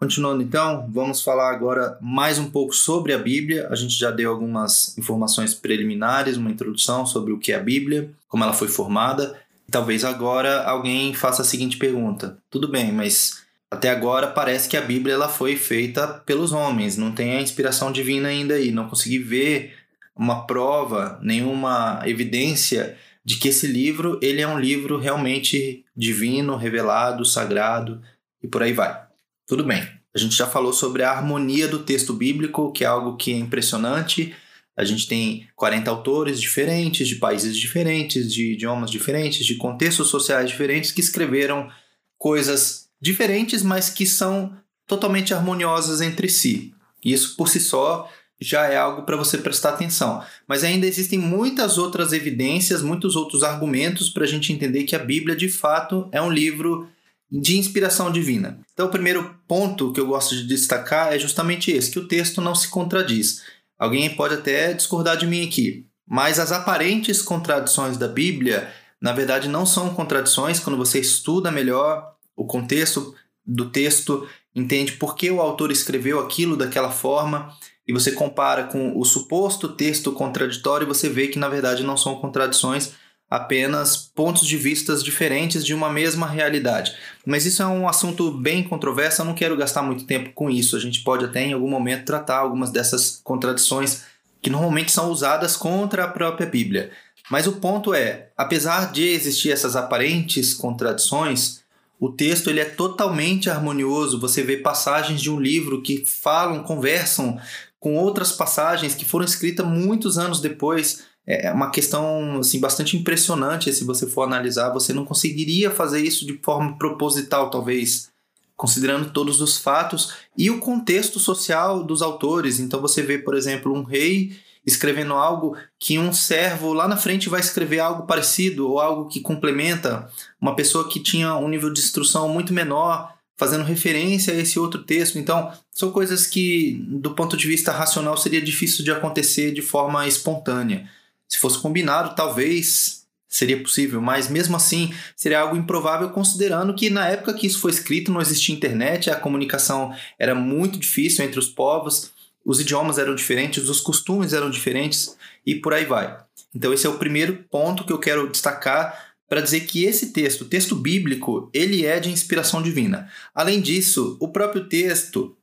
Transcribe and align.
Continuando 0.00 0.42
então, 0.42 0.88
vamos 0.90 1.20
falar 1.20 1.50
agora 1.50 1.98
mais 2.00 2.38
um 2.38 2.50
pouco 2.50 2.72
sobre 2.72 3.12
a 3.12 3.18
Bíblia. 3.18 3.68
A 3.68 3.74
gente 3.74 3.92
já 3.98 4.10
deu 4.10 4.30
algumas 4.30 4.96
informações 4.96 5.52
preliminares, 5.52 6.38
uma 6.38 6.50
introdução 6.50 7.04
sobre 7.04 7.34
o 7.34 7.38
que 7.38 7.52
é 7.52 7.56
a 7.56 7.60
Bíblia, 7.60 8.10
como 8.26 8.42
ela 8.42 8.54
foi 8.54 8.66
formada. 8.66 9.38
Talvez 9.70 10.02
agora 10.02 10.62
alguém 10.62 11.12
faça 11.12 11.42
a 11.42 11.44
seguinte 11.44 11.76
pergunta: 11.76 12.38
tudo 12.48 12.66
bem, 12.66 12.90
mas 12.90 13.42
até 13.70 13.90
agora 13.90 14.28
parece 14.28 14.70
que 14.70 14.76
a 14.78 14.80
Bíblia 14.80 15.12
ela 15.12 15.28
foi 15.28 15.54
feita 15.54 16.08
pelos 16.08 16.50
homens, 16.50 16.96
não 16.96 17.12
tem 17.12 17.36
a 17.36 17.42
inspiração 17.42 17.92
divina 17.92 18.28
ainda 18.28 18.54
aí, 18.54 18.70
não 18.70 18.88
consegui 18.88 19.18
ver 19.18 19.74
uma 20.16 20.46
prova, 20.46 21.20
nenhuma 21.20 22.00
evidência 22.06 22.96
de 23.22 23.38
que 23.38 23.48
esse 23.48 23.66
livro 23.66 24.18
ele 24.22 24.40
é 24.40 24.48
um 24.48 24.58
livro 24.58 24.98
realmente 24.98 25.84
divino, 25.94 26.56
revelado, 26.56 27.22
sagrado 27.26 28.00
e 28.42 28.48
por 28.48 28.62
aí 28.62 28.72
vai. 28.72 29.09
Tudo 29.50 29.64
bem. 29.64 29.82
A 30.14 30.18
gente 30.18 30.36
já 30.36 30.46
falou 30.46 30.72
sobre 30.72 31.02
a 31.02 31.10
harmonia 31.10 31.66
do 31.66 31.80
texto 31.80 32.12
bíblico, 32.12 32.70
que 32.70 32.84
é 32.84 32.86
algo 32.86 33.16
que 33.16 33.32
é 33.32 33.36
impressionante. 33.36 34.32
A 34.76 34.84
gente 34.84 35.08
tem 35.08 35.48
40 35.56 35.90
autores 35.90 36.40
diferentes, 36.40 37.08
de 37.08 37.16
países 37.16 37.56
diferentes, 37.56 38.32
de 38.32 38.52
idiomas 38.52 38.92
diferentes, 38.92 39.44
de 39.44 39.56
contextos 39.56 40.06
sociais 40.06 40.48
diferentes, 40.48 40.92
que 40.92 41.00
escreveram 41.00 41.68
coisas 42.16 42.90
diferentes, 43.02 43.60
mas 43.64 43.90
que 43.90 44.06
são 44.06 44.56
totalmente 44.86 45.34
harmoniosas 45.34 46.00
entre 46.00 46.28
si. 46.28 46.72
Isso 47.04 47.34
por 47.36 47.48
si 47.48 47.58
só 47.58 48.08
já 48.40 48.68
é 48.68 48.76
algo 48.76 49.02
para 49.02 49.16
você 49.16 49.36
prestar 49.36 49.70
atenção. 49.70 50.24
Mas 50.46 50.62
ainda 50.62 50.86
existem 50.86 51.18
muitas 51.18 51.76
outras 51.76 52.12
evidências, 52.12 52.82
muitos 52.82 53.16
outros 53.16 53.42
argumentos 53.42 54.10
para 54.10 54.22
a 54.22 54.28
gente 54.28 54.52
entender 54.52 54.84
que 54.84 54.94
a 54.94 55.00
Bíblia 55.00 55.34
de 55.34 55.48
fato 55.48 56.08
é 56.12 56.22
um 56.22 56.30
livro 56.30 56.88
de 57.30 57.58
inspiração 57.58 58.10
divina. 58.10 58.58
Então, 58.72 58.86
o 58.86 58.90
primeiro 58.90 59.36
ponto 59.46 59.92
que 59.92 60.00
eu 60.00 60.06
gosto 60.06 60.34
de 60.34 60.46
destacar 60.46 61.12
é 61.12 61.18
justamente 61.18 61.70
esse: 61.70 61.90
que 61.90 61.98
o 61.98 62.08
texto 62.08 62.40
não 62.40 62.54
se 62.54 62.68
contradiz. 62.68 63.42
Alguém 63.78 64.14
pode 64.14 64.34
até 64.34 64.72
discordar 64.72 65.16
de 65.16 65.26
mim 65.26 65.46
aqui, 65.46 65.86
mas 66.06 66.38
as 66.38 66.52
aparentes 66.52 67.22
contradições 67.22 67.96
da 67.96 68.08
Bíblia, 68.08 68.70
na 69.00 69.12
verdade, 69.12 69.48
não 69.48 69.64
são 69.64 69.94
contradições 69.94 70.58
quando 70.58 70.76
você 70.76 70.98
estuda 71.00 71.50
melhor 71.50 72.14
o 72.36 72.44
contexto 72.44 73.14
do 73.46 73.70
texto, 73.70 74.26
entende 74.54 74.92
por 74.92 75.14
que 75.14 75.30
o 75.30 75.40
autor 75.40 75.70
escreveu 75.70 76.20
aquilo 76.20 76.56
daquela 76.56 76.90
forma 76.90 77.54
e 77.86 77.92
você 77.92 78.12
compara 78.12 78.64
com 78.64 78.98
o 78.98 79.04
suposto 79.04 79.68
texto 79.68 80.12
contraditório, 80.12 80.86
você 80.86 81.08
vê 81.08 81.28
que 81.28 81.38
na 81.38 81.48
verdade 81.48 81.82
não 81.82 81.96
são 81.96 82.16
contradições, 82.16 82.92
apenas 83.30 83.96
pontos 83.96 84.44
de 84.44 84.56
vistas 84.56 85.04
diferentes 85.04 85.64
de 85.64 85.72
uma 85.72 85.88
mesma 85.88 86.26
realidade. 86.26 86.92
Mas 87.24 87.46
isso 87.46 87.62
é 87.62 87.66
um 87.66 87.88
assunto 87.88 88.32
bem 88.32 88.64
controverso, 88.64 89.22
eu 89.22 89.26
não 89.26 89.34
quero 89.34 89.56
gastar 89.56 89.82
muito 89.82 90.04
tempo 90.04 90.32
com 90.34 90.50
isso. 90.50 90.76
A 90.76 90.80
gente 90.80 91.04
pode 91.04 91.24
até 91.24 91.42
em 91.42 91.52
algum 91.52 91.70
momento 91.70 92.04
tratar 92.04 92.38
algumas 92.38 92.72
dessas 92.72 93.20
contradições 93.22 94.02
que 94.42 94.50
normalmente 94.50 94.90
são 94.90 95.10
usadas 95.10 95.56
contra 95.56 96.04
a 96.04 96.08
própria 96.08 96.46
Bíblia. 96.46 96.90
Mas 97.30 97.46
o 97.46 97.52
ponto 97.52 97.94
é, 97.94 98.30
apesar 98.36 98.90
de 98.90 99.06
existir 99.06 99.52
essas 99.52 99.76
aparentes 99.76 100.52
contradições, 100.52 101.60
o 102.00 102.10
texto 102.10 102.50
ele 102.50 102.58
é 102.58 102.64
totalmente 102.64 103.48
harmonioso. 103.48 104.18
Você 104.18 104.42
vê 104.42 104.56
passagens 104.56 105.20
de 105.20 105.30
um 105.30 105.38
livro 105.38 105.82
que 105.82 106.04
falam, 106.04 106.64
conversam 106.64 107.38
com 107.78 107.94
outras 107.96 108.32
passagens 108.32 108.94
que 108.94 109.04
foram 109.04 109.24
escritas 109.24 109.64
muitos 109.64 110.18
anos 110.18 110.40
depois 110.40 111.04
é, 111.30 111.46
é 111.46 111.52
uma 111.52 111.70
questão 111.70 112.40
assim, 112.40 112.58
bastante 112.58 112.96
impressionante 112.96 113.72
se 113.72 113.84
você 113.84 114.06
for 114.06 114.22
analisar. 114.22 114.70
Você 114.70 114.92
não 114.92 115.04
conseguiria 115.04 115.70
fazer 115.70 116.00
isso 116.00 116.26
de 116.26 116.38
forma 116.42 116.76
proposital, 116.76 117.50
talvez, 117.50 118.10
considerando 118.56 119.10
todos 119.10 119.40
os 119.40 119.56
fatos 119.56 120.14
e 120.36 120.50
o 120.50 120.58
contexto 120.58 121.20
social 121.20 121.84
dos 121.84 122.02
autores. 122.02 122.58
Então 122.58 122.80
você 122.80 123.00
vê, 123.00 123.18
por 123.18 123.36
exemplo, 123.36 123.72
um 123.72 123.84
rei 123.84 124.36
escrevendo 124.66 125.14
algo 125.14 125.56
que 125.78 125.98
um 125.98 126.12
servo 126.12 126.72
lá 126.72 126.86
na 126.86 126.96
frente 126.96 127.28
vai 127.28 127.40
escrever 127.40 127.78
algo 127.78 128.06
parecido 128.06 128.68
ou 128.68 128.80
algo 128.80 129.08
que 129.08 129.20
complementa 129.20 130.10
uma 130.40 130.54
pessoa 130.54 130.88
que 130.88 131.00
tinha 131.00 131.36
um 131.36 131.48
nível 131.48 131.72
de 131.72 131.80
instrução 131.80 132.28
muito 132.28 132.52
menor 132.52 133.14
fazendo 133.36 133.64
referência 133.64 134.34
a 134.34 134.36
esse 134.36 134.58
outro 134.58 134.82
texto. 134.82 135.18
Então, 135.18 135.50
são 135.72 135.90
coisas 135.90 136.26
que, 136.26 136.74
do 136.86 137.12
ponto 137.12 137.38
de 137.38 137.46
vista 137.48 137.72
racional, 137.72 138.14
seria 138.18 138.42
difícil 138.42 138.84
de 138.84 138.90
acontecer 138.90 139.50
de 139.50 139.62
forma 139.62 140.06
espontânea. 140.06 140.86
Se 141.30 141.38
fosse 141.38 141.58
combinado, 141.58 142.14
talvez 142.16 143.06
seria 143.28 143.62
possível, 143.62 144.02
mas 144.02 144.28
mesmo 144.28 144.56
assim 144.56 144.92
seria 145.14 145.40
algo 145.40 145.56
improvável 145.56 146.10
considerando 146.10 146.74
que 146.74 146.90
na 146.90 147.08
época 147.08 147.32
que 147.32 147.46
isso 147.46 147.60
foi 147.60 147.70
escrito 147.70 148.10
não 148.10 148.20
existia 148.20 148.54
internet, 148.54 149.08
a 149.08 149.14
comunicação 149.14 149.94
era 150.18 150.34
muito 150.34 150.78
difícil 150.80 151.24
entre 151.24 151.38
os 151.38 151.46
povos, 151.46 152.10
os 152.44 152.60
idiomas 152.60 152.98
eram 152.98 153.14
diferentes, 153.14 153.68
os 153.68 153.80
costumes 153.80 154.32
eram 154.32 154.50
diferentes 154.50 155.16
e 155.46 155.54
por 155.54 155.72
aí 155.72 155.84
vai. 155.84 156.18
Então 156.52 156.74
esse 156.74 156.86
é 156.86 156.90
o 156.90 156.98
primeiro 156.98 157.44
ponto 157.48 157.84
que 157.84 157.92
eu 157.92 157.98
quero 157.98 158.28
destacar 158.28 159.10
para 159.28 159.40
dizer 159.40 159.60
que 159.60 159.84
esse 159.84 160.12
texto, 160.12 160.40
o 160.40 160.46
texto 160.46 160.74
bíblico, 160.74 161.48
ele 161.54 161.86
é 161.86 162.00
de 162.00 162.10
inspiração 162.10 162.60
divina. 162.60 163.08
Além 163.32 163.60
disso, 163.60 164.16
o 164.18 164.26
próprio 164.26 164.64
texto 164.64 165.36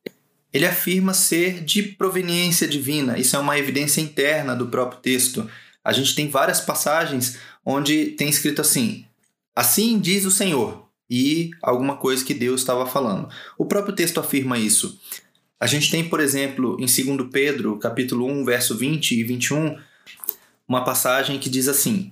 ele 0.52 0.66
afirma 0.66 1.14
ser 1.14 1.64
de 1.64 1.84
proveniência 1.84 2.68
divina. 2.68 3.18
Isso 3.18 3.38
é 3.38 3.40
uma 3.40 3.58
evidência 3.58 4.02
interna 4.02 4.54
do 4.54 4.68
próprio 4.68 5.00
texto 5.00 5.50
a 5.88 5.94
gente 5.94 6.14
tem 6.14 6.28
várias 6.28 6.60
passagens 6.60 7.40
onde 7.66 8.08
tem 8.08 8.28
escrito 8.28 8.60
assim: 8.60 9.06
Assim 9.56 9.98
diz 9.98 10.26
o 10.26 10.32
Senhor, 10.32 10.86
e 11.10 11.52
alguma 11.64 11.96
coisa 11.96 12.26
que 12.26 12.34
Deus 12.34 12.60
estava 12.60 12.86
falando. 12.86 13.30
O 13.58 13.66
próprio 13.66 13.96
texto 13.96 14.20
afirma 14.20 14.60
isso. 14.60 15.00
A 15.58 15.66
gente 15.66 15.90
tem, 15.90 16.10
por 16.10 16.20
exemplo, 16.20 16.76
em 16.78 16.86
2 16.86 17.30
Pedro, 17.32 17.80
capítulo 17.80 18.28
1, 18.30 18.44
verso 18.44 18.78
20 18.78 19.12
e 19.14 19.24
21, 19.24 19.78
uma 20.68 20.84
passagem 20.84 21.40
que 21.40 21.50
diz 21.50 21.70
assim: 21.70 22.12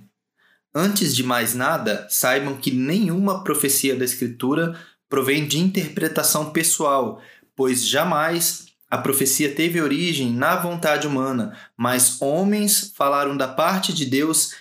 Antes 0.74 1.14
de 1.14 1.22
mais 1.22 1.54
nada, 1.54 2.06
saibam 2.08 2.56
que 2.56 2.70
nenhuma 2.70 3.44
profecia 3.44 3.94
da 3.94 4.06
Escritura 4.06 4.74
provém 5.06 5.46
de 5.46 5.58
interpretação 5.58 6.48
pessoal, 6.48 7.20
pois 7.54 7.86
jamais 7.86 8.65
a 8.90 8.98
profecia 8.98 9.52
teve 9.52 9.80
origem 9.80 10.32
na 10.32 10.56
vontade 10.56 11.06
humana, 11.06 11.56
mas 11.76 12.20
homens 12.20 12.92
falaram 12.94 13.36
da 13.36 13.48
parte 13.48 13.92
de 13.92 14.06
Deus 14.06 14.54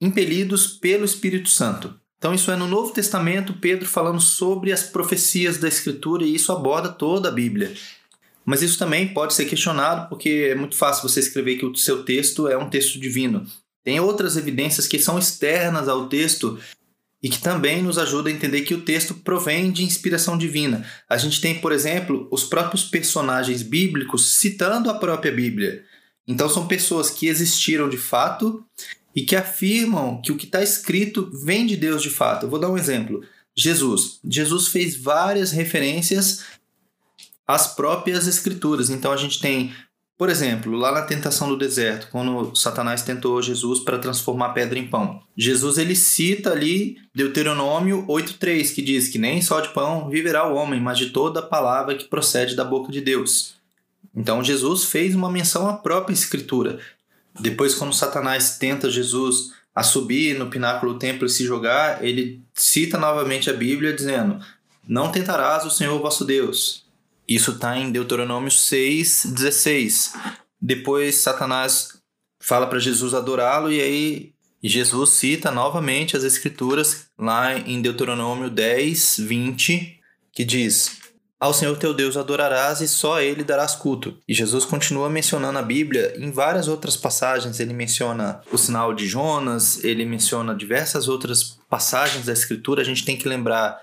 impelidos 0.00 0.66
pelo 0.66 1.04
Espírito 1.04 1.48
Santo. 1.48 1.94
Então, 2.18 2.32
isso 2.32 2.50
é 2.50 2.56
no 2.56 2.68
Novo 2.68 2.92
Testamento, 2.92 3.54
Pedro 3.54 3.86
falando 3.86 4.20
sobre 4.20 4.72
as 4.72 4.84
profecias 4.84 5.58
da 5.58 5.68
Escritura, 5.68 6.24
e 6.24 6.34
isso 6.34 6.52
aborda 6.52 6.88
toda 6.88 7.28
a 7.28 7.32
Bíblia. 7.32 7.74
Mas 8.44 8.62
isso 8.62 8.78
também 8.78 9.08
pode 9.08 9.34
ser 9.34 9.44
questionado, 9.44 10.08
porque 10.08 10.48
é 10.50 10.54
muito 10.54 10.76
fácil 10.76 11.08
você 11.08 11.20
escrever 11.20 11.56
que 11.56 11.66
o 11.66 11.74
seu 11.76 12.04
texto 12.04 12.48
é 12.48 12.56
um 12.56 12.70
texto 12.70 12.98
divino. 12.98 13.46
Tem 13.84 14.00
outras 14.00 14.36
evidências 14.36 14.86
que 14.86 14.98
são 14.98 15.18
externas 15.18 15.88
ao 15.88 16.08
texto 16.08 16.58
e 17.22 17.28
que 17.28 17.40
também 17.40 17.82
nos 17.82 17.98
ajuda 17.98 18.28
a 18.28 18.32
entender 18.32 18.62
que 18.62 18.74
o 18.74 18.82
texto 18.82 19.14
provém 19.14 19.70
de 19.70 19.84
inspiração 19.84 20.36
divina. 20.36 20.84
A 21.08 21.16
gente 21.16 21.40
tem, 21.40 21.60
por 21.60 21.70
exemplo, 21.70 22.26
os 22.32 22.42
próprios 22.42 22.82
personagens 22.82 23.62
bíblicos 23.62 24.34
citando 24.34 24.90
a 24.90 24.94
própria 24.94 25.30
Bíblia. 25.30 25.84
Então 26.26 26.48
são 26.48 26.66
pessoas 26.66 27.10
que 27.10 27.28
existiram 27.28 27.88
de 27.88 27.96
fato 27.96 28.64
e 29.14 29.22
que 29.22 29.36
afirmam 29.36 30.20
que 30.20 30.32
o 30.32 30.36
que 30.36 30.46
está 30.46 30.62
escrito 30.62 31.30
vem 31.44 31.64
de 31.64 31.76
Deus 31.76 32.02
de 32.02 32.10
fato. 32.10 32.46
Eu 32.46 32.50
vou 32.50 32.58
dar 32.58 32.70
um 32.70 32.78
exemplo. 32.78 33.22
Jesus. 33.56 34.18
Jesus 34.24 34.68
fez 34.68 34.96
várias 34.96 35.52
referências 35.52 36.44
às 37.46 37.74
próprias 37.74 38.26
escrituras. 38.26 38.90
Então 38.90 39.12
a 39.12 39.16
gente 39.16 39.38
tem 39.38 39.72
por 40.22 40.30
exemplo, 40.30 40.76
lá 40.76 40.92
na 40.92 41.02
tentação 41.02 41.48
do 41.48 41.56
deserto, 41.56 42.06
quando 42.12 42.54
Satanás 42.54 43.02
tentou 43.02 43.42
Jesus 43.42 43.80
para 43.80 43.98
transformar 43.98 44.50
pedra 44.50 44.78
em 44.78 44.86
pão. 44.86 45.20
Jesus 45.36 45.78
ele 45.78 45.96
cita 45.96 46.52
ali 46.52 46.96
Deuteronômio 47.12 48.04
8:3, 48.06 48.72
que 48.72 48.80
diz 48.80 49.08
que 49.08 49.18
nem 49.18 49.42
só 49.42 49.58
de 49.58 49.70
pão 49.70 50.08
viverá 50.08 50.46
o 50.46 50.54
homem, 50.54 50.80
mas 50.80 50.96
de 50.96 51.10
toda 51.10 51.40
a 51.40 51.42
palavra 51.42 51.96
que 51.96 52.04
procede 52.04 52.54
da 52.54 52.62
boca 52.62 52.92
de 52.92 53.00
Deus. 53.00 53.56
Então 54.14 54.44
Jesus 54.44 54.84
fez 54.84 55.12
uma 55.16 55.28
menção 55.28 55.68
à 55.68 55.72
própria 55.72 56.14
escritura. 56.14 56.78
Depois 57.40 57.74
quando 57.74 57.92
Satanás 57.92 58.58
tenta 58.58 58.88
Jesus 58.88 59.50
a 59.74 59.82
subir 59.82 60.38
no 60.38 60.48
pináculo 60.48 60.92
do 60.92 61.00
templo 61.00 61.26
e 61.26 61.30
se 61.30 61.44
jogar, 61.44 62.04
ele 62.04 62.40
cita 62.54 62.96
novamente 62.96 63.50
a 63.50 63.54
Bíblia 63.54 63.92
dizendo: 63.92 64.38
Não 64.86 65.10
tentarás 65.10 65.64
o 65.64 65.70
Senhor 65.70 66.00
vosso 66.00 66.24
Deus. 66.24 66.81
Isso 67.34 67.52
está 67.52 67.78
em 67.78 67.90
Deuteronômio 67.90 68.50
6, 68.50 69.32
16. 69.34 70.12
Depois 70.60 71.14
Satanás 71.16 71.98
fala 72.38 72.66
para 72.66 72.78
Jesus 72.78 73.14
adorá-lo 73.14 73.72
e 73.72 73.80
aí 73.80 74.32
Jesus 74.62 75.10
cita 75.10 75.50
novamente 75.50 76.14
as 76.14 76.24
escrituras 76.24 77.06
lá 77.18 77.58
em 77.58 77.80
Deuteronômio 77.80 78.50
10, 78.50 79.16
20, 79.20 79.98
que 80.30 80.44
diz: 80.44 80.98
Ao 81.40 81.54
Senhor 81.54 81.78
teu 81.78 81.94
Deus 81.94 82.18
adorarás 82.18 82.82
e 82.82 82.86
só 82.86 83.16
a 83.16 83.24
ele 83.24 83.42
darás 83.42 83.74
culto. 83.74 84.18
E 84.28 84.34
Jesus 84.34 84.66
continua 84.66 85.08
mencionando 85.08 85.58
a 85.58 85.62
Bíblia 85.62 86.14
em 86.18 86.30
várias 86.30 86.68
outras 86.68 86.98
passagens. 86.98 87.58
Ele 87.58 87.72
menciona 87.72 88.42
o 88.52 88.58
sinal 88.58 88.92
de 88.92 89.08
Jonas, 89.08 89.82
ele 89.82 90.04
menciona 90.04 90.54
diversas 90.54 91.08
outras 91.08 91.58
passagens 91.70 92.26
da 92.26 92.32
escritura. 92.34 92.82
A 92.82 92.84
gente 92.84 93.06
tem 93.06 93.16
que 93.16 93.26
lembrar 93.26 93.80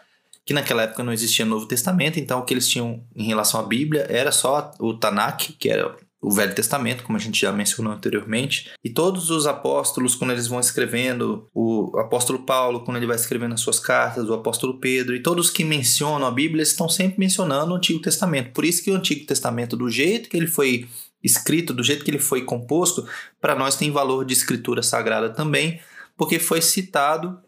que 0.50 0.54
naquela 0.54 0.82
época 0.82 1.04
não 1.04 1.14
existia 1.14 1.46
Novo 1.46 1.68
Testamento, 1.68 2.20
então 2.20 2.40
o 2.40 2.44
que 2.44 2.56
eles 2.56 2.68
tinham 2.68 3.04
em 3.16 3.26
relação 3.26 3.60
à 3.60 3.64
Bíblia 3.64 4.08
era 4.10 4.32
só 4.32 4.72
o 4.80 4.96
Tanakh, 4.96 5.54
que 5.60 5.70
era 5.70 5.96
o 6.20 6.32
Velho 6.32 6.56
Testamento, 6.56 7.04
como 7.04 7.20
a 7.20 7.22
gente 7.22 7.40
já 7.40 7.52
mencionou 7.52 7.94
anteriormente, 7.94 8.72
e 8.84 8.90
todos 8.90 9.30
os 9.30 9.46
apóstolos, 9.46 10.16
quando 10.16 10.32
eles 10.32 10.48
vão 10.48 10.60
escrevendo, 10.60 11.48
o 11.54 11.96
apóstolo 12.00 12.40
Paulo, 12.40 12.80
quando 12.80 12.98
ele 12.98 13.06
vai 13.06 13.16
escrevendo 13.16 13.54
as 13.54 13.62
suas 13.62 13.80
cartas, 13.80 14.28
o 14.28 14.34
apóstolo 14.34 14.80
Pedro, 14.80 15.16
e 15.16 15.22
todos 15.22 15.52
que 15.52 15.64
mencionam 15.64 16.28
a 16.28 16.32
Bíblia 16.32 16.64
estão 16.64 16.90
sempre 16.90 17.20
mencionando 17.20 17.72
o 17.72 17.76
Antigo 17.76 18.02
Testamento. 18.02 18.52
Por 18.52 18.66
isso 18.66 18.84
que 18.84 18.90
o 18.90 18.96
Antigo 18.96 19.28
Testamento, 19.28 19.78
do 19.78 19.88
jeito 19.88 20.30
que 20.30 20.36
ele 20.36 20.48
foi 20.48 20.90
escrito, 21.24 21.76
do 21.76 21.84
jeito 21.84 22.04
que 22.04 22.10
ele 22.10 22.18
foi 22.18 22.42
composto, 22.42 23.08
para 23.40 23.54
nós 23.54 23.76
tem 23.76 23.92
valor 23.92 24.26
de 24.26 24.34
escritura 24.34 24.82
sagrada 24.82 25.30
também, 25.30 25.80
porque 26.18 26.40
foi 26.40 26.60
citado 26.60 27.40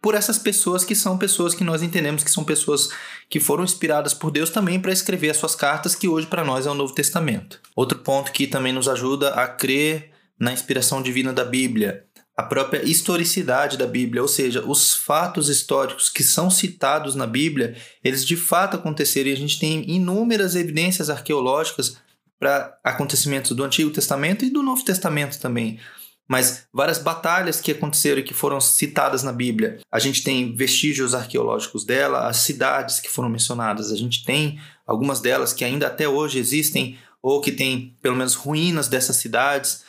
por 0.00 0.14
essas 0.14 0.38
pessoas 0.38 0.84
que 0.84 0.94
são 0.94 1.16
pessoas 1.16 1.54
que 1.54 1.64
nós 1.64 1.82
entendemos 1.82 2.22
que 2.22 2.30
são 2.30 2.44
pessoas 2.44 2.90
que 3.28 3.40
foram 3.40 3.64
inspiradas 3.64 4.12
por 4.14 4.30
Deus 4.30 4.50
também 4.50 4.78
para 4.78 4.92
escrever 4.92 5.30
as 5.30 5.36
suas 5.36 5.54
cartas, 5.54 5.94
que 5.94 6.08
hoje 6.08 6.26
para 6.26 6.44
nós 6.44 6.66
é 6.66 6.70
o 6.70 6.74
Novo 6.74 6.94
Testamento. 6.94 7.60
Outro 7.74 7.98
ponto 7.98 8.32
que 8.32 8.46
também 8.46 8.72
nos 8.72 8.88
ajuda 8.88 9.30
a 9.30 9.46
crer 9.46 10.10
na 10.38 10.52
inspiração 10.52 11.02
divina 11.02 11.32
da 11.32 11.44
Bíblia, 11.44 12.04
a 12.36 12.42
própria 12.42 12.84
historicidade 12.84 13.76
da 13.76 13.86
Bíblia, 13.86 14.20
ou 14.20 14.28
seja, 14.28 14.64
os 14.66 14.92
fatos 14.92 15.48
históricos 15.48 16.08
que 16.08 16.24
são 16.24 16.50
citados 16.50 17.14
na 17.14 17.26
Bíblia, 17.26 17.76
eles 18.02 18.26
de 18.26 18.36
fato 18.36 18.76
aconteceram 18.76 19.30
e 19.30 19.32
a 19.32 19.36
gente 19.36 19.58
tem 19.58 19.88
inúmeras 19.88 20.56
evidências 20.56 21.08
arqueológicas 21.08 21.96
para 22.38 22.76
acontecimentos 22.82 23.52
do 23.52 23.62
Antigo 23.62 23.90
Testamento 23.90 24.44
e 24.44 24.50
do 24.50 24.62
Novo 24.62 24.84
Testamento 24.84 25.38
também 25.38 25.78
mas 26.28 26.66
várias 26.72 26.98
batalhas 26.98 27.60
que 27.60 27.72
aconteceram 27.72 28.20
e 28.20 28.24
que 28.24 28.34
foram 28.34 28.60
citadas 28.60 29.22
na 29.22 29.32
Bíblia. 29.32 29.80
A 29.90 29.98
gente 29.98 30.22
tem 30.22 30.54
vestígios 30.54 31.14
arqueológicos 31.14 31.84
dela, 31.84 32.26
as 32.26 32.38
cidades 32.38 33.00
que 33.00 33.10
foram 33.10 33.28
mencionadas, 33.28 33.92
a 33.92 33.96
gente 33.96 34.24
tem 34.24 34.58
algumas 34.86 35.20
delas 35.20 35.52
que 35.52 35.64
ainda 35.64 35.86
até 35.86 36.08
hoje 36.08 36.38
existem 36.38 36.98
ou 37.22 37.40
que 37.40 37.52
tem 37.52 37.96
pelo 38.02 38.16
menos 38.16 38.34
ruínas 38.34 38.88
dessas 38.88 39.16
cidades. 39.16 39.84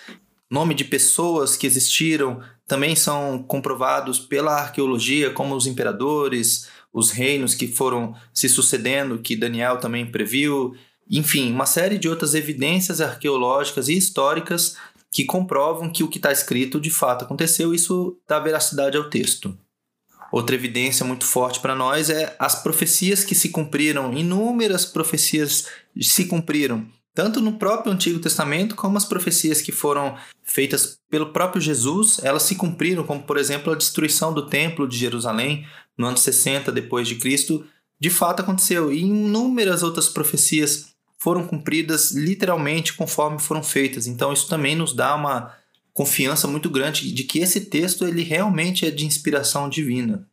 Nome 0.50 0.74
de 0.74 0.86
pessoas 0.86 1.58
que 1.58 1.68
existiram 1.68 2.42
também 2.68 2.96
são 2.96 3.44
comprovados 3.44 4.20
pela 4.20 4.54
arqueologia, 4.54 5.30
como 5.30 5.56
os 5.56 5.68
imperadores, 5.68 6.68
os 6.94 7.12
reinos 7.12 7.54
que 7.54 7.68
foram 7.68 8.16
se 8.34 8.48
sucedendo, 8.48 9.20
que 9.20 9.36
Daniel 9.36 9.78
também 9.78 10.06
previu. 10.06 10.76
Enfim, 11.10 11.52
uma 11.52 11.66
série 11.66 11.98
de 11.98 12.08
outras 12.08 12.34
evidências 12.34 13.02
arqueológicas 13.02 13.90
e 13.90 13.98
históricas 13.98 14.78
que 15.16 15.24
comprovam 15.24 15.90
que 15.90 16.04
o 16.04 16.10
que 16.10 16.18
está 16.18 16.30
escrito 16.30 16.78
de 16.78 16.90
fato 16.90 17.24
aconteceu, 17.24 17.74
isso 17.74 18.20
dá 18.28 18.38
veracidade 18.38 18.98
ao 18.98 19.10
texto. 19.10 19.58
Outra 20.30 20.58
evidência 20.58 21.06
muito 21.06 21.24
forte 21.24 21.62
para 21.62 21.74
nós 21.74 22.10
é 22.10 22.36
as 22.38 22.62
profecias 22.62 23.24
que 23.24 23.34
se 23.34 23.48
cumpriram, 23.48 24.12
inúmeras 24.12 24.84
profecias 24.84 25.68
se 26.02 26.26
cumpriram, 26.26 26.86
tanto 27.14 27.40
no 27.40 27.54
próprio 27.54 27.94
Antigo 27.94 28.20
Testamento 28.20 28.76
como 28.76 28.98
as 28.98 29.06
profecias 29.06 29.62
que 29.62 29.72
foram 29.72 30.18
feitas 30.44 31.00
pelo 31.10 31.32
próprio 31.32 31.62
Jesus, 31.62 32.20
elas 32.22 32.44
se 32.44 32.56
cumpriram, 32.56 33.06
como 33.06 33.24
por 33.24 33.38
exemplo 33.38 33.72
a 33.72 33.78
destruição 33.78 34.34
do 34.34 34.48
Templo 34.48 34.86
de 34.86 34.98
Jerusalém 34.98 35.66
no 35.98 36.08
ano 36.08 36.18
60 36.18 36.74
depois 36.74 37.08
de 37.08 37.16
Cristo, 37.16 37.66
de 37.98 38.10
fato 38.10 38.42
aconteceu, 38.42 38.92
e 38.92 39.00
inúmeras 39.00 39.82
outras 39.82 40.10
profecias 40.10 40.94
foram 41.26 41.48
cumpridas 41.48 42.12
literalmente 42.12 42.94
conforme 42.94 43.40
foram 43.40 43.64
feitas. 43.64 44.06
Então 44.06 44.32
isso 44.32 44.48
também 44.48 44.76
nos 44.76 44.94
dá 44.94 45.16
uma 45.16 45.52
confiança 45.92 46.48
muito 46.48 46.70
grande 46.70 47.12
de 47.12 47.24
que 47.24 47.40
esse 47.40 47.62
texto 47.62 48.06
ele 48.06 48.22
realmente 48.22 48.86
é 48.86 48.92
de 48.92 49.08
inspiração 49.08 49.68
divina. 49.68 50.28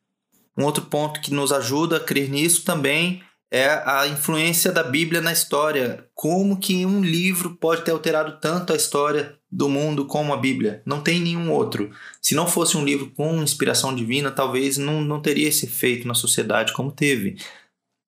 Um 0.55 0.65
outro 0.65 0.85
ponto 0.85 1.23
que 1.23 1.33
nos 1.33 1.50
ajuda 1.50 1.97
a 1.97 2.00
crer 2.00 2.29
nisso 2.29 2.62
também 2.62 3.23
é 3.50 3.69
a 3.87 4.06
influência 4.06 4.71
da 4.71 4.83
Bíblia 4.83 5.23
na 5.23 5.33
história. 5.33 6.05
Como 6.15 6.59
que 6.59 6.85
um 6.85 7.00
livro 7.03 7.56
pode 7.56 7.87
ter 7.87 7.93
alterado 7.93 8.38
tanto 8.38 8.75
a 8.75 8.77
história 8.77 9.35
do 9.50 9.71
mundo 9.71 10.05
como 10.05 10.35
a 10.35 10.37
Bíblia? 10.37 10.83
Não 10.85 11.00
tem 11.00 11.19
nenhum 11.21 11.50
outro. 11.50 11.91
Se 12.21 12.35
não 12.35 12.47
fosse 12.47 12.77
um 12.77 12.85
livro 12.85 13.11
com 13.17 13.43
inspiração 13.43 13.95
divina, 13.95 14.31
talvez 14.31 14.77
não, 14.77 15.00
não 15.00 15.23
teria 15.23 15.49
esse 15.49 15.65
efeito 15.65 16.06
na 16.06 16.15
sociedade 16.15 16.75
como 16.75 16.93
teve. 16.93 17.38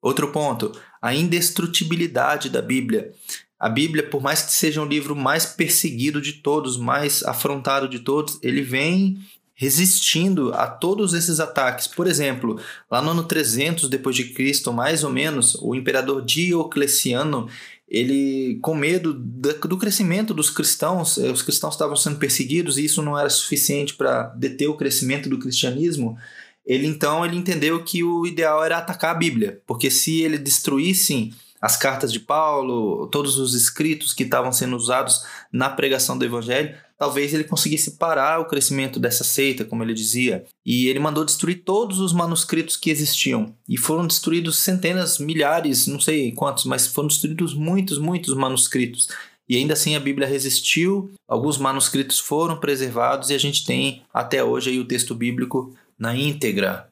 Outro 0.05 0.29
ponto, 0.31 0.71
a 1.01 1.15
indestrutibilidade 1.15 2.51
da 2.51 2.61
Bíblia. 2.61 3.11
A 3.59 3.71
Bíblia, 3.71 4.07
por 4.07 4.21
mais 4.21 4.43
que 4.43 4.53
seja 4.53 4.83
um 4.83 4.85
livro 4.85 5.17
mais 5.17 5.47
perseguido 5.47 6.21
de 6.21 6.35
todos, 6.35 6.77
mais 6.77 7.23
afrontado 7.23 7.89
de 7.89 8.01
todos, 8.01 8.39
ele 8.43 8.61
vem 8.61 9.17
resistindo 9.55 10.53
a 10.53 10.67
todos 10.67 11.15
esses 11.15 11.41
ataques. 11.41 11.87
Por 11.87 12.07
exemplo, 12.07 12.61
lá 12.91 13.01
no 13.01 13.13
ano 13.13 13.25
300 13.25 13.89
depois 13.89 14.15
de 14.15 14.25
Cristo, 14.25 14.75
mais 14.75 15.03
ou 15.03 15.11
menos, 15.11 15.55
o 15.63 15.75
imperador 15.75 16.23
Diocleciano, 16.23 17.49
ele 17.89 18.59
com 18.61 18.75
medo 18.75 19.15
do 19.15 19.79
crescimento 19.79 20.35
dos 20.35 20.51
cristãos, 20.51 21.17
eh, 21.17 21.31
os 21.31 21.41
cristãos 21.41 21.73
estavam 21.73 21.97
sendo 21.97 22.19
perseguidos 22.19 22.77
e 22.77 22.85
isso 22.85 23.01
não 23.01 23.19
era 23.19 23.31
suficiente 23.31 23.95
para 23.95 24.25
deter 24.37 24.69
o 24.69 24.77
crescimento 24.77 25.31
do 25.31 25.39
cristianismo 25.39 26.19
ele 26.67 26.87
então 26.87 27.25
ele 27.25 27.37
entendeu 27.37 27.83
que 27.85 28.03
o 28.03 28.27
ideal 28.27 28.65
era 28.65 28.79
atacar 28.79 29.11
a 29.11 29.19
Bíblia, 29.19 29.61
porque 29.67 29.91
se 29.91 30.23
ele 30.23 30.39
destruísse 30.39 31.33
as 31.61 31.79
cartas 31.79 32.13
de 32.13 32.21
Paulo, 32.21 33.07
todos 33.07 33.39
os 33.39 33.55
escritos 33.55 34.13
que 34.13 34.23
estavam 34.23 34.53
sendo 34.53 34.77
usados 34.77 35.25
na 35.51 35.71
pregação 35.71 36.19
do 36.19 36.25
evangelho, 36.25 36.75
talvez 36.99 37.33
ele 37.33 37.45
conseguisse 37.45 37.93
parar 37.93 38.39
o 38.39 38.45
crescimento 38.45 39.01
dessa 39.01 39.25
seita, 39.25 39.65
como 39.65 39.83
ele 39.83 39.95
dizia. 39.95 40.45
E 40.65 40.89
ele 40.89 40.99
mandou 40.99 41.25
destruir 41.25 41.63
todos 41.65 42.01
os 42.01 42.13
manuscritos 42.13 42.77
que 42.77 42.91
existiam. 42.91 43.55
E 43.67 43.79
foram 43.79 44.07
destruídos 44.07 44.59
centenas, 44.59 45.19
milhares, 45.19 45.87
não 45.87 45.99
sei 45.99 46.33
quantos, 46.33 46.67
mas 46.67 46.87
foram 46.87 47.09
destruídos 47.09 47.55
muitos, 47.55 47.97
muitos 47.97 48.35
manuscritos. 48.35 49.09
E 49.49 49.57
ainda 49.57 49.75
assim 49.75 49.95
a 49.95 50.01
Bíblia 50.01 50.27
resistiu, 50.27 51.13
alguns 51.29 51.59
manuscritos 51.59 52.19
foram 52.19 52.59
preservados 52.59 53.31
e 53.31 53.35
a 53.35 53.39
gente 53.39 53.65
tem 53.65 54.03
até 54.13 54.43
hoje 54.43 54.71
aí 54.71 54.79
o 54.79 54.87
texto 54.87 55.15
bíblico 55.15 55.75
na 55.99 56.15
íntegra. 56.15 56.89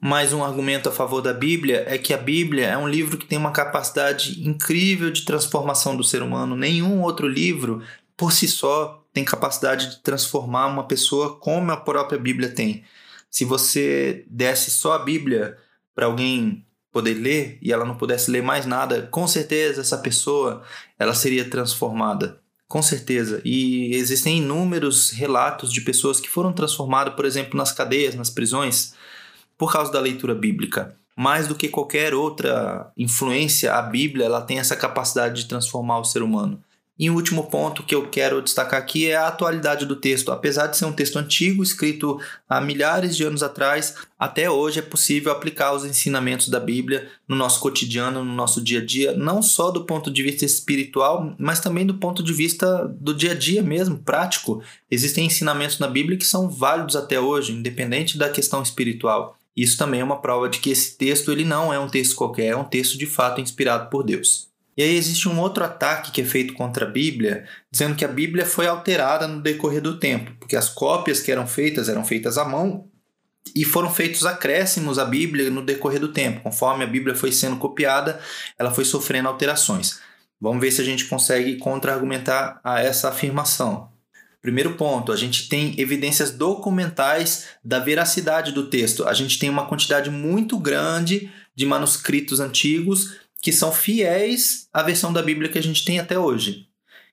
Mais 0.00 0.32
um 0.32 0.42
argumento 0.42 0.88
a 0.88 0.92
favor 0.92 1.20
da 1.20 1.32
Bíblia 1.32 1.84
é 1.86 1.96
que 1.96 2.12
a 2.12 2.18
Bíblia 2.18 2.66
é 2.66 2.76
um 2.76 2.88
livro 2.88 3.16
que 3.16 3.26
tem 3.26 3.38
uma 3.38 3.52
capacidade 3.52 4.46
incrível 4.46 5.10
de 5.10 5.24
transformação 5.24 5.96
do 5.96 6.02
ser 6.02 6.22
humano. 6.22 6.56
Nenhum 6.56 7.02
outro 7.02 7.28
livro, 7.28 7.82
por 8.16 8.32
si 8.32 8.48
só, 8.48 9.04
tem 9.12 9.24
capacidade 9.24 9.90
de 9.90 10.02
transformar 10.02 10.66
uma 10.66 10.88
pessoa 10.88 11.36
como 11.38 11.70
a 11.70 11.76
própria 11.76 12.18
Bíblia 12.18 12.48
tem. 12.48 12.82
Se 13.30 13.44
você 13.44 14.24
desse 14.28 14.72
só 14.72 14.94
a 14.94 14.98
Bíblia 14.98 15.56
para 15.94 16.06
alguém 16.06 16.66
poder 16.90 17.14
ler 17.14 17.58
e 17.62 17.72
ela 17.72 17.84
não 17.84 17.96
pudesse 17.96 18.30
ler 18.30 18.42
mais 18.42 18.66
nada, 18.66 19.08
com 19.10 19.26
certeza 19.28 19.80
essa 19.80 19.98
pessoa 19.98 20.62
ela 20.98 21.14
seria 21.14 21.48
transformada. 21.48 22.41
Com 22.72 22.80
certeza. 22.80 23.42
E 23.44 23.94
existem 23.94 24.38
inúmeros 24.38 25.10
relatos 25.10 25.70
de 25.70 25.82
pessoas 25.82 26.18
que 26.18 26.30
foram 26.30 26.54
transformadas, 26.54 27.12
por 27.12 27.26
exemplo, 27.26 27.54
nas 27.54 27.70
cadeias, 27.70 28.14
nas 28.14 28.30
prisões, 28.30 28.94
por 29.58 29.70
causa 29.70 29.92
da 29.92 30.00
leitura 30.00 30.34
bíblica. 30.34 30.96
Mais 31.14 31.46
do 31.46 31.54
que 31.54 31.68
qualquer 31.68 32.14
outra 32.14 32.90
influência, 32.96 33.74
a 33.74 33.82
Bíblia 33.82 34.24
ela 34.24 34.40
tem 34.40 34.58
essa 34.58 34.74
capacidade 34.74 35.42
de 35.42 35.48
transformar 35.50 35.98
o 35.98 36.04
ser 36.06 36.22
humano. 36.22 36.64
E 36.98 37.08
o 37.08 37.14
último 37.14 37.44
ponto 37.44 37.82
que 37.82 37.94
eu 37.94 38.08
quero 38.08 38.42
destacar 38.42 38.78
aqui 38.78 39.08
é 39.08 39.16
a 39.16 39.26
atualidade 39.26 39.86
do 39.86 39.96
texto. 39.96 40.30
Apesar 40.30 40.66
de 40.66 40.76
ser 40.76 40.84
um 40.84 40.92
texto 40.92 41.18
antigo, 41.18 41.62
escrito 41.62 42.20
há 42.48 42.60
milhares 42.60 43.16
de 43.16 43.24
anos 43.24 43.42
atrás, 43.42 43.94
até 44.18 44.50
hoje 44.50 44.78
é 44.78 44.82
possível 44.82 45.32
aplicar 45.32 45.72
os 45.72 45.84
ensinamentos 45.84 46.48
da 46.48 46.60
Bíblia 46.60 47.08
no 47.26 47.34
nosso 47.34 47.60
cotidiano, 47.60 48.22
no 48.22 48.34
nosso 48.34 48.60
dia 48.62 48.80
a 48.80 48.84
dia, 48.84 49.12
não 49.14 49.42
só 49.42 49.70
do 49.70 49.84
ponto 49.84 50.10
de 50.10 50.22
vista 50.22 50.44
espiritual, 50.44 51.34
mas 51.38 51.60
também 51.60 51.86
do 51.86 51.94
ponto 51.94 52.22
de 52.22 52.32
vista 52.32 52.86
do 53.00 53.14
dia 53.14 53.32
a 53.32 53.34
dia 53.34 53.62
mesmo, 53.62 53.98
prático. 53.98 54.62
Existem 54.90 55.26
ensinamentos 55.26 55.78
na 55.78 55.88
Bíblia 55.88 56.18
que 56.18 56.26
são 56.26 56.48
válidos 56.48 56.94
até 56.94 57.18
hoje, 57.18 57.52
independente 57.52 58.18
da 58.18 58.28
questão 58.28 58.62
espiritual. 58.62 59.36
Isso 59.56 59.76
também 59.78 60.00
é 60.00 60.04
uma 60.04 60.20
prova 60.20 60.48
de 60.48 60.58
que 60.58 60.70
esse 60.70 60.96
texto 60.96 61.32
ele 61.32 61.44
não 61.44 61.72
é 61.72 61.78
um 61.78 61.88
texto 61.88 62.16
qualquer, 62.16 62.48
é 62.48 62.56
um 62.56 62.64
texto 62.64 62.96
de 62.98 63.06
fato 63.06 63.40
inspirado 63.40 63.90
por 63.90 64.02
Deus. 64.02 64.51
E 64.76 64.82
aí 64.82 64.96
existe 64.96 65.28
um 65.28 65.38
outro 65.38 65.64
ataque 65.64 66.10
que 66.10 66.22
é 66.22 66.24
feito 66.24 66.54
contra 66.54 66.86
a 66.86 66.88
Bíblia, 66.88 67.46
dizendo 67.70 67.94
que 67.94 68.04
a 68.04 68.08
Bíblia 68.08 68.46
foi 68.46 68.66
alterada 68.66 69.28
no 69.28 69.42
decorrer 69.42 69.82
do 69.82 69.98
tempo, 69.98 70.32
porque 70.38 70.56
as 70.56 70.68
cópias 70.68 71.20
que 71.20 71.30
eram 71.30 71.46
feitas 71.46 71.88
eram 71.88 72.04
feitas 72.04 72.38
à 72.38 72.44
mão 72.44 72.88
e 73.54 73.64
foram 73.64 73.92
feitos 73.92 74.24
acréscimos 74.24 74.98
à 74.98 75.04
Bíblia 75.04 75.50
no 75.50 75.64
decorrer 75.64 76.00
do 76.00 76.12
tempo. 76.12 76.40
Conforme 76.40 76.84
a 76.84 76.86
Bíblia 76.86 77.14
foi 77.14 77.32
sendo 77.32 77.56
copiada, 77.56 78.20
ela 78.58 78.72
foi 78.72 78.84
sofrendo 78.84 79.28
alterações. 79.28 80.00
Vamos 80.40 80.60
ver 80.60 80.70
se 80.70 80.80
a 80.80 80.84
gente 80.84 81.04
consegue 81.04 81.56
contra-argumentar 81.56 82.60
a 82.64 82.80
essa 82.80 83.10
afirmação. 83.10 83.90
Primeiro 84.40 84.74
ponto, 84.74 85.12
a 85.12 85.16
gente 85.16 85.48
tem 85.48 85.78
evidências 85.78 86.32
documentais 86.32 87.46
da 87.64 87.78
veracidade 87.78 88.50
do 88.50 88.68
texto. 88.68 89.06
A 89.06 89.14
gente 89.14 89.38
tem 89.38 89.48
uma 89.48 89.66
quantidade 89.66 90.10
muito 90.10 90.58
grande 90.58 91.30
de 91.54 91.64
manuscritos 91.64 92.40
antigos 92.40 93.18
que 93.42 93.52
são 93.52 93.72
fiéis 93.72 94.68
à 94.72 94.82
versão 94.82 95.12
da 95.12 95.20
Bíblia 95.20 95.50
que 95.50 95.58
a 95.58 95.62
gente 95.62 95.84
tem 95.84 95.98
até 95.98 96.16
hoje. 96.16 96.68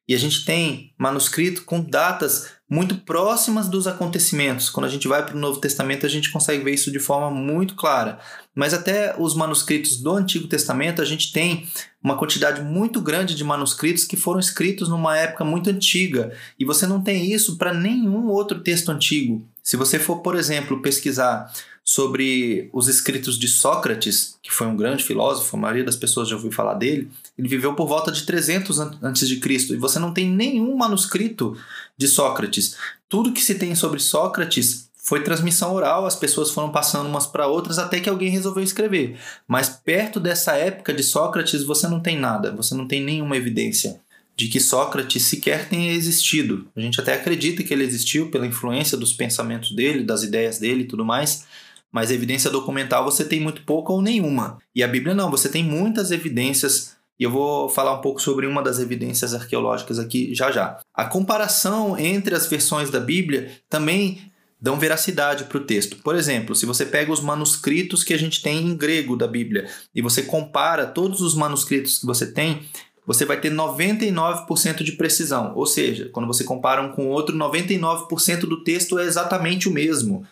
E 0.08 0.16
a 0.16 0.18
gente 0.18 0.46
tem 0.46 0.94
manuscrito 0.98 1.64
com 1.64 1.82
datas 1.82 2.52
muito 2.70 2.96
próximas 2.98 3.68
dos 3.68 3.88
acontecimentos. 3.88 4.70
Quando 4.70 4.86
a 4.86 4.90
gente 4.90 5.08
vai 5.08 5.26
para 5.26 5.36
o 5.36 5.40
Novo 5.40 5.60
Testamento, 5.60 6.06
a 6.06 6.10
gente 6.10 6.32
consegue 6.32 6.64
ver 6.64 6.74
isso 6.74 6.92
de 6.92 7.00
forma 7.00 7.30
muito 7.32 7.76
clara. 7.76 8.20
Mas 8.56 8.74
até 8.74 9.16
os 9.20 9.36
manuscritos 9.36 9.98
do 9.98 10.12
Antigo 10.12 10.48
Testamento, 10.48 11.02
a 11.02 11.06
gente 11.06 11.32
tem 11.32 11.68
uma 12.04 12.18
quantidade 12.18 12.62
muito 12.62 13.02
grande 13.02 13.36
de 13.36 13.44
manuscritos 13.44 14.04
que 14.04 14.18
foram 14.18 14.40
escritos 14.40 14.88
numa 14.90 15.18
época 15.18 15.44
muito 15.44 15.70
antiga. 15.70 16.32
E 16.60 16.66
você 16.66 16.86
não 16.88 17.02
tem 17.02 17.32
isso 17.32 17.58
para 17.58 17.74
nenhum 17.74 18.28
outro 18.28 18.62
texto 18.62 18.90
antigo. 18.90 19.48
Se 19.64 19.78
você 19.78 20.00
for, 20.00 20.22
por 20.22 20.36
exemplo, 20.36 20.82
pesquisar 20.82 21.52
sobre 21.90 22.70
os 22.72 22.88
escritos 22.88 23.36
de 23.36 23.48
Sócrates, 23.48 24.38
que 24.44 24.54
foi 24.54 24.68
um 24.68 24.78
grande 24.78 25.04
filósofo, 25.04 25.58
a 25.58 25.60
maioria 25.60 25.84
das 25.84 25.96
pessoas 25.96 26.30
já 26.30 26.36
ouviu 26.36 26.52
falar 26.52 26.76
dele, 26.76 27.10
ele 27.36 27.48
viveu 27.48 27.74
por 27.74 27.88
volta 27.88 28.12
de 28.12 28.28
300 28.28 28.80
antes 29.02 29.28
de 29.28 29.38
Cristo, 29.38 29.74
e 29.74 29.78
você 29.78 29.98
não 29.98 30.14
tem 30.14 30.30
nenhum 30.30 30.78
manuscrito 30.78 31.58
de 31.98 32.08
Sócrates. 32.08 32.78
Tudo 33.10 33.34
que 33.34 33.42
se 33.42 33.56
tem 33.56 33.74
sobre 33.74 34.00
Sócrates 34.00 34.88
foi 34.98 35.24
transmissão 35.24 35.74
oral, 35.74 36.06
as 36.06 36.16
pessoas 36.16 36.52
foram 36.52 36.72
passando 36.72 37.10
umas 37.10 37.26
para 37.26 37.48
outras 37.48 37.80
até 37.80 38.00
que 38.00 38.08
alguém 38.08 38.30
resolveu 38.30 38.64
escrever. 38.64 39.18
Mas 39.48 39.68
perto 39.68 40.20
dessa 40.20 40.56
época 40.56 40.94
de 40.94 41.02
Sócrates, 41.02 41.64
você 41.64 41.88
não 41.88 42.00
tem 42.00 42.20
nada, 42.20 42.52
você 42.52 42.76
não 42.76 42.88
tem 42.88 43.04
nenhuma 43.04 43.36
evidência 43.36 44.00
de 44.36 44.48
que 44.48 44.60
Sócrates 44.60 45.26
sequer 45.26 45.68
tenha 45.68 45.92
existido. 45.92 46.68
A 46.76 46.82
gente 46.82 47.02
até 47.02 47.16
acredita 47.16 47.64
que 47.64 47.74
ele 47.74 47.84
existiu 47.84 48.30
pela 48.30 48.46
influência 48.46 48.96
dos 48.96 49.12
pensamentos 49.12 49.72
dele, 49.72 50.04
das 50.04 50.22
ideias 50.22 50.60
dele 50.60 50.84
e 50.84 50.88
tudo 50.88 51.04
mais, 51.04 51.46
mas 51.92 52.12
evidência 52.12 52.50
documental 52.50 53.04
você 53.04 53.24
tem 53.24 53.40
muito 53.40 53.64
pouca 53.64 53.92
ou 53.92 54.02
nenhuma. 54.02 54.58
E 54.76 54.84
a 54.84 54.88
Bíblia 54.88 55.14
não, 55.14 55.32
você 55.32 55.50
tem 55.50 55.64
muitas 55.64 56.12
evidências 56.12 56.98
e 57.20 57.24
eu 57.24 57.32
vou 57.32 57.68
falar 57.68 57.94
um 57.94 58.02
pouco 58.02 58.22
sobre 58.22 58.48
uma 58.48 58.64
das 58.64 58.80
evidências 58.80 59.34
arqueológicas 59.34 60.00
aqui 60.00 60.34
já 60.34 60.52
já. 60.52 60.80
A 60.94 61.06
comparação 61.06 61.98
entre 62.00 62.34
as 62.34 62.48
versões 62.48 62.90
da 62.90 63.00
Bíblia 63.00 63.52
também 63.70 64.32
dão 64.62 64.78
veracidade 64.78 65.46
para 65.46 65.58
o 65.58 65.64
texto. 65.64 65.98
Por 65.98 66.16
exemplo, 66.16 66.56
se 66.56 66.66
você 66.66 66.86
pega 66.86 67.12
os 67.12 67.22
manuscritos 67.22 68.04
que 68.04 68.14
a 68.14 68.18
gente 68.18 68.42
tem 68.42 68.66
em 68.66 68.76
grego 68.76 69.16
da 69.16 69.28
Bíblia 69.28 69.68
e 69.94 70.02
você 70.02 70.22
compara 70.22 70.86
todos 70.86 71.22
os 71.22 71.34
manuscritos 71.34 72.00
que 72.00 72.06
você 72.06 72.26
tem, 72.26 72.68
você 73.06 73.26
vai 73.26 73.40
ter 73.40 73.52
99% 73.52 74.84
de 74.84 74.92
precisão. 74.92 75.54
Ou 75.56 75.66
seja, 75.66 76.10
quando 76.12 76.28
você 76.28 76.44
compara 76.44 76.82
um 76.82 76.92
com 76.92 77.08
o 77.08 77.10
outro, 77.10 77.36
99% 77.36 78.42
do 78.42 78.64
texto 78.64 79.00
é 79.00 79.06
exatamente 79.06 79.68
o 79.68 79.72
mesmo. 79.72 80.26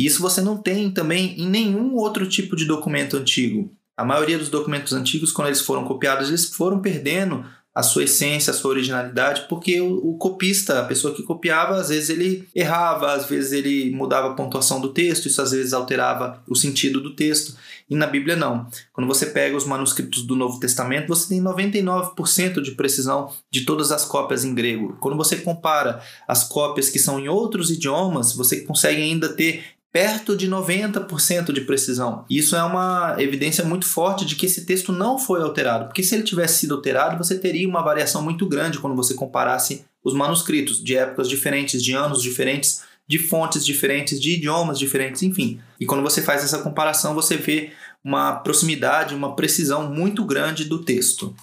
E 0.00 0.06
isso 0.06 0.22
você 0.22 0.40
não 0.40 0.56
tem 0.56 0.90
também 0.90 1.38
em 1.38 1.46
nenhum 1.46 1.94
outro 1.94 2.26
tipo 2.26 2.56
de 2.56 2.64
documento 2.64 3.18
antigo. 3.18 3.70
A 3.94 4.02
maioria 4.02 4.38
dos 4.38 4.48
documentos 4.48 4.94
antigos, 4.94 5.30
quando 5.30 5.48
eles 5.48 5.60
foram 5.60 5.84
copiados, 5.84 6.28
eles 6.28 6.46
foram 6.46 6.80
perdendo 6.80 7.44
a 7.74 7.82
sua 7.82 8.04
essência, 8.04 8.50
a 8.50 8.54
sua 8.54 8.70
originalidade, 8.70 9.44
porque 9.46 9.78
o, 9.78 9.96
o, 9.98 10.16
copista, 10.16 10.80
a 10.80 10.84
pessoa 10.86 11.14
que 11.14 11.22
copiava, 11.22 11.76
às 11.76 11.90
vezes 11.90 12.08
ele 12.08 12.48
errava, 12.54 13.12
às 13.12 13.26
vezes 13.26 13.52
ele 13.52 13.90
mudava 13.90 14.28
a 14.28 14.34
pontuação 14.34 14.80
do 14.80 14.88
texto, 14.88 15.26
isso 15.26 15.42
às 15.42 15.50
vezes 15.50 15.74
alterava 15.74 16.42
o 16.48 16.56
sentido 16.56 16.98
do 17.02 17.14
texto. 17.14 17.54
E 17.88 17.94
na 17.94 18.06
Bíblia 18.06 18.36
não. 18.36 18.66
Quando 18.94 19.06
você 19.06 19.26
pega 19.26 19.54
os 19.54 19.66
manuscritos 19.66 20.22
do 20.22 20.34
Novo 20.34 20.58
Testamento, 20.58 21.08
você 21.08 21.28
tem 21.28 21.42
99% 21.42 22.62
de 22.62 22.70
precisão 22.70 23.34
de 23.50 23.66
todas 23.66 23.92
as 23.92 24.06
cópias 24.06 24.46
em 24.46 24.54
grego. 24.54 24.96
Quando 24.98 25.16
você 25.18 25.36
compara 25.36 26.02
as 26.26 26.42
cópias 26.42 26.88
que 26.88 26.98
são 26.98 27.20
em 27.20 27.28
outros 27.28 27.70
idiomas, 27.70 28.32
você 28.32 28.62
consegue 28.62 29.02
ainda 29.02 29.28
ter 29.28 29.78
perto 29.92 30.36
de 30.36 30.48
90% 30.48 31.52
de 31.52 31.62
precisão. 31.62 32.24
Isso 32.30 32.54
é 32.54 32.62
uma 32.62 33.16
evidência 33.18 33.64
muito 33.64 33.86
forte 33.86 34.24
de 34.24 34.36
que 34.36 34.46
esse 34.46 34.64
texto 34.64 34.92
não 34.92 35.18
foi 35.18 35.42
alterado, 35.42 35.86
porque 35.86 36.02
se 36.02 36.14
ele 36.14 36.22
tivesse 36.22 36.60
sido 36.60 36.74
alterado, 36.74 37.18
você 37.18 37.38
teria 37.38 37.68
uma 37.68 37.82
variação 37.82 38.22
muito 38.22 38.46
grande 38.46 38.78
quando 38.78 38.96
você 38.96 39.14
comparasse 39.14 39.84
os 40.02 40.14
manuscritos 40.14 40.82
de 40.82 40.96
épocas 40.96 41.28
diferentes, 41.28 41.82
de 41.82 41.92
anos 41.92 42.22
diferentes, 42.22 42.82
de 43.06 43.18
fontes 43.18 43.64
diferentes, 43.66 44.20
de 44.20 44.36
idiomas 44.36 44.78
diferentes, 44.78 45.22
enfim. 45.22 45.60
E 45.80 45.84
quando 45.84 46.02
você 46.02 46.22
faz 46.22 46.44
essa 46.44 46.58
comparação, 46.58 47.12
você 47.12 47.36
vê 47.36 47.72
uma 48.04 48.36
proximidade, 48.36 49.14
uma 49.14 49.34
precisão 49.34 49.92
muito 49.92 50.24
grande 50.24 50.64
do 50.64 50.84
texto. 50.84 51.34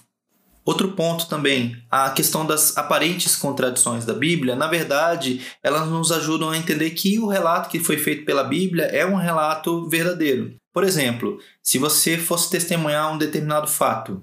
Outro 0.68 0.92
ponto 0.92 1.28
também, 1.28 1.82
a 1.90 2.10
questão 2.10 2.46
das 2.46 2.76
aparentes 2.76 3.38
contradições 3.38 4.04
da 4.04 4.14
Bíblia, 4.14 4.54
na 4.54 4.68
verdade, 4.68 5.40
elas 5.64 5.88
nos 5.88 6.12
ajudam 6.12 6.50
a 6.50 6.58
entender 6.58 6.90
que 6.90 7.18
o 7.20 7.26
relato 7.26 7.70
que 7.70 7.80
foi 7.80 7.96
feito 7.96 8.26
pela 8.26 8.44
Bíblia 8.44 8.84
é 8.84 9.06
um 9.06 9.16
relato 9.16 9.88
verdadeiro. 9.88 10.56
Por 10.74 10.84
exemplo, 10.84 11.40
se 11.64 11.78
você 11.78 12.18
fosse 12.18 12.50
testemunhar 12.50 13.14
um 13.14 13.18
determinado 13.18 13.66
fato 13.66 14.22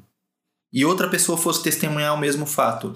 e 0.70 0.84
outra 0.84 1.08
pessoa 1.08 1.38
fosse 1.38 1.62
testemunhar 1.62 2.14
o 2.14 2.20
mesmo 2.20 2.44
fato, 2.44 2.92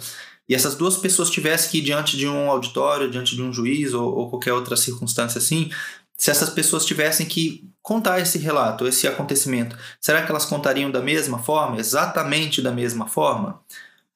e 0.47 0.55
essas 0.55 0.75
duas 0.75 0.99
pessoas 0.99 1.31
tivessem 1.31 1.71
que 1.71 1.79
ir 1.79 1.83
diante 1.83 2.19
de 2.19 2.29
um 2.29 2.51
auditório, 2.51 3.11
diante 3.11 3.35
de 3.35 3.41
um 3.41 3.51
juiz 3.51 3.95
ou, 3.95 4.15
ou 4.15 4.29
qualquer 4.29 4.53
outra 4.53 4.77
circunstância 4.77 5.39
assim, 5.39 5.71
se 6.19 6.33
essas 6.33 6.51
pessoas 6.51 6.85
tivessem 6.85 7.25
que 7.25 7.71
contar 7.81 8.19
esse 8.19 8.39
relato, 8.39 8.89
esse 8.89 9.07
acontecimento, 9.07 9.79
será 10.01 10.23
que 10.23 10.31
elas 10.31 10.45
contariam 10.45 10.91
da 10.91 11.01
mesma 11.01 11.39
forma, 11.39 11.79
exatamente 11.79 12.61
da 12.61 12.73
mesma 12.73 13.07
forma? 13.07 13.61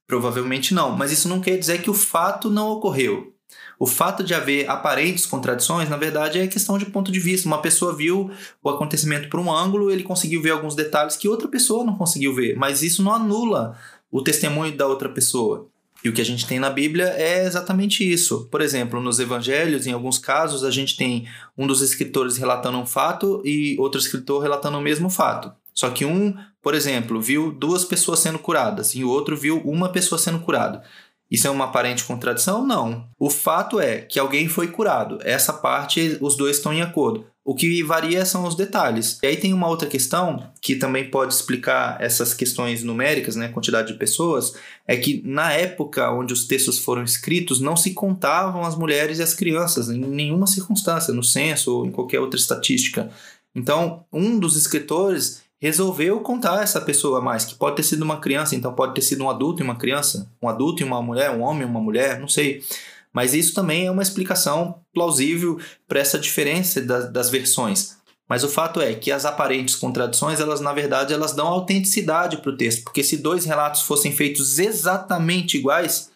Provavelmente 0.07 0.75
não, 0.75 0.91
mas 0.91 1.13
isso 1.13 1.29
não 1.29 1.41
quer 1.41 1.57
dizer 1.57 1.81
que 1.81 1.89
o 1.89 1.95
fato 1.95 2.51
não 2.51 2.69
ocorreu. 2.71 3.33
O 3.79 3.87
fato 3.87 4.23
de 4.23 4.35
haver 4.35 4.69
aparentes 4.69 5.27
contradições, 5.27 5.89
na 5.89 5.97
verdade, 5.97 6.39
é 6.39 6.47
questão 6.47 6.77
de 6.77 6.87
ponto 6.87 7.11
de 7.11 7.21
vista. 7.21 7.49
Uma 7.49 7.63
pessoa 7.63 7.97
viu 7.97 8.31
o 8.63 8.69
acontecimento 8.69 9.29
por 9.29 9.41
um 9.41 9.53
ângulo, 9.53 9.91
ele 9.91 10.03
conseguiu 10.03 10.43
ver 10.43 10.51
alguns 10.51 10.75
detalhes 10.75 11.17
que 11.17 11.29
outra 11.29 11.49
pessoa 11.49 11.85
não 11.85 11.97
conseguiu 11.97 12.35
ver, 12.35 12.57
mas 12.57 12.83
isso 12.83 13.03
não 13.03 13.15
anula 13.15 13.79
o 14.11 14.23
testemunho 14.23 14.77
da 14.77 14.87
outra 14.87 15.09
pessoa. 15.09 15.72
E 16.05 16.09
o 16.09 16.13
que 16.13 16.21
a 16.21 16.25
gente 16.25 16.47
tem 16.47 16.59
na 16.59 16.69
Bíblia 16.69 17.15
é 17.17 17.45
exatamente 17.45 18.03
isso. 18.11 18.49
Por 18.51 18.61
exemplo, 18.61 19.01
nos 19.01 19.21
evangelhos, 19.21 19.87
em 19.87 19.93
alguns 19.93 20.19
casos, 20.19 20.65
a 20.65 20.71
gente 20.71 20.97
tem 20.97 21.29
um 21.57 21.67
dos 21.67 21.81
escritores 21.81 22.37
relatando 22.37 22.79
um 22.79 22.87
fato 22.87 23.41
e 23.45 23.77
outro 23.79 24.01
escritor 24.01 24.43
relatando 24.43 24.79
o 24.79 24.83
mesmo 24.83 25.09
fato. 25.09 25.53
Só 25.73 25.91
que 25.91 26.05
um, 26.05 26.35
por 26.61 26.75
exemplo, 26.75 27.21
viu 27.21 27.53
duas 27.53 27.85
pessoas 27.85 28.19
sendo 28.19 28.39
curadas 28.39 28.95
e 28.95 29.05
o 29.05 29.09
outro 29.09 29.37
viu 29.37 29.59
uma 29.65 29.89
pessoa 29.89 30.19
sendo 30.19 30.41
curada. 30.41 30.83
Isso 31.31 31.47
é 31.47 31.51
uma 31.51 31.65
aparente 31.65 32.05
contradição? 32.05 32.67
Não. 32.67 33.09
O 33.19 33.31
fato 33.31 33.81
é 33.81 34.03
que 34.03 34.19
alguém 34.19 34.49
foi 34.49 34.69
curado. 34.69 35.19
Essa 35.23 35.53
parte 35.53 36.19
os 36.21 36.37
dois 36.37 36.59
estão 36.59 36.75
em 36.75 36.83
acordo. 36.83 37.27
O 37.45 37.57
que 37.57 37.83
varia 37.83 38.25
são 38.25 38.47
os 38.47 38.55
detalhes. 38.55 39.19
E 39.21 39.27
aí 39.27 39.37
tem 39.37 39.53
uma 39.53 39.67
outra 39.67 39.89
questão 39.89 40.53
que 40.61 40.77
também 40.77 41.11
pode 41.11 41.35
explicar 41.35 42.01
essas 42.01 42.33
questões 42.33 42.85
numéricas, 42.85 43.35
né, 43.35 43.49
quantidade 43.49 43.93
de 43.93 43.99
pessoas, 43.99 44.55
é 44.87 44.97
que 44.97 45.21
na 45.25 45.53
época 45.53 46.09
onde 46.13 46.33
os 46.33 46.47
textos 46.47 46.79
foram 46.79 47.03
escritos 47.03 47.61
não 47.61 47.77
se 47.77 47.95
contavam 47.95 48.63
as 48.63 48.77
mulheres 48.77 49.19
e 49.19 49.23
as 49.23 49.35
crianças 49.35 49.91
em 49.91 49.99
nenhuma 49.99 50.47
circunstância, 50.47 51.13
no 51.13 51.25
censo 51.25 51.79
ou 51.79 51.87
em 51.87 51.91
qualquer 51.91 52.21
outra 52.21 52.39
estatística. 52.39 53.11
Então, 53.55 54.05
um 54.13 54.39
dos 54.39 54.57
escritores 54.57 55.43
resolveu 55.63 56.21
contar 56.21 56.63
essa 56.63 56.81
pessoa 56.81 57.21
mais, 57.21 57.45
que 57.45 57.55
pode 57.55 57.77
ter 57.77 57.85
sido 57.85 58.03
uma 58.03 58.19
criança, 58.19 58.57
então 58.57 58.75
pode 58.75 58.95
ter 58.95 59.03
sido 59.03 59.23
um 59.23 59.31
adulto 59.31 59.63
e 59.63 59.65
uma 59.65 59.77
criança, 59.77 60.29
um 60.43 60.49
adulto 60.49 60.83
e 60.83 60.85
uma 60.85 61.01
mulher, 61.01 61.31
um 61.31 61.41
homem 61.43 61.63
e 61.63 61.65
uma 61.65 61.81
mulher, 61.81 62.19
não 62.19 62.27
sei. 62.27 62.65
Mas 63.13 63.35
isso 63.35 63.55
também 63.55 63.87
é 63.87 63.91
uma 63.91 64.03
explicação 64.03 64.81
plausível 64.95 65.59
para 65.87 66.01
essa 66.01 66.19
diferença 66.19 66.81
das, 66.81 67.29
versões. 67.29 67.97
Mas 68.29 68.45
o 68.45 68.49
fato 68.49 68.81
é 68.81 68.95
que 68.95 69.13
as 69.13 69.25
aparentes 69.27 69.75
contradições, 69.75 70.41
elas 70.41 70.61
na 70.61 70.73
verdade, 70.73 71.13
elas 71.13 71.33
dão 71.33 71.47
autenticidade 71.47 72.39
para 72.39 72.51
o 72.51 72.57
texto, 72.57 72.85
porque 72.85 73.03
se 73.03 73.19
dois 73.19 73.45
relatos 73.45 73.83
fossem 73.83 74.13
feitos 74.13 74.59
exatamente 74.59 75.59
iguais, 75.59 76.12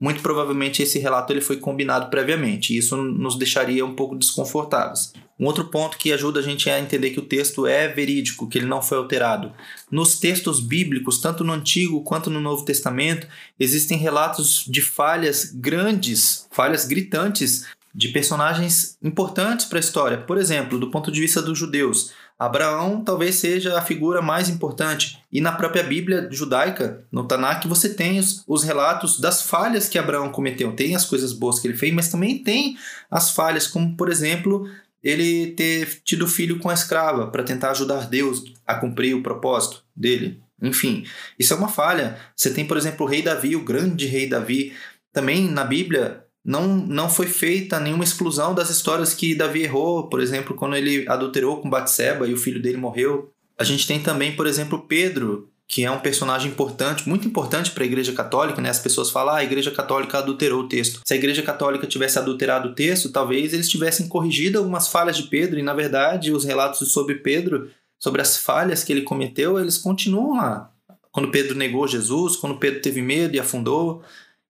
muito 0.00 0.22
provavelmente 0.22 0.82
esse 0.82 0.98
relato 0.98 1.32
ele 1.32 1.42
foi 1.42 1.58
combinado 1.58 2.08
previamente, 2.08 2.72
e 2.72 2.78
isso 2.78 2.96
nos 2.96 3.36
deixaria 3.36 3.84
um 3.84 3.94
pouco 3.94 4.16
desconfortáveis. 4.16 5.12
Um 5.38 5.46
outro 5.46 5.64
ponto 5.66 5.96
que 5.96 6.12
ajuda 6.12 6.40
a 6.40 6.42
gente 6.42 6.68
a 6.68 6.80
entender 6.80 7.10
que 7.10 7.18
o 7.18 7.24
texto 7.24 7.66
é 7.66 7.88
verídico, 7.88 8.48
que 8.48 8.58
ele 8.58 8.66
não 8.66 8.82
foi 8.82 8.98
alterado. 8.98 9.52
Nos 9.90 10.18
textos 10.18 10.60
bíblicos, 10.60 11.18
tanto 11.18 11.44
no 11.44 11.52
Antigo 11.52 12.02
quanto 12.02 12.28
no 12.28 12.40
Novo 12.40 12.64
Testamento, 12.64 13.26
existem 13.58 13.96
relatos 13.96 14.64
de 14.66 14.82
falhas 14.82 15.50
grandes, 15.52 16.46
falhas 16.50 16.84
gritantes 16.84 17.66
de 17.94 18.08
personagens 18.08 18.96
importantes 19.02 19.66
para 19.66 19.78
a 19.78 19.80
história. 19.80 20.18
Por 20.18 20.38
exemplo, 20.38 20.78
do 20.78 20.90
ponto 20.90 21.10
de 21.10 21.20
vista 21.20 21.42
dos 21.42 21.58
judeus, 21.58 22.12
Abraão 22.38 23.04
talvez 23.04 23.34
seja 23.34 23.78
a 23.78 23.82
figura 23.82 24.22
mais 24.22 24.48
importante. 24.48 25.22
E 25.30 25.40
na 25.40 25.52
própria 25.52 25.82
Bíblia 25.82 26.28
judaica, 26.30 27.04
no 27.12 27.24
Tanakh, 27.24 27.66
você 27.66 27.92
tem 27.92 28.18
os, 28.18 28.42
os, 28.46 28.62
relatos 28.62 29.20
das 29.20 29.42
falhas 29.42 29.88
que 29.88 29.98
Abraão 29.98 30.30
cometeu. 30.30 30.72
Tem 30.72 30.96
as 30.96 31.04
coisas 31.04 31.32
boas 31.32 31.58
que 31.58 31.68
ele 31.68 31.76
fez, 31.76 31.92
mas 31.92 32.08
também 32.08 32.42
tem 32.42 32.78
as 33.10 33.32
falhas, 33.32 33.66
como 33.66 33.96
por 33.96 34.08
exemplo, 34.08 34.66
ele 35.02 35.48
ter 35.48 36.00
tido 36.04 36.26
filho 36.26 36.58
com 36.58 36.70
a 36.70 36.74
escrava 36.74 37.26
para 37.26 37.42
tentar 37.42 37.72
ajudar 37.72 38.08
Deus 38.08 38.42
a 38.66 38.74
cumprir 38.74 39.14
o 39.14 39.22
propósito 39.22 39.84
dele. 39.94 40.40
Enfim, 40.62 41.04
isso 41.38 41.52
é 41.52 41.56
uma 41.56 41.68
falha. 41.68 42.18
Você 42.36 42.52
tem, 42.52 42.66
por 42.66 42.76
exemplo, 42.76 43.04
o 43.04 43.08
rei 43.08 43.22
Davi, 43.22 43.56
o 43.56 43.64
grande 43.64 44.06
rei 44.06 44.28
Davi. 44.28 44.74
Também 45.12 45.50
na 45.50 45.64
Bíblia 45.64 46.24
não, 46.44 46.68
não 46.68 47.08
foi 47.08 47.26
feita 47.26 47.78
nenhuma 47.78 48.04
exclusão 48.04 48.54
das 48.54 48.70
histórias 48.70 49.14
que 49.14 49.34
Davi 49.34 49.62
errou, 49.62 50.08
por 50.08 50.20
exemplo, 50.20 50.54
quando 50.54 50.76
ele 50.76 51.06
adulterou 51.08 51.60
com 51.60 51.68
Batseba 51.68 52.26
e 52.26 52.32
o 52.32 52.36
filho 52.36 52.62
dele 52.62 52.78
morreu. 52.78 53.32
A 53.58 53.64
gente 53.64 53.86
tem 53.86 54.00
também, 54.00 54.34
por 54.34 54.46
exemplo, 54.46 54.86
Pedro, 54.88 55.50
que 55.68 55.84
é 55.84 55.90
um 55.90 56.00
personagem 56.00 56.50
importante, 56.50 57.08
muito 57.08 57.28
importante 57.28 57.70
para 57.70 57.84
a 57.84 57.86
Igreja 57.86 58.12
Católica, 58.12 58.60
né? 58.60 58.70
As 58.70 58.78
pessoas 58.78 59.10
falam, 59.10 59.34
ah, 59.34 59.38
a 59.38 59.44
Igreja 59.44 59.70
Católica 59.70 60.18
adulterou 60.18 60.62
o 60.62 60.68
texto. 60.68 61.00
Se 61.04 61.14
a 61.14 61.16
Igreja 61.16 61.42
Católica 61.42 61.86
tivesse 61.86 62.18
adulterado 62.18 62.70
o 62.70 62.74
texto, 62.74 63.12
talvez 63.12 63.52
eles 63.52 63.68
tivessem 63.68 64.08
corrigido 64.08 64.58
algumas 64.58 64.88
falhas 64.88 65.16
de 65.16 65.24
Pedro, 65.24 65.60
e 65.60 65.62
na 65.62 65.74
verdade, 65.74 66.32
os 66.32 66.44
relatos 66.44 66.90
sobre 66.90 67.16
Pedro, 67.16 67.70
sobre 67.98 68.22
as 68.22 68.36
falhas 68.36 68.82
que 68.82 68.92
ele 68.92 69.02
cometeu, 69.02 69.60
eles 69.60 69.78
continuam 69.78 70.38
lá. 70.38 70.72
Quando 71.12 71.30
Pedro 71.30 71.56
negou 71.56 71.86
Jesus, 71.86 72.34
quando 72.36 72.58
Pedro 72.58 72.80
teve 72.80 73.02
medo 73.02 73.36
e 73.36 73.40
afundou, 73.40 74.02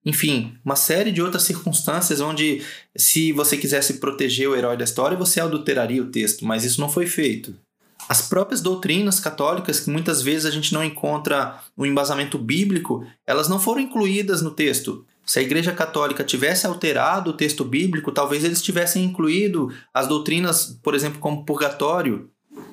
enfim, 0.05 0.55
uma 0.65 0.77
série 0.77 1.13
de 1.13 1.21
outras 1.21 1.43
circunstâncias 1.43 2.21
onde, 2.21 2.63
se 2.97 3.33
você 3.33 3.57
quisesse 3.57 3.95
proteger 3.95 4.49
o 4.49 4.57
herói 4.57 4.77
da 4.77 4.85
história, 4.85 5.17
você 5.17 5.41
adulteraria 5.41 6.03
o 6.03 6.11
texto, 6.11 6.45
mas 6.45 6.65
isso 6.65 6.81
não 6.81 6.89
foi 6.89 7.07
feito. 7.07 7.55
As 8.09 8.23
próprias 8.23 8.61
doutrinas 8.61 9.21
católicas, 9.21 9.81
que 9.81 9.91
muitas 9.91 10.23
vezes 10.23 10.47
a 10.47 10.51
gente 10.51 10.73
não 10.73 10.83
encontra 10.83 11.61
um 11.77 11.85
embasamento 11.85 12.39
bíblico, 12.39 13.07
elas 13.27 13.49
não 13.49 13.61
foram 13.61 13.81
incluídas 13.83 14.41
no 14.43 14.51
texto. 14.51 15.05
Se 15.25 15.39
a 15.39 15.43
Igreja 15.43 15.71
Católica 15.73 16.25
tivesse 16.25 16.67
alterado 16.67 17.31
o 17.31 17.35
texto 17.35 17.65
bíblico, 17.65 18.11
talvez 18.11 18.43
eles 18.43 18.63
tivessem 18.63 19.05
incluído 19.05 19.73
as 19.95 20.09
doutrinas, 20.09 20.79
por 20.83 20.95
exemplo, 20.95 21.21
como 21.21 21.45
purgatório, 21.45 22.29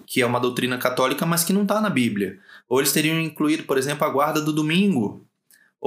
que 0.08 0.22
é 0.22 0.26
uma 0.26 0.40
doutrina 0.40 0.78
católica, 0.78 1.26
mas 1.26 1.44
que 1.44 1.54
não 1.54 1.64
está 1.64 1.80
na 1.82 1.90
Bíblia. 1.90 2.40
Ou 2.68 2.80
eles 2.80 2.92
teriam 2.92 3.20
incluído, 3.20 3.64
por 3.64 3.78
exemplo, 3.78 4.08
a 4.08 4.10
guarda 4.10 4.42
do 4.42 4.54
domingo, 4.54 5.27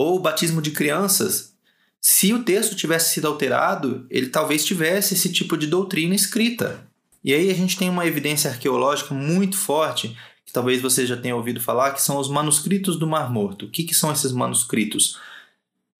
ou 0.00 0.16
o 0.16 0.20
batismo 0.20 0.62
de 0.62 0.70
crianças. 0.70 1.52
Se 2.00 2.32
o 2.32 2.42
texto 2.42 2.74
tivesse 2.74 3.12
sido 3.12 3.28
alterado, 3.28 4.06
ele 4.08 4.28
talvez 4.28 4.64
tivesse 4.64 5.12
esse 5.12 5.30
tipo 5.30 5.58
de 5.58 5.66
doutrina 5.66 6.14
escrita. 6.14 6.86
E 7.22 7.34
aí 7.34 7.50
a 7.50 7.54
gente 7.54 7.76
tem 7.76 7.90
uma 7.90 8.06
evidência 8.06 8.50
arqueológica 8.50 9.12
muito 9.12 9.58
forte, 9.58 10.16
que 10.46 10.52
talvez 10.54 10.80
você 10.80 11.04
já 11.04 11.18
tenha 11.18 11.36
ouvido 11.36 11.60
falar, 11.60 11.90
que 11.90 12.00
são 12.00 12.16
os 12.16 12.30
manuscritos 12.30 12.98
do 12.98 13.06
Mar 13.06 13.30
Morto. 13.30 13.66
O 13.66 13.70
que, 13.70 13.84
que 13.84 13.92
são 13.92 14.10
esses 14.10 14.32
manuscritos? 14.32 15.18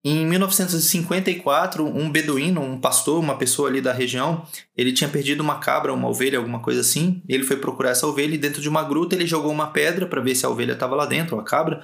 Em 0.03 0.25
1954, 0.25 1.85
um 1.85 2.09
beduíno, 2.09 2.59
um 2.59 2.81
pastor, 2.81 3.19
uma 3.19 3.37
pessoa 3.37 3.69
ali 3.69 3.81
da 3.81 3.93
região, 3.93 4.47
ele 4.75 4.91
tinha 4.91 5.07
perdido 5.07 5.41
uma 5.41 5.59
cabra, 5.59 5.93
uma 5.93 6.09
ovelha, 6.09 6.39
alguma 6.39 6.59
coisa 6.59 6.81
assim. 6.81 7.21
Ele 7.29 7.43
foi 7.43 7.57
procurar 7.57 7.91
essa 7.91 8.07
ovelha 8.07 8.33
e 8.33 8.39
dentro 8.39 8.63
de 8.63 8.67
uma 8.67 8.81
gruta 8.81 9.13
ele 9.13 9.27
jogou 9.27 9.51
uma 9.51 9.67
pedra 9.67 10.07
para 10.07 10.19
ver 10.19 10.33
se 10.33 10.43
a 10.43 10.49
ovelha 10.49 10.73
estava 10.73 10.95
lá 10.95 11.05
dentro, 11.05 11.39
a 11.39 11.43
cabra. 11.43 11.83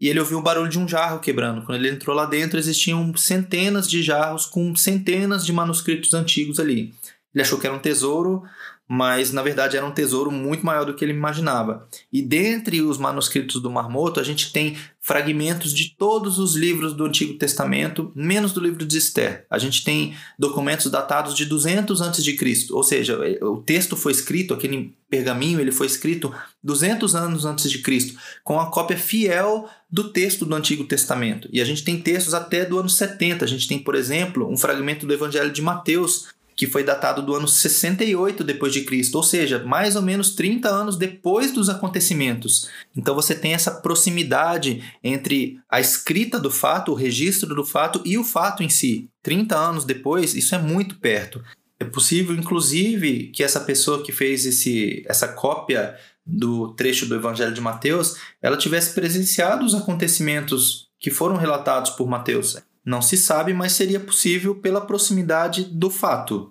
E 0.00 0.08
ele 0.08 0.20
ouviu 0.20 0.38
o 0.38 0.42
barulho 0.42 0.68
de 0.68 0.78
um 0.78 0.88
jarro 0.88 1.20
quebrando. 1.20 1.62
Quando 1.62 1.78
ele 1.78 1.90
entrou 1.90 2.14
lá 2.14 2.26
dentro, 2.26 2.58
existiam 2.58 3.16
centenas 3.16 3.88
de 3.88 4.02
jarros 4.02 4.46
com 4.46 4.74
centenas 4.74 5.46
de 5.46 5.52
manuscritos 5.52 6.12
antigos 6.14 6.58
ali. 6.58 6.92
Ele 7.34 7.42
achou 7.42 7.58
que 7.58 7.66
era 7.66 7.74
um 7.74 7.80
tesouro, 7.80 8.42
mas 8.88 9.32
na 9.32 9.42
verdade 9.42 9.76
era 9.76 9.86
um 9.86 9.90
tesouro 9.90 10.30
muito 10.30 10.64
maior 10.64 10.84
do 10.84 10.94
que 10.94 11.04
ele 11.04 11.12
imaginava. 11.12 11.88
E 12.12 12.20
dentre 12.20 12.82
os 12.82 12.98
manuscritos 12.98 13.60
do 13.60 13.70
Mar 13.70 13.88
Morto, 13.88 14.20
a 14.20 14.22
gente 14.22 14.52
tem 14.52 14.76
fragmentos 15.00 15.72
de 15.72 15.94
todos 15.96 16.38
os 16.38 16.54
livros 16.54 16.94
do 16.94 17.04
Antigo 17.04 17.34
Testamento, 17.34 18.10
menos 18.14 18.52
do 18.52 18.60
livro 18.60 18.86
de 18.86 18.96
Esther. 18.96 19.46
A 19.50 19.58
gente 19.58 19.84
tem 19.84 20.14
documentos 20.38 20.90
datados 20.90 21.34
de 21.34 21.44
200 21.44 22.00
a.C., 22.00 22.36
ou 22.70 22.82
seja, 22.82 23.18
o 23.42 23.58
texto 23.58 23.96
foi 23.96 24.12
escrito, 24.12 24.54
aquele 24.54 24.94
pergaminho, 25.10 25.60
ele 25.60 25.70
foi 25.70 25.86
escrito 25.86 26.34
200 26.62 27.14
anos 27.14 27.44
antes 27.44 27.70
de 27.70 27.78
Cristo, 27.80 28.18
com 28.42 28.58
a 28.58 28.70
cópia 28.70 28.96
fiel 28.96 29.68
do 29.90 30.10
texto 30.10 30.44
do 30.44 30.54
Antigo 30.54 30.84
Testamento. 30.84 31.48
E 31.52 31.60
a 31.60 31.64
gente 31.64 31.84
tem 31.84 32.00
textos 32.00 32.34
até 32.34 32.64
do 32.64 32.78
ano 32.78 32.88
70. 32.88 33.44
A 33.44 33.48
gente 33.48 33.68
tem, 33.68 33.78
por 33.78 33.94
exemplo, 33.94 34.50
um 34.50 34.56
fragmento 34.56 35.06
do 35.06 35.12
Evangelho 35.12 35.52
de 35.52 35.62
Mateus, 35.62 36.28
que 36.56 36.66
foi 36.66 36.84
datado 36.84 37.22
do 37.22 37.34
ano 37.34 37.48
68 37.48 38.44
depois 38.44 38.72
de 38.72 38.82
Cristo, 38.82 39.16
ou 39.16 39.22
seja, 39.22 39.58
mais 39.64 39.96
ou 39.96 40.02
menos 40.02 40.34
30 40.34 40.68
anos 40.68 40.96
depois 40.96 41.52
dos 41.52 41.68
acontecimentos. 41.68 42.68
Então 42.96 43.14
você 43.14 43.34
tem 43.34 43.54
essa 43.54 43.70
proximidade 43.70 44.82
entre 45.02 45.58
a 45.68 45.80
escrita 45.80 46.38
do 46.38 46.50
fato, 46.50 46.92
o 46.92 46.94
registro 46.94 47.54
do 47.54 47.64
fato 47.64 48.00
e 48.04 48.16
o 48.16 48.24
fato 48.24 48.62
em 48.62 48.68
si. 48.68 49.08
30 49.22 49.56
anos 49.56 49.84
depois, 49.84 50.34
isso 50.34 50.54
é 50.54 50.58
muito 50.58 50.96
perto. 50.96 51.42
É 51.80 51.84
possível, 51.84 52.34
inclusive, 52.34 53.30
que 53.34 53.42
essa 53.42 53.60
pessoa 53.60 54.02
que 54.02 54.12
fez 54.12 54.46
esse, 54.46 55.04
essa 55.06 55.28
cópia 55.28 55.96
do 56.24 56.72
trecho 56.74 57.06
do 57.06 57.14
Evangelho 57.14 57.52
de 57.52 57.60
Mateus, 57.60 58.16
ela 58.40 58.56
tivesse 58.56 58.94
presenciado 58.94 59.64
os 59.64 59.74
acontecimentos 59.74 60.88
que 60.98 61.10
foram 61.10 61.36
relatados 61.36 61.90
por 61.90 62.08
Mateus. 62.08 62.56
Não 62.84 63.00
se 63.00 63.16
sabe, 63.16 63.54
mas 63.54 63.72
seria 63.72 63.98
possível 63.98 64.54
pela 64.56 64.80
proximidade 64.80 65.64
do 65.64 65.88
fato. 65.90 66.50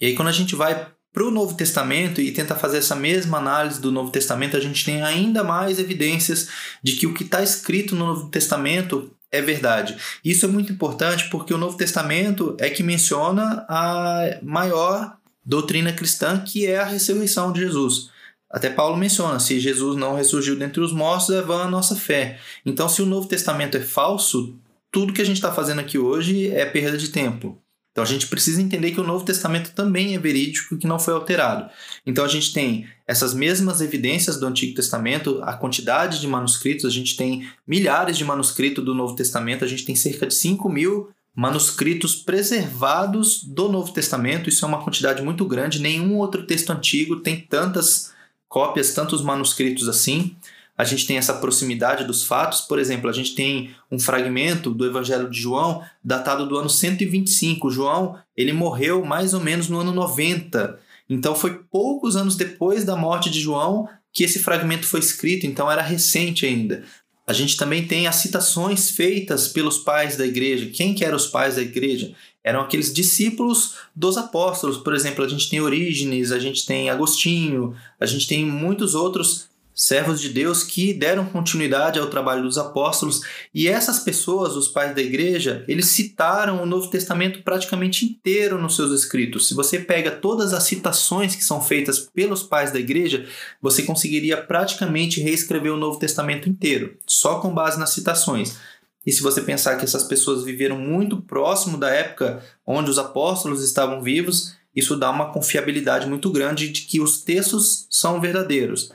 E 0.00 0.06
aí, 0.06 0.14
quando 0.14 0.28
a 0.28 0.32
gente 0.32 0.54
vai 0.54 0.88
para 1.12 1.24
o 1.24 1.30
Novo 1.30 1.54
Testamento 1.54 2.20
e 2.20 2.32
tenta 2.32 2.54
fazer 2.54 2.78
essa 2.78 2.96
mesma 2.96 3.38
análise 3.38 3.80
do 3.80 3.92
Novo 3.92 4.10
Testamento, 4.10 4.56
a 4.56 4.60
gente 4.60 4.84
tem 4.84 5.02
ainda 5.02 5.44
mais 5.44 5.78
evidências 5.78 6.48
de 6.82 6.92
que 6.96 7.06
o 7.06 7.14
que 7.14 7.22
está 7.22 7.42
escrito 7.42 7.94
no 7.94 8.06
Novo 8.06 8.28
Testamento 8.28 9.10
é 9.30 9.40
verdade. 9.40 9.96
Isso 10.24 10.44
é 10.44 10.48
muito 10.48 10.72
importante 10.72 11.28
porque 11.30 11.54
o 11.54 11.58
Novo 11.58 11.76
Testamento 11.76 12.56
é 12.58 12.68
que 12.68 12.82
menciona 12.82 13.64
a 13.68 14.38
maior 14.42 15.16
doutrina 15.44 15.92
cristã, 15.92 16.40
que 16.40 16.66
é 16.66 16.78
a 16.78 16.84
ressurreição 16.84 17.52
de 17.52 17.60
Jesus. 17.60 18.10
Até 18.50 18.68
Paulo 18.68 18.96
menciona: 18.96 19.40
se 19.40 19.58
Jesus 19.58 19.96
não 19.96 20.14
ressurgiu 20.14 20.56
dentre 20.56 20.80
os 20.80 20.92
mortos, 20.92 21.30
é 21.30 21.40
vã 21.40 21.62
a 21.62 21.70
nossa 21.70 21.96
fé. 21.96 22.38
Então, 22.64 22.88
se 22.88 23.00
o 23.00 23.06
Novo 23.06 23.26
Testamento 23.26 23.76
é 23.76 23.80
falso, 23.80 24.54
tudo 24.92 25.12
que 25.12 25.22
a 25.22 25.24
gente 25.24 25.36
está 25.36 25.50
fazendo 25.50 25.80
aqui 25.80 25.98
hoje 25.98 26.48
é 26.50 26.66
perda 26.66 26.98
de 26.98 27.08
tempo. 27.08 27.58
Então 27.90 28.04
a 28.04 28.06
gente 28.06 28.26
precisa 28.26 28.60
entender 28.60 28.92
que 28.92 29.00
o 29.00 29.06
Novo 29.06 29.24
Testamento 29.24 29.72
também 29.72 30.14
é 30.14 30.18
verídico, 30.18 30.78
que 30.78 30.86
não 30.86 30.98
foi 30.98 31.12
alterado. 31.12 31.68
Então 32.06 32.24
a 32.24 32.28
gente 32.28 32.52
tem 32.52 32.86
essas 33.06 33.34
mesmas 33.34 33.80
evidências 33.80 34.38
do 34.38 34.46
Antigo 34.46 34.74
Testamento, 34.74 35.40
a 35.42 35.54
quantidade 35.54 36.20
de 36.20 36.26
manuscritos, 36.26 36.84
a 36.84 36.90
gente 36.90 37.16
tem 37.16 37.48
milhares 37.66 38.16
de 38.16 38.24
manuscritos 38.24 38.84
do 38.84 38.94
Novo 38.94 39.14
Testamento, 39.14 39.64
a 39.64 39.68
gente 39.68 39.84
tem 39.84 39.94
cerca 39.94 40.26
de 40.26 40.34
5 40.34 40.68
mil 40.70 41.10
manuscritos 41.34 42.14
preservados 42.14 43.42
do 43.42 43.68
Novo 43.68 43.92
Testamento. 43.92 44.48
Isso 44.48 44.64
é 44.64 44.68
uma 44.68 44.82
quantidade 44.82 45.22
muito 45.22 45.44
grande, 45.44 45.80
nenhum 45.80 46.16
outro 46.16 46.46
texto 46.46 46.70
antigo 46.70 47.16
tem 47.16 47.40
tantas 47.40 48.12
cópias, 48.48 48.92
tantos 48.94 49.22
manuscritos 49.22 49.88
assim 49.88 50.34
a 50.82 50.84
gente 50.84 51.06
tem 51.06 51.16
essa 51.16 51.34
proximidade 51.34 52.04
dos 52.04 52.24
fatos. 52.24 52.60
Por 52.62 52.76
exemplo, 52.76 53.08
a 53.08 53.12
gente 53.12 53.36
tem 53.36 53.70
um 53.88 54.00
fragmento 54.00 54.68
do 54.68 54.84
Evangelho 54.84 55.30
de 55.30 55.40
João 55.40 55.80
datado 56.02 56.44
do 56.44 56.58
ano 56.58 56.68
125. 56.68 57.70
João, 57.70 58.18
ele 58.36 58.52
morreu 58.52 59.04
mais 59.04 59.32
ou 59.32 59.38
menos 59.38 59.68
no 59.68 59.78
ano 59.78 59.92
90. 59.92 60.76
Então 61.08 61.36
foi 61.36 61.62
poucos 61.70 62.16
anos 62.16 62.34
depois 62.34 62.82
da 62.84 62.96
morte 62.96 63.30
de 63.30 63.40
João 63.40 63.88
que 64.12 64.24
esse 64.24 64.40
fragmento 64.40 64.84
foi 64.84 64.98
escrito, 64.98 65.46
então 65.46 65.70
era 65.70 65.82
recente 65.82 66.44
ainda. 66.44 66.82
A 67.24 67.32
gente 67.32 67.56
também 67.56 67.86
tem 67.86 68.08
as 68.08 68.16
citações 68.16 68.90
feitas 68.90 69.46
pelos 69.46 69.78
pais 69.78 70.16
da 70.16 70.26
igreja. 70.26 70.66
Quem 70.66 70.94
que 70.94 71.04
eram 71.04 71.16
os 71.16 71.28
pais 71.28 71.54
da 71.54 71.62
igreja? 71.62 72.12
Eram 72.42 72.60
aqueles 72.60 72.92
discípulos 72.92 73.76
dos 73.94 74.18
apóstolos. 74.18 74.78
Por 74.78 74.92
exemplo, 74.96 75.24
a 75.24 75.28
gente 75.28 75.48
tem 75.48 75.60
Orígenes, 75.60 76.32
a 76.32 76.40
gente 76.40 76.66
tem 76.66 76.90
Agostinho, 76.90 77.72
a 78.00 78.04
gente 78.04 78.26
tem 78.26 78.44
muitos 78.44 78.96
outros 78.96 79.51
servos 79.74 80.20
de 80.20 80.28
Deus 80.28 80.62
que 80.62 80.92
deram 80.92 81.24
continuidade 81.26 81.98
ao 81.98 82.08
trabalho 82.08 82.42
dos 82.42 82.58
apóstolos, 82.58 83.22
e 83.54 83.68
essas 83.68 84.00
pessoas, 84.00 84.54
os 84.54 84.68
pais 84.68 84.94
da 84.94 85.00
igreja, 85.00 85.64
eles 85.66 85.86
citaram 85.86 86.62
o 86.62 86.66
Novo 86.66 86.88
Testamento 86.88 87.42
praticamente 87.42 88.04
inteiro 88.04 88.60
nos 88.60 88.76
seus 88.76 88.92
escritos. 88.92 89.48
Se 89.48 89.54
você 89.54 89.78
pega 89.78 90.10
todas 90.10 90.52
as 90.52 90.64
citações 90.64 91.34
que 91.34 91.44
são 91.44 91.60
feitas 91.60 91.98
pelos 92.00 92.42
pais 92.42 92.72
da 92.72 92.78
igreja, 92.78 93.26
você 93.60 93.82
conseguiria 93.82 94.36
praticamente 94.36 95.20
reescrever 95.20 95.72
o 95.72 95.78
Novo 95.78 95.98
Testamento 95.98 96.48
inteiro, 96.48 96.96
só 97.06 97.40
com 97.40 97.52
base 97.52 97.78
nas 97.78 97.90
citações. 97.90 98.56
E 99.04 99.10
se 99.10 99.22
você 99.22 99.40
pensar 99.40 99.76
que 99.76 99.84
essas 99.84 100.04
pessoas 100.04 100.44
viveram 100.44 100.78
muito 100.78 101.20
próximo 101.20 101.76
da 101.76 101.90
época 101.90 102.42
onde 102.64 102.90
os 102.90 102.98
apóstolos 102.98 103.62
estavam 103.62 104.00
vivos, 104.00 104.54
isso 104.74 104.96
dá 104.96 105.10
uma 105.10 105.32
confiabilidade 105.32 106.06
muito 106.06 106.30
grande 106.30 106.70
de 106.70 106.82
que 106.82 107.00
os 107.00 107.20
textos 107.22 107.86
são 107.90 108.20
verdadeiros. 108.20 108.90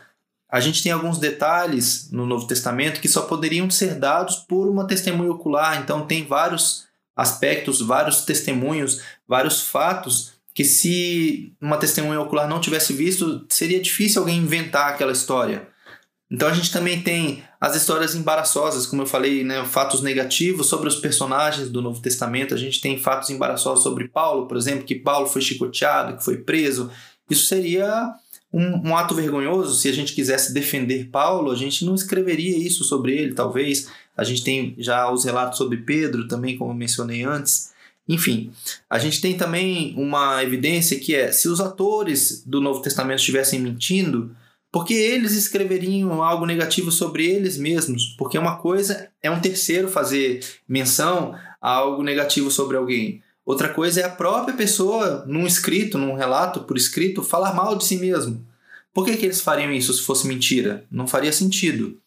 A 0.50 0.60
gente 0.60 0.82
tem 0.82 0.92
alguns 0.92 1.18
detalhes 1.18 2.10
no 2.12 2.26
Novo 2.26 2.48
Testamento 2.48 3.02
que 3.02 3.10
só 3.10 3.24
poderiam 3.24 3.70
ser 3.70 3.96
dados 3.96 4.38
por 4.38 4.68
uma 4.68 4.88
testemunha 4.88 5.32
ocular, 5.32 5.82
então 5.82 6.06
tem 6.06 6.26
vários 6.26 6.88
aspectos, 7.16 7.82
vários 7.82 8.22
testemunhos, 8.22 9.02
vários 9.28 9.62
fatos 9.62 10.34
que 10.54 10.64
se 10.64 11.54
uma 11.62 11.78
testemunha 11.78 12.20
ocular 12.20 12.48
não 12.48 12.62
tivesse 12.62 12.92
visto, 12.94 13.46
seria 13.50 13.80
difícil 13.80 14.22
alguém 14.22 14.38
inventar 14.38 14.90
aquela 14.90 15.12
história. 15.12 15.68
Então 16.32 16.48
a 16.48 16.54
gente 16.54 16.72
também 16.72 17.02
tem 17.02 17.44
as 17.60 17.76
histórias 17.76 18.16
embaraçosas, 18.16 18.86
como 18.86 19.02
eu 19.02 19.06
falei, 19.06 19.44
né, 19.44 19.64
fatos 19.66 20.02
negativos 20.02 20.68
sobre 20.68 20.88
os 20.88 20.96
personagens 20.96 21.70
do 21.70 21.82
Novo 21.82 22.02
Testamento. 22.02 22.54
A 22.54 22.58
gente 22.58 22.82
tem 22.82 23.00
fatos 23.00 23.30
embaraçosos 23.30 23.84
sobre 23.84 24.08
Paulo, 24.08 24.48
por 24.48 24.58
exemplo, 24.58 24.84
que 24.84 24.96
Paulo 24.96 25.28
foi 25.28 25.42
chicoteado, 25.42 26.18
que 26.18 26.26
foi 26.26 26.38
preso. 26.38 26.92
Isso 27.30 27.46
seria 27.46 28.14
um, 28.52 28.90
um, 28.90 28.96
ato 28.96 29.14
vergonhoso, 29.14 29.76
se 29.76 29.90
a 29.90 29.94
gente 29.94 30.14
quisesse 30.14 30.54
defender 30.54 31.10
Paulo, 31.10 31.52
a 31.52 31.56
gente 31.56 31.84
não 31.86 31.96
escreveria 31.96 32.58
isso 32.58 32.84
sobre 32.84 33.16
ele, 33.16 33.34
talvez. 33.34 33.90
A 34.16 34.24
gente 34.24 34.44
tem 34.44 34.76
já 34.78 35.12
os 35.12 35.26
relatos 35.26 35.58
sobre 35.58 35.78
Pedro 35.78 36.28
também, 36.28 36.58
como 36.58 36.74
mencionei 36.74 37.24
antes. 37.24 37.74
Enfim, 38.08 38.52
a 38.90 38.98
gente 38.98 39.20
tem 39.20 39.36
também 39.38 39.94
uma 39.98 40.42
evidência 40.42 41.00
que 41.00 41.14
é: 41.14 41.32
se 41.32 41.50
os 41.50 41.60
atores 41.60 42.44
do 42.46 42.62
Novo 42.62 42.82
Testamento 42.82 43.20
estivessem 43.20 43.60
mentindo, 43.60 44.36
porque 44.72 44.94
eles 44.94 45.34
escreveriam 45.34 46.24
algo 46.24 46.46
negativo 46.46 46.92
sobre 46.92 47.26
eles 47.26 47.58
mesmos, 47.58 48.16
porque 48.18 48.38
uma 48.38 48.58
coisa 48.58 49.10
é 49.22 49.30
um 49.30 49.42
terceiro 49.42 49.90
fazer 49.90 50.40
menção 50.68 51.36
a 51.62 51.72
algo 51.72 52.02
negativo 52.02 52.50
sobre 52.50 52.78
alguém. 52.78 53.22
Outra 53.48 53.70
coisa 53.70 54.02
é 54.02 54.04
a 54.04 54.10
própria 54.10 54.58
pessoa, 54.58 55.24
num 55.26 55.48
escrito, 55.48 55.98
num 55.98 56.16
relato 56.16 56.60
por 56.66 56.76
escrito, 56.76 57.24
falar 57.24 57.54
mal 57.54 57.78
de 57.78 57.86
si 57.86 57.96
mesmo. 57.96 58.46
Por 58.94 59.06
que, 59.06 59.16
que 59.16 59.26
eles 59.26 59.40
fariam 59.40 59.72
isso 59.72 59.94
se 59.94 60.02
fosse 60.02 60.28
mentira? 60.28 60.84
Não 60.92 61.08
faria 61.08 61.32
sentido. 61.32 61.98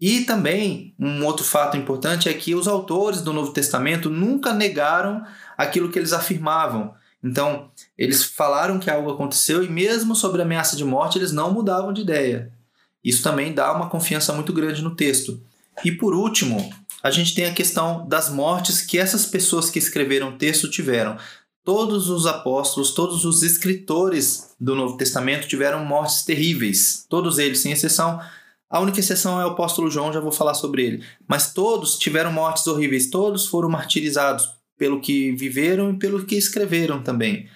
E 0.00 0.20
também, 0.20 0.94
um 0.96 1.24
outro 1.24 1.44
fato 1.44 1.76
importante 1.76 2.28
é 2.28 2.34
que 2.34 2.54
os 2.54 2.68
autores 2.68 3.20
do 3.20 3.32
Novo 3.32 3.50
Testamento 3.50 4.08
nunca 4.08 4.52
negaram 4.54 5.24
aquilo 5.58 5.90
que 5.90 5.98
eles 5.98 6.12
afirmavam. 6.12 6.94
Então, 7.20 7.68
eles 7.98 8.22
falaram 8.22 8.78
que 8.78 8.88
algo 8.88 9.10
aconteceu 9.10 9.64
e, 9.64 9.68
mesmo 9.68 10.14
sobre 10.14 10.40
a 10.40 10.44
ameaça 10.44 10.76
de 10.76 10.84
morte, 10.84 11.18
eles 11.18 11.32
não 11.32 11.52
mudavam 11.52 11.92
de 11.92 12.02
ideia. 12.02 12.52
Isso 13.02 13.24
também 13.24 13.52
dá 13.52 13.72
uma 13.72 13.90
confiança 13.90 14.32
muito 14.32 14.52
grande 14.52 14.82
no 14.82 14.94
texto. 14.94 15.40
E 15.84 15.90
por 15.90 16.14
último, 16.14 16.72
a 17.02 17.10
gente 17.10 17.34
tem 17.34 17.46
a 17.46 17.54
questão 17.54 18.06
das 18.08 18.28
mortes 18.28 18.80
que 18.80 18.98
essas 18.98 19.26
pessoas 19.26 19.70
que 19.70 19.78
escreveram 19.78 20.30
o 20.30 20.38
texto 20.38 20.70
tiveram. 20.70 21.16
Todos 21.64 22.08
os 22.08 22.26
apóstolos, 22.26 22.92
todos 22.92 23.24
os 23.24 23.42
escritores 23.42 24.54
do 24.58 24.74
Novo 24.74 24.96
Testamento 24.96 25.48
tiveram 25.48 25.84
mortes 25.84 26.24
terríveis. 26.24 27.04
Todos 27.08 27.38
eles, 27.38 27.60
sem 27.60 27.72
exceção. 27.72 28.20
A 28.70 28.80
única 28.80 29.00
exceção 29.00 29.40
é 29.40 29.44
o 29.44 29.50
apóstolo 29.50 29.90
João, 29.90 30.12
já 30.12 30.20
vou 30.20 30.32
falar 30.32 30.54
sobre 30.54 30.84
ele. 30.84 31.04
Mas 31.28 31.52
todos 31.52 31.98
tiveram 31.98 32.32
mortes 32.32 32.66
horríveis, 32.66 33.10
todos 33.10 33.46
foram 33.46 33.68
martirizados 33.68 34.48
pelo 34.78 35.00
que 35.00 35.32
viveram 35.32 35.90
e 35.90 35.98
pelo 35.98 36.24
que 36.24 36.36
escreveram 36.36 37.02
também. 37.02 37.48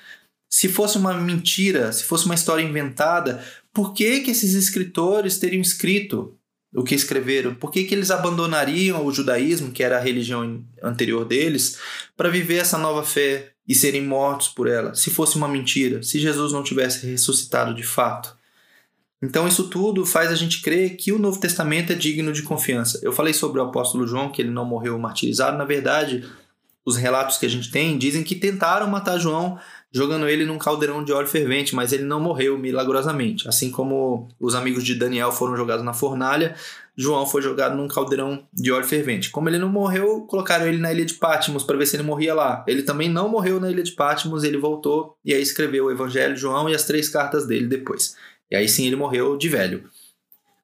Se 0.53 0.69
fosse 0.69 0.99
uma 0.99 1.15
mentira, 1.15 1.93
se 1.93 2.03
fosse 2.03 2.27
uma 2.27 2.35
história 2.35 2.63
inventada, 2.63 3.45
por 3.73 3.93
que, 3.93 4.21
que 4.21 4.31
esses 4.31 4.55
escritores 4.55 5.39
teriam 5.39 5.61
escrito 5.63 6.37
o 6.75 6.85
que 6.85 6.95
escreveram? 6.95 7.55
Por 7.55 7.71
que, 7.71 7.85
que 7.85 7.95
eles 7.95 8.11
abandonariam 8.11 9.05
o 9.05 9.13
judaísmo, 9.13 9.73
que 9.73 9.83
era 9.83 9.97
a 9.97 10.01
religião 10.01 10.65
anterior 10.83 11.25
deles, 11.25 11.79
para 12.17 12.29
viver 12.29 12.57
essa 12.57 12.79
nova 12.79 13.03
fé 13.03 13.53
e 13.67 13.75
serem 13.75 14.05
mortos 14.05 14.49
por 14.49 14.69
ela? 14.69 14.95
Se 14.95 15.11
fosse 15.11 15.37
uma 15.37 15.49
mentira, 15.49 16.03
se 16.03 16.21
Jesus 16.21 16.53
não 16.53 16.63
tivesse 16.63 17.07
ressuscitado 17.07 17.75
de 17.75 17.83
fato. 17.83 18.39
Então, 19.23 19.47
isso 19.47 19.69
tudo 19.69 20.07
faz 20.07 20.31
a 20.31 20.35
gente 20.35 20.63
crer 20.63 20.97
que 20.97 21.13
o 21.13 21.19
Novo 21.19 21.39
Testamento 21.39 21.93
é 21.93 21.97
digno 21.97 22.33
de 22.33 22.43
confiança. 22.43 22.99
Eu 23.03 23.13
falei 23.13 23.35
sobre 23.35 23.61
o 23.61 23.65
apóstolo 23.65 24.07
João, 24.07 24.31
que 24.31 24.41
ele 24.41 24.51
não 24.51 24.65
morreu 24.65 24.99
martirizado. 24.99 25.59
Na 25.59 25.65
verdade, 25.65 26.25
os 26.85 26.97
relatos 26.97 27.37
que 27.37 27.45
a 27.45 27.49
gente 27.49 27.71
tem 27.71 27.99
dizem 27.99 28.25
que 28.25 28.35
tentaram 28.35 28.87
matar 28.87 29.19
João 29.19 29.59
jogando 29.93 30.29
ele 30.29 30.45
num 30.45 30.59
caldeirão 30.59 31.03
de 31.03 31.13
óleo 31.13 31.27
fervente, 31.27 31.75
mas 31.75 31.93
ele 31.93 32.05
não 32.05 32.21
morreu 32.21 32.57
milagrosamente. 32.57 33.49
Assim 33.49 33.71
como 33.71 34.29
os 34.39 34.55
amigos 34.55 34.85
de 34.85 34.95
Daniel 34.95 35.33
foram 35.33 35.57
jogados 35.57 35.85
na 35.85 35.93
fornalha, 35.93 36.55
João 36.97 37.27
foi 37.27 37.43
jogado 37.43 37.77
num 37.77 37.89
caldeirão 37.89 38.47
de 38.53 38.71
óleo 38.71 38.87
fervente. 38.87 39.31
Como 39.31 39.49
ele 39.49 39.59
não 39.59 39.69
morreu, 39.69 40.23
colocaram 40.23 40.67
ele 40.67 40.79
na 40.79 40.93
ilha 40.93 41.05
de 41.05 41.15
Patmos 41.15 41.65
para 41.65 41.77
ver 41.77 41.87
se 41.87 41.97
ele 41.97 42.03
morria 42.03 42.35
lá. 42.35 42.65
Ele 42.69 42.83
também 42.83 43.09
não 43.09 43.29
morreu 43.29 43.59
na 43.59 43.71
ilha 43.71 43.83
de 43.83 43.93
Patmos, 43.93 44.45
ele 44.45 44.59
voltou 44.59 45.17
e 45.25 45.35
aí 45.35 45.43
escreveu 45.43 45.87
o 45.87 45.91
Evangelho 45.91 46.35
de 46.35 46.41
João 46.41 46.69
e 46.69 46.75
as 46.75 46.85
três 46.85 47.09
cartas 47.09 47.47
dele 47.47 47.67
depois. 47.67 48.17
E 48.51 48.57
aí 48.57 48.69
sim 48.69 48.87
ele 48.87 48.97
morreu 48.97 49.37
de 49.37 49.49
velho. 49.49 49.85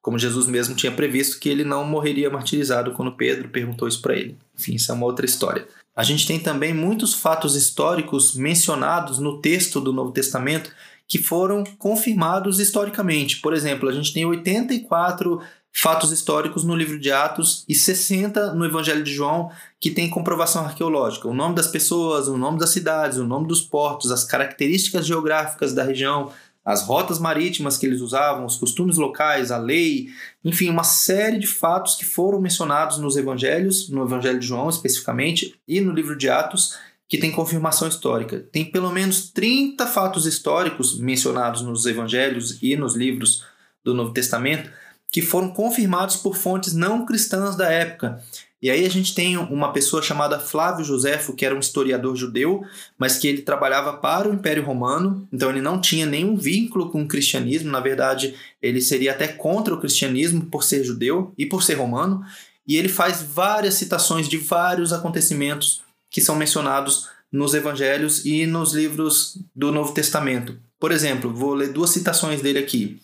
Como 0.02 0.18
Jesus 0.18 0.46
mesmo 0.46 0.76
tinha 0.76 0.92
previsto 0.92 1.40
que 1.40 1.48
ele 1.48 1.64
não 1.64 1.84
morreria 1.84 2.30
martirizado 2.30 2.92
quando 2.92 3.16
Pedro 3.16 3.48
perguntou 3.48 3.88
isso 3.88 4.00
para 4.00 4.14
ele. 4.14 4.36
Enfim, 4.56 4.74
isso 4.74 4.92
é 4.92 4.94
uma 4.94 5.06
outra 5.06 5.26
história. 5.26 5.66
A 5.96 6.02
gente 6.02 6.26
tem 6.26 6.38
também 6.38 6.74
muitos 6.74 7.14
fatos 7.14 7.56
históricos 7.56 8.34
mencionados 8.34 9.18
no 9.18 9.40
texto 9.40 9.80
do 9.80 9.94
Novo 9.94 10.12
Testamento 10.12 10.70
que 11.08 11.18
foram 11.18 11.64
confirmados 11.78 12.58
historicamente. 12.58 13.40
Por 13.40 13.54
exemplo, 13.54 13.88
a 13.88 13.92
gente 13.92 14.12
tem 14.12 14.26
84 14.26 15.40
fatos 15.72 16.10
históricos 16.10 16.64
no 16.64 16.74
livro 16.74 16.98
de 16.98 17.12
Atos 17.12 17.64
e 17.68 17.74
60 17.74 18.54
no 18.54 18.64
Evangelho 18.64 19.04
de 19.04 19.12
João 19.12 19.50
que 19.78 19.90
tem 19.90 20.08
comprovação 20.08 20.64
arqueológica. 20.64 21.28
O 21.28 21.34
nome 21.34 21.54
das 21.54 21.68
pessoas, 21.68 22.28
o 22.28 22.36
nome 22.36 22.58
das 22.58 22.70
cidades, 22.70 23.18
o 23.18 23.26
nome 23.26 23.46
dos 23.46 23.60
portos, 23.60 24.10
as 24.10 24.24
características 24.24 25.06
geográficas 25.06 25.74
da 25.74 25.82
região, 25.82 26.30
as 26.66 26.82
rotas 26.82 27.20
marítimas 27.20 27.78
que 27.78 27.86
eles 27.86 28.00
usavam, 28.00 28.44
os 28.44 28.56
costumes 28.56 28.96
locais, 28.96 29.52
a 29.52 29.56
lei, 29.56 30.08
enfim, 30.44 30.68
uma 30.68 30.82
série 30.82 31.38
de 31.38 31.46
fatos 31.46 31.94
que 31.94 32.04
foram 32.04 32.40
mencionados 32.40 32.98
nos 32.98 33.16
evangelhos, 33.16 33.88
no 33.88 34.02
Evangelho 34.02 34.40
de 34.40 34.46
João 34.48 34.68
especificamente, 34.68 35.54
e 35.68 35.80
no 35.80 35.92
livro 35.92 36.18
de 36.18 36.28
Atos, 36.28 36.76
que 37.08 37.18
tem 37.18 37.30
confirmação 37.30 37.86
histórica. 37.86 38.40
Tem 38.50 38.64
pelo 38.64 38.90
menos 38.90 39.30
30 39.30 39.86
fatos 39.86 40.26
históricos 40.26 40.98
mencionados 40.98 41.62
nos 41.62 41.86
evangelhos 41.86 42.60
e 42.60 42.74
nos 42.74 42.96
livros 42.96 43.44
do 43.84 43.94
Novo 43.94 44.12
Testamento 44.12 44.68
que 45.12 45.22
foram 45.22 45.50
confirmados 45.50 46.16
por 46.16 46.36
fontes 46.36 46.74
não 46.74 47.06
cristãs 47.06 47.54
da 47.54 47.70
época 47.70 48.20
e 48.66 48.70
aí 48.70 48.84
a 48.84 48.90
gente 48.90 49.14
tem 49.14 49.36
uma 49.36 49.72
pessoa 49.72 50.02
chamada 50.02 50.40
Flávio 50.40 50.84
Josefo, 50.84 51.34
que 51.34 51.46
era 51.46 51.54
um 51.54 51.60
historiador 51.60 52.16
judeu, 52.16 52.64
mas 52.98 53.16
que 53.16 53.28
ele 53.28 53.42
trabalhava 53.42 53.92
para 53.92 54.28
o 54.28 54.34
Império 54.34 54.64
Romano, 54.64 55.28
então 55.32 55.50
ele 55.50 55.60
não 55.60 55.80
tinha 55.80 56.04
nenhum 56.04 56.36
vínculo 56.36 56.90
com 56.90 57.00
o 57.00 57.06
cristianismo, 57.06 57.70
na 57.70 57.78
verdade, 57.78 58.34
ele 58.60 58.80
seria 58.80 59.12
até 59.12 59.28
contra 59.28 59.72
o 59.72 59.78
cristianismo 59.78 60.46
por 60.46 60.64
ser 60.64 60.82
judeu 60.82 61.32
e 61.38 61.46
por 61.46 61.62
ser 61.62 61.74
romano, 61.74 62.24
e 62.66 62.76
ele 62.76 62.88
faz 62.88 63.22
várias 63.22 63.74
citações 63.74 64.28
de 64.28 64.36
vários 64.36 64.92
acontecimentos 64.92 65.82
que 66.10 66.20
são 66.20 66.34
mencionados 66.34 67.08
nos 67.30 67.54
evangelhos 67.54 68.26
e 68.26 68.46
nos 68.46 68.74
livros 68.74 69.38
do 69.54 69.70
Novo 69.70 69.94
Testamento. 69.94 70.58
Por 70.80 70.90
exemplo, 70.90 71.32
vou 71.32 71.54
ler 71.54 71.72
duas 71.72 71.90
citações 71.90 72.42
dele 72.42 72.58
aqui. 72.58 73.00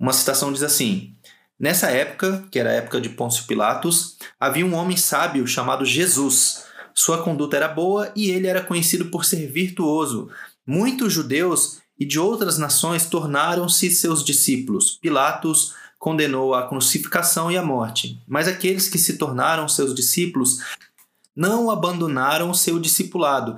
Uma 0.00 0.14
citação 0.14 0.50
diz 0.50 0.62
assim: 0.62 1.14
Nessa 1.58 1.88
época, 1.88 2.46
que 2.50 2.58
era 2.58 2.70
a 2.70 2.74
época 2.74 3.00
de 3.00 3.08
Pôncio 3.08 3.46
Pilatos, 3.46 4.18
havia 4.38 4.64
um 4.64 4.74
homem 4.74 4.96
sábio 4.96 5.46
chamado 5.46 5.84
Jesus. 5.84 6.66
Sua 6.94 7.22
conduta 7.22 7.56
era 7.56 7.68
boa 7.68 8.12
e 8.14 8.30
ele 8.30 8.46
era 8.46 8.62
conhecido 8.62 9.06
por 9.06 9.24
ser 9.24 9.46
virtuoso. 9.50 10.28
Muitos 10.66 11.12
judeus 11.12 11.80
e 11.98 12.04
de 12.04 12.18
outras 12.18 12.58
nações 12.58 13.06
tornaram-se 13.06 13.90
seus 13.90 14.22
discípulos. 14.22 14.98
Pilatos 15.00 15.74
condenou 15.98 16.54
a 16.54 16.68
crucificação 16.68 17.50
e 17.50 17.56
a 17.56 17.62
morte. 17.62 18.22
Mas 18.28 18.46
aqueles 18.46 18.88
que 18.88 18.98
se 18.98 19.16
tornaram 19.16 19.66
seus 19.66 19.94
discípulos 19.94 20.58
não 21.34 21.70
abandonaram 21.70 22.52
seu 22.52 22.78
discipulado. 22.78 23.56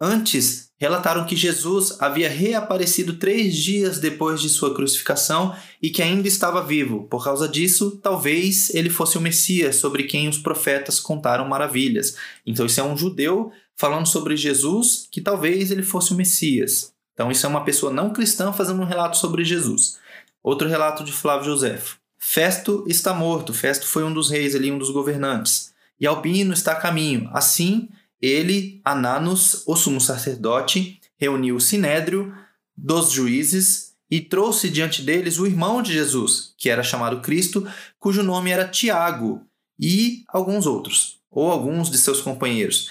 Antes, 0.00 0.69
relataram 0.80 1.26
que 1.26 1.36
Jesus 1.36 2.00
havia 2.00 2.30
reaparecido 2.30 3.12
três 3.12 3.54
dias 3.54 3.98
depois 3.98 4.40
de 4.40 4.48
sua 4.48 4.74
crucificação 4.74 5.54
e 5.80 5.90
que 5.90 6.00
ainda 6.00 6.26
estava 6.26 6.64
vivo. 6.64 7.04
Por 7.04 7.22
causa 7.22 7.46
disso, 7.46 8.00
talvez 8.02 8.74
ele 8.74 8.88
fosse 8.88 9.18
o 9.18 9.20
Messias 9.20 9.76
sobre 9.76 10.04
quem 10.04 10.26
os 10.26 10.38
profetas 10.38 10.98
contaram 10.98 11.46
maravilhas. 11.46 12.16
Então, 12.46 12.64
isso 12.64 12.80
é 12.80 12.82
um 12.82 12.96
judeu 12.96 13.52
falando 13.76 14.06
sobre 14.06 14.36
Jesus, 14.36 15.06
que 15.10 15.20
talvez 15.20 15.70
ele 15.70 15.82
fosse 15.82 16.14
o 16.14 16.16
Messias. 16.16 16.94
Então, 17.12 17.30
isso 17.30 17.44
é 17.44 17.48
uma 17.48 17.64
pessoa 17.64 17.92
não 17.92 18.10
cristã 18.10 18.50
fazendo 18.50 18.80
um 18.80 18.86
relato 18.86 19.18
sobre 19.18 19.44
Jesus. 19.44 19.98
Outro 20.42 20.66
relato 20.66 21.04
de 21.04 21.12
Flávio 21.12 21.44
Josefo. 21.44 21.98
Festo 22.18 22.84
está 22.86 23.12
morto. 23.12 23.52
Festo 23.52 23.86
foi 23.86 24.02
um 24.02 24.12
dos 24.12 24.30
reis 24.30 24.54
ali, 24.54 24.72
um 24.72 24.78
dos 24.78 24.90
governantes. 24.90 25.74
E 26.00 26.06
Albino 26.06 26.54
está 26.54 26.72
a 26.72 26.76
caminho. 26.76 27.28
Assim, 27.34 27.90
ele, 28.20 28.80
Ananos, 28.84 29.62
o 29.66 29.74
sumo 29.76 30.00
sacerdote, 30.00 31.00
reuniu 31.16 31.56
o 31.56 31.60
sinédrio 31.60 32.34
dos 32.76 33.10
juízes 33.10 33.94
e 34.10 34.20
trouxe 34.20 34.68
diante 34.68 35.02
deles 35.02 35.38
o 35.38 35.46
irmão 35.46 35.80
de 35.82 35.92
Jesus, 35.92 36.54
que 36.58 36.68
era 36.68 36.82
chamado 36.82 37.20
Cristo, 37.20 37.66
cujo 37.98 38.22
nome 38.22 38.50
era 38.50 38.66
Tiago, 38.66 39.42
e 39.78 40.24
alguns 40.28 40.66
outros, 40.66 41.20
ou 41.30 41.50
alguns 41.50 41.90
de 41.90 41.96
seus 41.96 42.20
companheiros. 42.20 42.90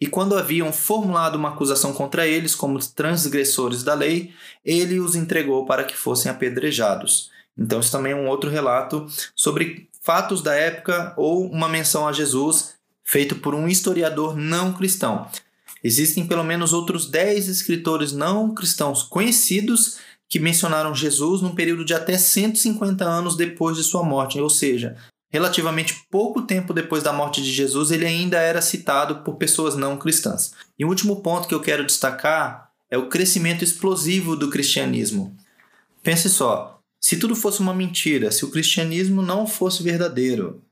E 0.00 0.06
quando 0.06 0.36
haviam 0.36 0.72
formulado 0.72 1.36
uma 1.36 1.50
acusação 1.50 1.92
contra 1.92 2.26
eles 2.26 2.54
como 2.54 2.78
transgressores 2.78 3.82
da 3.82 3.94
lei, 3.94 4.34
ele 4.64 5.00
os 5.00 5.14
entregou 5.14 5.64
para 5.64 5.84
que 5.84 5.96
fossem 5.96 6.30
apedrejados. 6.30 7.30
Então, 7.56 7.80
isso 7.80 7.92
também 7.92 8.12
é 8.12 8.16
um 8.16 8.28
outro 8.28 8.50
relato 8.50 9.06
sobre 9.34 9.88
fatos 10.02 10.42
da 10.42 10.54
época 10.54 11.14
ou 11.16 11.50
uma 11.50 11.68
menção 11.68 12.06
a 12.06 12.12
Jesus 12.12 12.73
feito 13.04 13.36
por 13.36 13.54
um 13.54 13.68
historiador 13.68 14.36
não 14.36 14.72
cristão. 14.72 15.28
Existem 15.82 16.26
pelo 16.26 16.42
menos 16.42 16.72
outros 16.72 17.08
10 17.10 17.48
escritores 17.48 18.12
não 18.12 18.54
cristãos 18.54 19.02
conhecidos 19.02 19.98
que 20.28 20.40
mencionaram 20.40 20.94
Jesus 20.94 21.42
num 21.42 21.54
período 21.54 21.84
de 21.84 21.94
até 21.94 22.16
150 22.16 23.04
anos 23.04 23.36
depois 23.36 23.76
de 23.76 23.84
sua 23.84 24.02
morte, 24.02 24.40
ou 24.40 24.48
seja, 24.48 24.96
relativamente 25.30 26.06
pouco 26.10 26.42
tempo 26.42 26.72
depois 26.72 27.02
da 27.02 27.12
morte 27.12 27.42
de 27.42 27.52
Jesus, 27.52 27.90
ele 27.90 28.06
ainda 28.06 28.38
era 28.38 28.62
citado 28.62 29.16
por 29.16 29.36
pessoas 29.36 29.76
não 29.76 29.98
cristãs. 29.98 30.54
E 30.78 30.84
o 30.84 30.88
último 30.88 31.20
ponto 31.22 31.46
que 31.46 31.54
eu 31.54 31.60
quero 31.60 31.84
destacar 31.84 32.70
é 32.90 32.96
o 32.96 33.08
crescimento 33.08 33.62
explosivo 33.62 34.34
do 34.34 34.48
cristianismo. 34.48 35.36
Pense 36.02 36.30
só, 36.30 36.80
se 37.00 37.18
tudo 37.18 37.36
fosse 37.36 37.60
uma 37.60 37.74
mentira, 37.74 38.32
se 38.32 38.44
o 38.44 38.50
cristianismo 38.50 39.20
não 39.20 39.46
fosse 39.46 39.82
verdadeiro, 39.82 40.62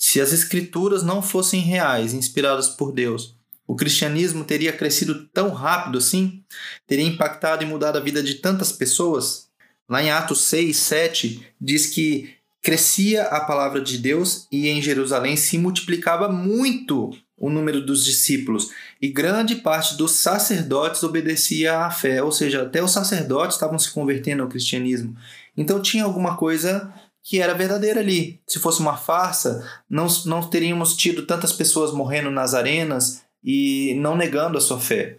se 0.00 0.18
as 0.18 0.32
escrituras 0.32 1.02
não 1.02 1.20
fossem 1.20 1.60
reais, 1.60 2.14
inspiradas 2.14 2.70
por 2.70 2.90
Deus, 2.90 3.36
o 3.66 3.76
cristianismo 3.76 4.44
teria 4.44 4.72
crescido 4.72 5.26
tão 5.26 5.50
rápido 5.50 5.98
assim? 5.98 6.42
Teria 6.86 7.04
impactado 7.04 7.62
e 7.62 7.66
mudado 7.66 7.98
a 7.98 8.00
vida 8.00 8.22
de 8.22 8.36
tantas 8.36 8.72
pessoas? 8.72 9.48
Lá 9.86 10.02
em 10.02 10.10
Atos 10.10 10.40
6, 10.40 10.74
7, 10.74 11.46
diz 11.60 11.86
que 11.86 12.34
crescia 12.62 13.24
a 13.24 13.40
palavra 13.40 13.80
de 13.80 13.98
Deus 13.98 14.48
e 14.50 14.68
em 14.68 14.80
Jerusalém 14.80 15.36
se 15.36 15.58
multiplicava 15.58 16.28
muito 16.28 17.10
o 17.36 17.50
número 17.50 17.84
dos 17.84 18.02
discípulos 18.02 18.70
e 19.00 19.08
grande 19.08 19.56
parte 19.56 19.96
dos 19.96 20.12
sacerdotes 20.12 21.02
obedecia 21.02 21.78
à 21.78 21.90
fé, 21.90 22.22
ou 22.22 22.32
seja, 22.32 22.62
até 22.62 22.82
os 22.82 22.92
sacerdotes 22.92 23.56
estavam 23.56 23.78
se 23.78 23.90
convertendo 23.90 24.42
ao 24.42 24.48
cristianismo. 24.48 25.14
Então 25.56 25.80
tinha 25.80 26.04
alguma 26.04 26.36
coisa 26.36 26.92
que 27.22 27.40
era 27.40 27.54
verdadeira 27.54 28.00
ali. 28.00 28.40
Se 28.46 28.58
fosse 28.58 28.80
uma 28.80 28.96
farsa, 28.96 29.66
não, 29.88 30.06
não 30.26 30.48
teríamos 30.48 30.96
tido 30.96 31.26
tantas 31.26 31.52
pessoas 31.52 31.92
morrendo 31.92 32.30
nas 32.30 32.54
arenas 32.54 33.22
e 33.42 33.94
não 33.98 34.16
negando 34.16 34.58
a 34.58 34.60
sua 34.60 34.80
fé. 34.80 35.18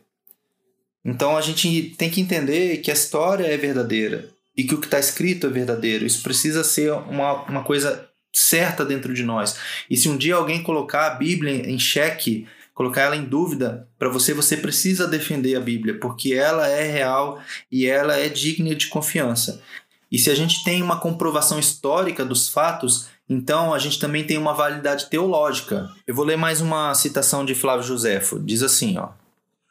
Então 1.03 1.35
a 1.35 1.41
gente 1.41 1.95
tem 1.97 2.09
que 2.09 2.21
entender 2.21 2.77
que 2.77 2.91
a 2.91 2.93
história 2.93 3.45
é 3.45 3.57
verdadeira 3.57 4.29
e 4.55 4.63
que 4.63 4.75
o 4.75 4.79
que 4.79 4.85
está 4.85 4.99
escrito 4.99 5.47
é 5.47 5.49
verdadeiro. 5.49 6.05
Isso 6.05 6.21
precisa 6.21 6.63
ser 6.63 6.91
uma, 6.91 7.43
uma 7.43 7.63
coisa 7.63 8.07
certa 8.33 8.85
dentro 8.85 9.13
de 9.13 9.23
nós. 9.23 9.57
E 9.89 9.97
se 9.97 10.07
um 10.07 10.17
dia 10.17 10.35
alguém 10.35 10.63
colocar 10.63 11.07
a 11.07 11.15
Bíblia 11.15 11.69
em 11.69 11.79
xeque, 11.79 12.47
colocar 12.73 13.01
ela 13.01 13.15
em 13.15 13.25
dúvida 13.25 13.87
para 13.97 14.09
você, 14.09 14.33
você 14.33 14.55
precisa 14.55 15.07
defender 15.07 15.55
a 15.55 15.59
Bíblia, 15.59 15.99
porque 15.99 16.33
ela 16.33 16.67
é 16.67 16.89
real 16.89 17.41
e 17.71 17.85
ela 17.85 18.17
é 18.17 18.29
digna 18.29 18.73
de 18.75 18.87
confiança. 18.87 19.61
E 20.11 20.19
se 20.19 20.29
a 20.29 20.35
gente 20.35 20.63
tem 20.63 20.81
uma 20.81 20.99
comprovação 20.99 21.57
histórica 21.57 22.25
dos 22.25 22.49
fatos, 22.49 23.07
então 23.29 23.73
a 23.73 23.79
gente 23.79 23.99
também 23.99 24.25
tem 24.25 24.37
uma 24.37 24.53
validade 24.53 25.09
teológica. 25.09 25.89
Eu 26.05 26.13
vou 26.13 26.25
ler 26.25 26.37
mais 26.37 26.59
uma 26.59 26.93
citação 26.93 27.45
de 27.45 27.55
Flávio 27.55 27.85
Josefo. 27.85 28.39
Diz 28.39 28.61
assim, 28.61 28.97
ó: 28.97 29.09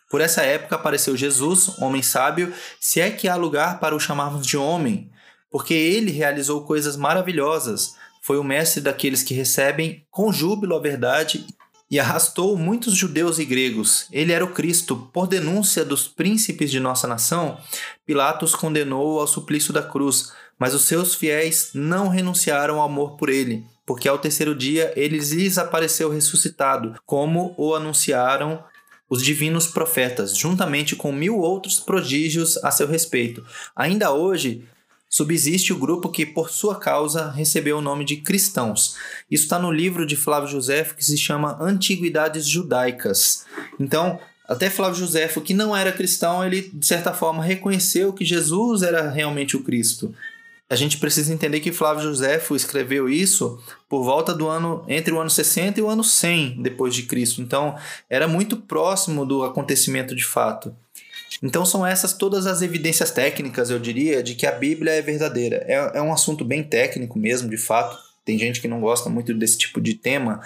Por 0.08 0.20
essa 0.20 0.42
época 0.42 0.76
apareceu 0.76 1.16
Jesus, 1.16 1.78
homem 1.78 2.02
sábio, 2.02 2.54
se 2.80 3.00
é 3.00 3.10
que 3.10 3.28
há 3.28 3.36
lugar 3.36 3.78
para 3.80 3.94
o 3.94 4.00
chamarmos 4.00 4.46
de 4.46 4.56
homem, 4.56 5.10
porque 5.50 5.74
ele 5.74 6.10
realizou 6.10 6.64
coisas 6.64 6.96
maravilhosas 6.96 7.94
foi 8.20 8.38
o 8.38 8.44
mestre 8.44 8.80
daqueles 8.80 9.22
que 9.22 9.34
recebem 9.34 10.06
com 10.10 10.32
júbilo 10.32 10.76
a 10.76 10.80
verdade 10.80 11.46
e 11.90 11.98
arrastou 11.98 12.56
muitos 12.56 12.94
judeus 12.94 13.38
e 13.38 13.44
gregos. 13.44 14.06
Ele 14.12 14.32
era 14.32 14.44
o 14.44 14.52
Cristo. 14.52 15.10
Por 15.12 15.26
denúncia 15.26 15.84
dos 15.84 16.06
príncipes 16.06 16.70
de 16.70 16.78
nossa 16.78 17.08
nação, 17.08 17.58
Pilatos 18.06 18.54
condenou-o 18.54 19.18
ao 19.18 19.26
suplício 19.26 19.72
da 19.72 19.82
cruz, 19.82 20.32
mas 20.58 20.74
os 20.74 20.82
seus 20.82 21.14
fiéis 21.14 21.70
não 21.74 22.08
renunciaram 22.08 22.80
ao 22.80 22.86
amor 22.86 23.16
por 23.16 23.28
ele, 23.28 23.64
porque 23.84 24.08
ao 24.08 24.18
terceiro 24.18 24.54
dia 24.54 24.92
ele 24.94 25.18
lhes 25.18 25.58
apareceu 25.58 26.10
ressuscitado, 26.10 26.94
como 27.04 27.54
o 27.56 27.74
anunciaram 27.74 28.62
os 29.08 29.20
divinos 29.20 29.66
profetas, 29.66 30.36
juntamente 30.36 30.94
com 30.94 31.10
mil 31.10 31.38
outros 31.38 31.80
prodígios 31.80 32.56
a 32.58 32.70
seu 32.70 32.86
respeito. 32.86 33.44
Ainda 33.74 34.12
hoje, 34.12 34.64
subsiste 35.10 35.72
o 35.72 35.78
grupo 35.78 36.08
que, 36.08 36.24
por 36.24 36.50
sua 36.50 36.76
causa, 36.76 37.32
recebeu 37.32 37.78
o 37.78 37.82
nome 37.82 38.04
de 38.04 38.18
cristãos. 38.18 38.94
Isso 39.28 39.42
está 39.42 39.58
no 39.58 39.72
livro 39.72 40.06
de 40.06 40.16
Flávio 40.16 40.48
Josefo 40.48 40.94
que 40.94 41.04
se 41.04 41.18
chama 41.18 41.58
Antiguidades 41.60 42.46
Judaicas. 42.46 43.44
Então, 43.78 44.20
até 44.48 44.70
Flávio 44.70 45.00
Josefo, 45.00 45.40
que 45.40 45.52
não 45.52 45.76
era 45.76 45.92
cristão, 45.92 46.44
ele 46.44 46.70
de 46.72 46.86
certa 46.86 47.12
forma 47.12 47.42
reconheceu 47.42 48.12
que 48.12 48.24
Jesus 48.24 48.82
era 48.82 49.10
realmente 49.10 49.56
o 49.56 49.64
Cristo. 49.64 50.14
A 50.68 50.76
gente 50.76 50.98
precisa 50.98 51.34
entender 51.34 51.58
que 51.58 51.72
Flávio 51.72 52.04
Josefo 52.04 52.54
escreveu 52.54 53.08
isso 53.08 53.60
por 53.88 54.04
volta 54.04 54.32
do 54.32 54.46
ano 54.46 54.84
entre 54.86 55.12
o 55.12 55.20
ano 55.20 55.28
60 55.28 55.80
e 55.80 55.82
o 55.82 55.88
ano 55.88 56.04
100 56.04 56.62
depois 56.62 56.94
de 56.94 57.02
Cristo. 57.02 57.42
Então, 57.42 57.76
era 58.08 58.28
muito 58.28 58.56
próximo 58.56 59.26
do 59.26 59.42
acontecimento 59.42 60.14
de 60.14 60.24
fato. 60.24 60.72
Então 61.42 61.64
são 61.64 61.86
essas 61.86 62.12
todas 62.12 62.46
as 62.46 62.62
evidências 62.62 63.10
técnicas, 63.10 63.70
eu 63.70 63.78
diria, 63.78 64.22
de 64.22 64.34
que 64.34 64.46
a 64.46 64.52
Bíblia 64.52 64.92
é 64.92 65.02
verdadeira. 65.02 65.64
É, 65.66 65.98
é 65.98 66.02
um 66.02 66.12
assunto 66.12 66.44
bem 66.44 66.62
técnico 66.62 67.18
mesmo, 67.18 67.48
de 67.48 67.56
fato. 67.56 67.96
Tem 68.24 68.38
gente 68.38 68.60
que 68.60 68.68
não 68.68 68.80
gosta 68.80 69.08
muito 69.08 69.32
desse 69.32 69.58
tipo 69.58 69.80
de 69.80 69.94
tema, 69.94 70.40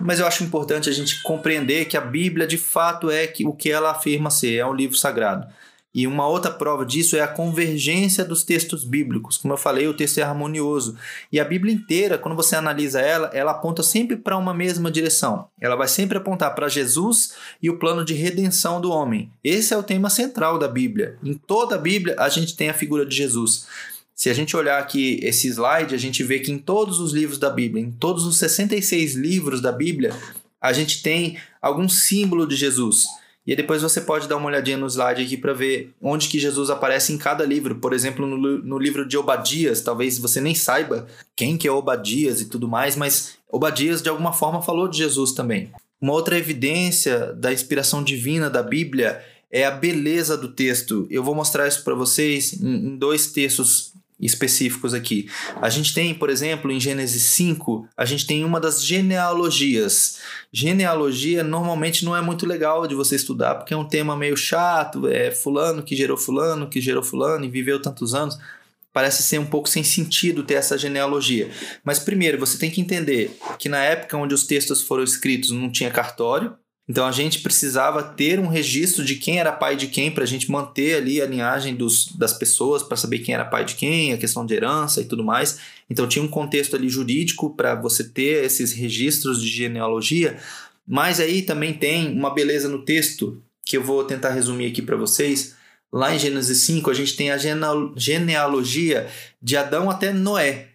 mas 0.00 0.18
eu 0.18 0.26
acho 0.26 0.42
importante 0.42 0.88
a 0.88 0.92
gente 0.92 1.22
compreender 1.22 1.86
que 1.86 1.96
a 1.96 2.00
Bíblia 2.00 2.46
de 2.46 2.58
fato 2.58 3.10
é 3.10 3.32
o 3.44 3.52
que 3.52 3.70
ela 3.70 3.92
afirma 3.92 4.30
ser, 4.30 4.56
é 4.56 4.66
um 4.66 4.74
livro 4.74 4.96
sagrado. 4.96 5.46
E 5.92 6.06
uma 6.06 6.26
outra 6.26 6.52
prova 6.52 6.86
disso 6.86 7.16
é 7.16 7.20
a 7.20 7.26
convergência 7.28 8.24
dos 8.24 8.44
textos 8.44 8.84
bíblicos. 8.84 9.36
Como 9.36 9.52
eu 9.52 9.58
falei, 9.58 9.88
o 9.88 9.94
texto 9.94 10.18
é 10.18 10.22
harmonioso. 10.22 10.96
E 11.32 11.40
a 11.40 11.44
Bíblia 11.44 11.74
inteira, 11.74 12.16
quando 12.16 12.36
você 12.36 12.54
analisa 12.54 13.00
ela, 13.00 13.28
ela 13.32 13.50
aponta 13.50 13.82
sempre 13.82 14.16
para 14.16 14.36
uma 14.36 14.54
mesma 14.54 14.88
direção. 14.88 15.48
Ela 15.60 15.74
vai 15.74 15.88
sempre 15.88 16.16
apontar 16.16 16.54
para 16.54 16.68
Jesus 16.68 17.34
e 17.60 17.68
o 17.68 17.78
plano 17.78 18.04
de 18.04 18.14
redenção 18.14 18.80
do 18.80 18.90
homem. 18.92 19.32
Esse 19.42 19.74
é 19.74 19.76
o 19.76 19.82
tema 19.82 20.08
central 20.08 20.58
da 20.58 20.68
Bíblia. 20.68 21.18
Em 21.24 21.34
toda 21.34 21.74
a 21.74 21.78
Bíblia, 21.78 22.14
a 22.18 22.28
gente 22.28 22.54
tem 22.54 22.70
a 22.70 22.74
figura 22.74 23.04
de 23.04 23.16
Jesus. 23.16 23.66
Se 24.14 24.30
a 24.30 24.34
gente 24.34 24.56
olhar 24.56 24.78
aqui 24.78 25.18
esse 25.22 25.48
slide, 25.48 25.94
a 25.94 25.98
gente 25.98 26.22
vê 26.22 26.38
que 26.38 26.52
em 26.52 26.58
todos 26.58 27.00
os 27.00 27.12
livros 27.12 27.38
da 27.38 27.50
Bíblia, 27.50 27.82
em 27.82 27.90
todos 27.90 28.26
os 28.26 28.36
66 28.36 29.14
livros 29.14 29.60
da 29.60 29.72
Bíblia, 29.72 30.14
a 30.60 30.72
gente 30.72 31.02
tem 31.02 31.38
algum 31.60 31.88
símbolo 31.88 32.46
de 32.46 32.54
Jesus. 32.54 33.06
E 33.46 33.56
depois 33.56 33.82
você 33.82 34.00
pode 34.00 34.28
dar 34.28 34.36
uma 34.36 34.46
olhadinha 34.46 34.76
no 34.76 34.86
slide 34.86 35.22
aqui 35.22 35.36
para 35.36 35.52
ver 35.52 35.92
onde 36.00 36.28
que 36.28 36.38
Jesus 36.38 36.70
aparece 36.70 37.12
em 37.12 37.18
cada 37.18 37.44
livro. 37.44 37.76
Por 37.76 37.92
exemplo, 37.92 38.26
no, 38.26 38.36
no 38.36 38.78
livro 38.78 39.06
de 39.06 39.16
Obadias, 39.16 39.80
talvez 39.80 40.18
você 40.18 40.40
nem 40.40 40.54
saiba 40.54 41.06
quem 41.34 41.56
que 41.56 41.66
é 41.66 41.72
Obadias 41.72 42.40
e 42.40 42.46
tudo 42.46 42.68
mais, 42.68 42.96
mas 42.96 43.38
Obadias 43.48 44.02
de 44.02 44.08
alguma 44.08 44.32
forma 44.32 44.62
falou 44.62 44.86
de 44.86 44.98
Jesus 44.98 45.32
também. 45.32 45.70
Uma 46.00 46.12
outra 46.12 46.38
evidência 46.38 47.32
da 47.34 47.52
inspiração 47.52 48.02
divina 48.02 48.48
da 48.48 48.62
Bíblia 48.62 49.22
é 49.50 49.64
a 49.64 49.70
beleza 49.70 50.36
do 50.36 50.48
texto. 50.48 51.06
Eu 51.10 51.24
vou 51.24 51.34
mostrar 51.34 51.66
isso 51.66 51.82
para 51.82 51.94
vocês 51.94 52.52
em 52.52 52.96
dois 52.96 53.32
textos 53.32 53.92
específicos 54.20 54.92
aqui. 54.94 55.28
A 55.60 55.68
gente 55.68 55.94
tem, 55.94 56.14
por 56.14 56.30
exemplo, 56.30 56.70
em 56.70 56.80
Gênesis 56.80 57.22
5, 57.22 57.88
a 57.96 58.04
gente 58.04 58.26
tem 58.26 58.44
uma 58.44 58.60
das 58.60 58.84
genealogias. 58.84 60.18
Genealogia 60.52 61.42
normalmente 61.42 62.04
não 62.04 62.16
é 62.16 62.20
muito 62.20 62.46
legal 62.46 62.86
de 62.86 62.94
você 62.94 63.16
estudar, 63.16 63.54
porque 63.56 63.74
é 63.74 63.76
um 63.76 63.88
tema 63.88 64.16
meio 64.16 64.36
chato, 64.36 65.08
é 65.08 65.30
fulano 65.30 65.82
que 65.82 65.96
gerou 65.96 66.16
fulano, 66.16 66.68
que 66.68 66.80
gerou 66.80 67.02
fulano 67.02 67.44
e 67.44 67.48
viveu 67.48 67.80
tantos 67.80 68.14
anos. 68.14 68.38
Parece 68.92 69.22
ser 69.22 69.38
um 69.38 69.46
pouco 69.46 69.68
sem 69.68 69.84
sentido 69.84 70.42
ter 70.42 70.54
essa 70.54 70.76
genealogia. 70.76 71.48
Mas 71.84 72.00
primeiro, 72.00 72.38
você 72.38 72.58
tem 72.58 72.70
que 72.70 72.80
entender 72.80 73.38
que 73.56 73.68
na 73.68 73.78
época 73.78 74.16
onde 74.16 74.34
os 74.34 74.44
textos 74.44 74.82
foram 74.82 75.04
escritos 75.04 75.50
não 75.52 75.70
tinha 75.70 75.90
cartório, 75.90 76.54
então 76.90 77.06
a 77.06 77.12
gente 77.12 77.38
precisava 77.38 78.02
ter 78.02 78.40
um 78.40 78.48
registro 78.48 79.04
de 79.04 79.14
quem 79.14 79.38
era 79.38 79.52
pai 79.52 79.76
de 79.76 79.86
quem 79.86 80.10
para 80.10 80.24
a 80.24 80.26
gente 80.26 80.50
manter 80.50 80.96
ali 80.96 81.22
a 81.22 81.26
linhagem 81.26 81.76
dos, 81.76 82.08
das 82.16 82.32
pessoas, 82.32 82.82
para 82.82 82.96
saber 82.96 83.20
quem 83.20 83.32
era 83.32 83.44
pai 83.44 83.64
de 83.64 83.76
quem, 83.76 84.12
a 84.12 84.18
questão 84.18 84.44
de 84.44 84.54
herança 84.54 85.00
e 85.00 85.04
tudo 85.04 85.22
mais. 85.22 85.60
Então 85.88 86.08
tinha 86.08 86.24
um 86.24 86.26
contexto 86.26 86.74
ali 86.74 86.88
jurídico 86.88 87.54
para 87.54 87.76
você 87.76 88.02
ter 88.02 88.44
esses 88.44 88.72
registros 88.72 89.40
de 89.40 89.46
genealogia, 89.46 90.36
mas 90.84 91.20
aí 91.20 91.42
também 91.42 91.72
tem 91.72 92.12
uma 92.12 92.34
beleza 92.34 92.68
no 92.68 92.84
texto 92.84 93.40
que 93.64 93.76
eu 93.76 93.84
vou 93.84 94.02
tentar 94.02 94.30
resumir 94.30 94.66
aqui 94.66 94.82
para 94.82 94.96
vocês. 94.96 95.54
Lá 95.92 96.12
em 96.12 96.18
Gênesis 96.18 96.58
5, 96.62 96.90
a 96.90 96.94
gente 96.94 97.14
tem 97.14 97.30
a 97.30 97.38
genealogia 97.94 99.08
de 99.40 99.56
Adão 99.56 99.88
até 99.88 100.12
Noé. 100.12 100.70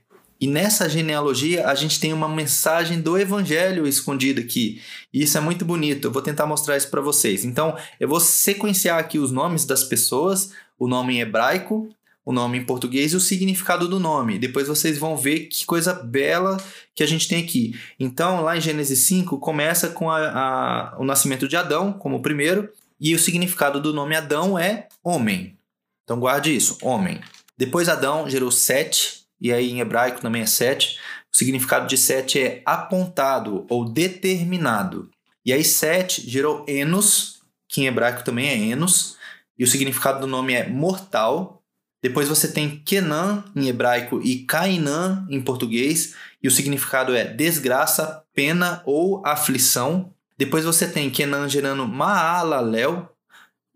E 0.46 0.48
nessa 0.48 0.88
genealogia 0.88 1.68
a 1.68 1.74
gente 1.74 2.00
tem 2.00 2.14
uma 2.14 2.30
mensagem 2.30 3.02
do 3.02 3.18
evangelho 3.18 3.88
escondida 3.88 4.42
aqui. 4.42 4.80
E 5.12 5.24
isso 5.24 5.36
é 5.40 5.42
muito 5.42 5.66
bonito. 5.66 6.06
Eu 6.06 6.12
vou 6.12 6.22
tentar 6.22 6.46
mostrar 6.46 6.78
isso 6.78 6.92
para 6.92 7.02
vocês. 7.02 7.44
Então, 7.44 7.76
eu 8.00 8.08
vou 8.08 8.20
sequenciar 8.20 9.00
aqui 9.00 9.18
os 9.18 9.32
nomes 9.32 9.66
das 9.66 9.84
pessoas, 9.84 10.52
o 10.78 10.88
nome 10.88 11.16
em 11.16 11.22
hebraico, 11.22 11.90
o 12.24 12.32
nome 12.32 12.60
em 12.60 12.64
português 12.64 13.14
e 13.14 13.16
o 13.16 13.20
significado 13.20 13.88
do 13.88 14.00
nome. 14.00 14.38
Depois 14.38 14.68
vocês 14.68 15.00
vão 15.00 15.18
ver 15.18 15.48
que 15.48 15.66
coisa 15.66 15.96
bela 15.96 16.64
que 16.94 17.02
a 17.02 17.08
gente 17.08 17.28
tem 17.28 17.42
aqui. 17.42 17.76
Então, 18.00 18.44
lá 18.44 18.56
em 18.56 18.62
Gênesis 18.62 19.00
5, 19.00 19.40
começa 19.40 19.90
com 19.90 20.12
a, 20.12 20.30
a, 20.30 20.96
o 21.00 21.04
nascimento 21.04 21.48
de 21.48 21.58
Adão 21.58 21.92
como 21.92 22.22
primeiro, 22.22 22.70
e 23.02 23.16
o 23.16 23.20
significado 23.20 23.82
do 23.82 23.92
nome 23.92 24.16
Adão 24.16 24.60
é 24.60 24.90
homem. 25.04 25.58
Então, 26.04 26.20
guarde 26.20 26.56
isso, 26.56 26.78
homem. 26.84 27.20
Depois 27.58 27.90
Adão 27.90 28.30
gerou 28.30 28.52
Sete, 28.52 29.25
e 29.40 29.52
aí 29.52 29.72
em 29.72 29.80
hebraico 29.80 30.22
também 30.22 30.42
é 30.42 30.46
sete. 30.46 31.00
O 31.34 31.38
significado 31.38 31.88
de 31.88 31.98
sete 31.98 32.40
é 32.40 32.62
apontado 32.66 33.66
ou 33.70 33.86
determinado. 33.86 35.10
E 35.46 35.54
aí 35.54 35.64
sete 35.64 36.28
gerou 36.28 36.66
Enos, 36.68 37.42
que 37.68 37.82
em 37.82 37.88
hebraico 37.88 38.24
também 38.24 38.48
é 38.48 38.58
Enos, 38.58 39.18
e 39.58 39.64
o 39.64 39.68
significado 39.68 40.22
do 40.22 40.28
nome 40.28 40.54
é 40.54 40.68
mortal. 40.68 41.62
Depois 42.02 42.28
você 42.28 42.48
tem 42.48 42.80
Kenan 42.80 43.44
em 43.56 43.68
hebraico 43.68 44.22
e 44.24 44.46
Cainã 44.46 45.26
em 45.30 45.42
português, 45.42 46.16
e 46.42 46.48
o 46.48 46.52
significado 46.52 47.16
é 47.16 47.26
desgraça, 47.26 48.24
pena 48.34 48.82
ou 48.86 49.26
aflição. 49.26 50.14
Depois 50.38 50.66
você 50.66 50.88
tem 50.88 51.10
Kenan 51.10 51.50
gerando 51.50 51.88
Maalalel, 51.88 53.12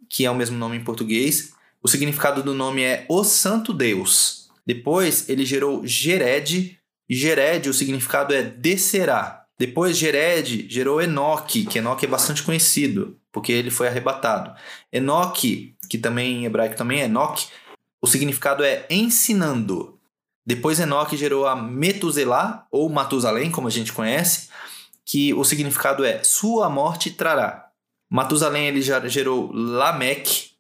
que 0.10 0.26
é 0.26 0.32
o 0.32 0.36
mesmo 0.36 0.58
nome 0.58 0.78
em 0.78 0.84
português. 0.84 1.54
O 1.82 1.88
significado 1.88 2.44
do 2.44 2.54
nome 2.54 2.84
é 2.84 3.06
o 3.10 3.24
Santo 3.24 3.74
Deus. 3.74 4.39
Depois 4.70 5.28
ele 5.28 5.48
gerou 5.48 5.82
Gered, 5.84 6.78
e 7.10 7.16
Gered, 7.16 7.68
o 7.68 7.74
significado 7.74 8.36
é 8.36 8.44
descerá. 8.44 9.44
Depois 9.58 9.98
Gered 9.98 10.70
gerou 10.70 11.02
Enoque, 11.02 11.66
que 11.66 11.80
Enoque 11.80 12.06
é 12.06 12.08
bastante 12.08 12.44
conhecido, 12.44 13.18
porque 13.32 13.52
ele 13.52 13.72
foi 13.72 13.88
arrebatado. 13.88 14.54
Enoque, 14.94 15.76
que 15.90 15.98
também 15.98 16.44
em 16.44 16.46
hebraico 16.46 16.76
também 16.76 17.02
é 17.02 17.06
Enoque, 17.06 17.48
o 18.00 18.06
significado 18.06 18.64
é 18.64 18.86
ensinando. 18.92 20.00
Depois 20.46 20.80
Enoque 20.80 21.18
gerou 21.18 21.48
a 21.48 21.56
Metuselá, 21.56 22.68
ou 22.70 22.88
Matusalém, 22.90 23.50
como 23.50 23.68
a 23.68 23.72
gente 23.72 23.92
conhece, 23.92 24.50
que 25.04 25.34
o 25.34 25.44
significado 25.44 26.06
é 26.06 26.24
sua 26.24 26.70
morte 26.70 27.10
trará. 27.10 27.72
Matusalém 28.08 28.68
ele 28.68 28.84
já 28.84 29.00
gerou 29.08 29.52
Lameque, 29.52 30.52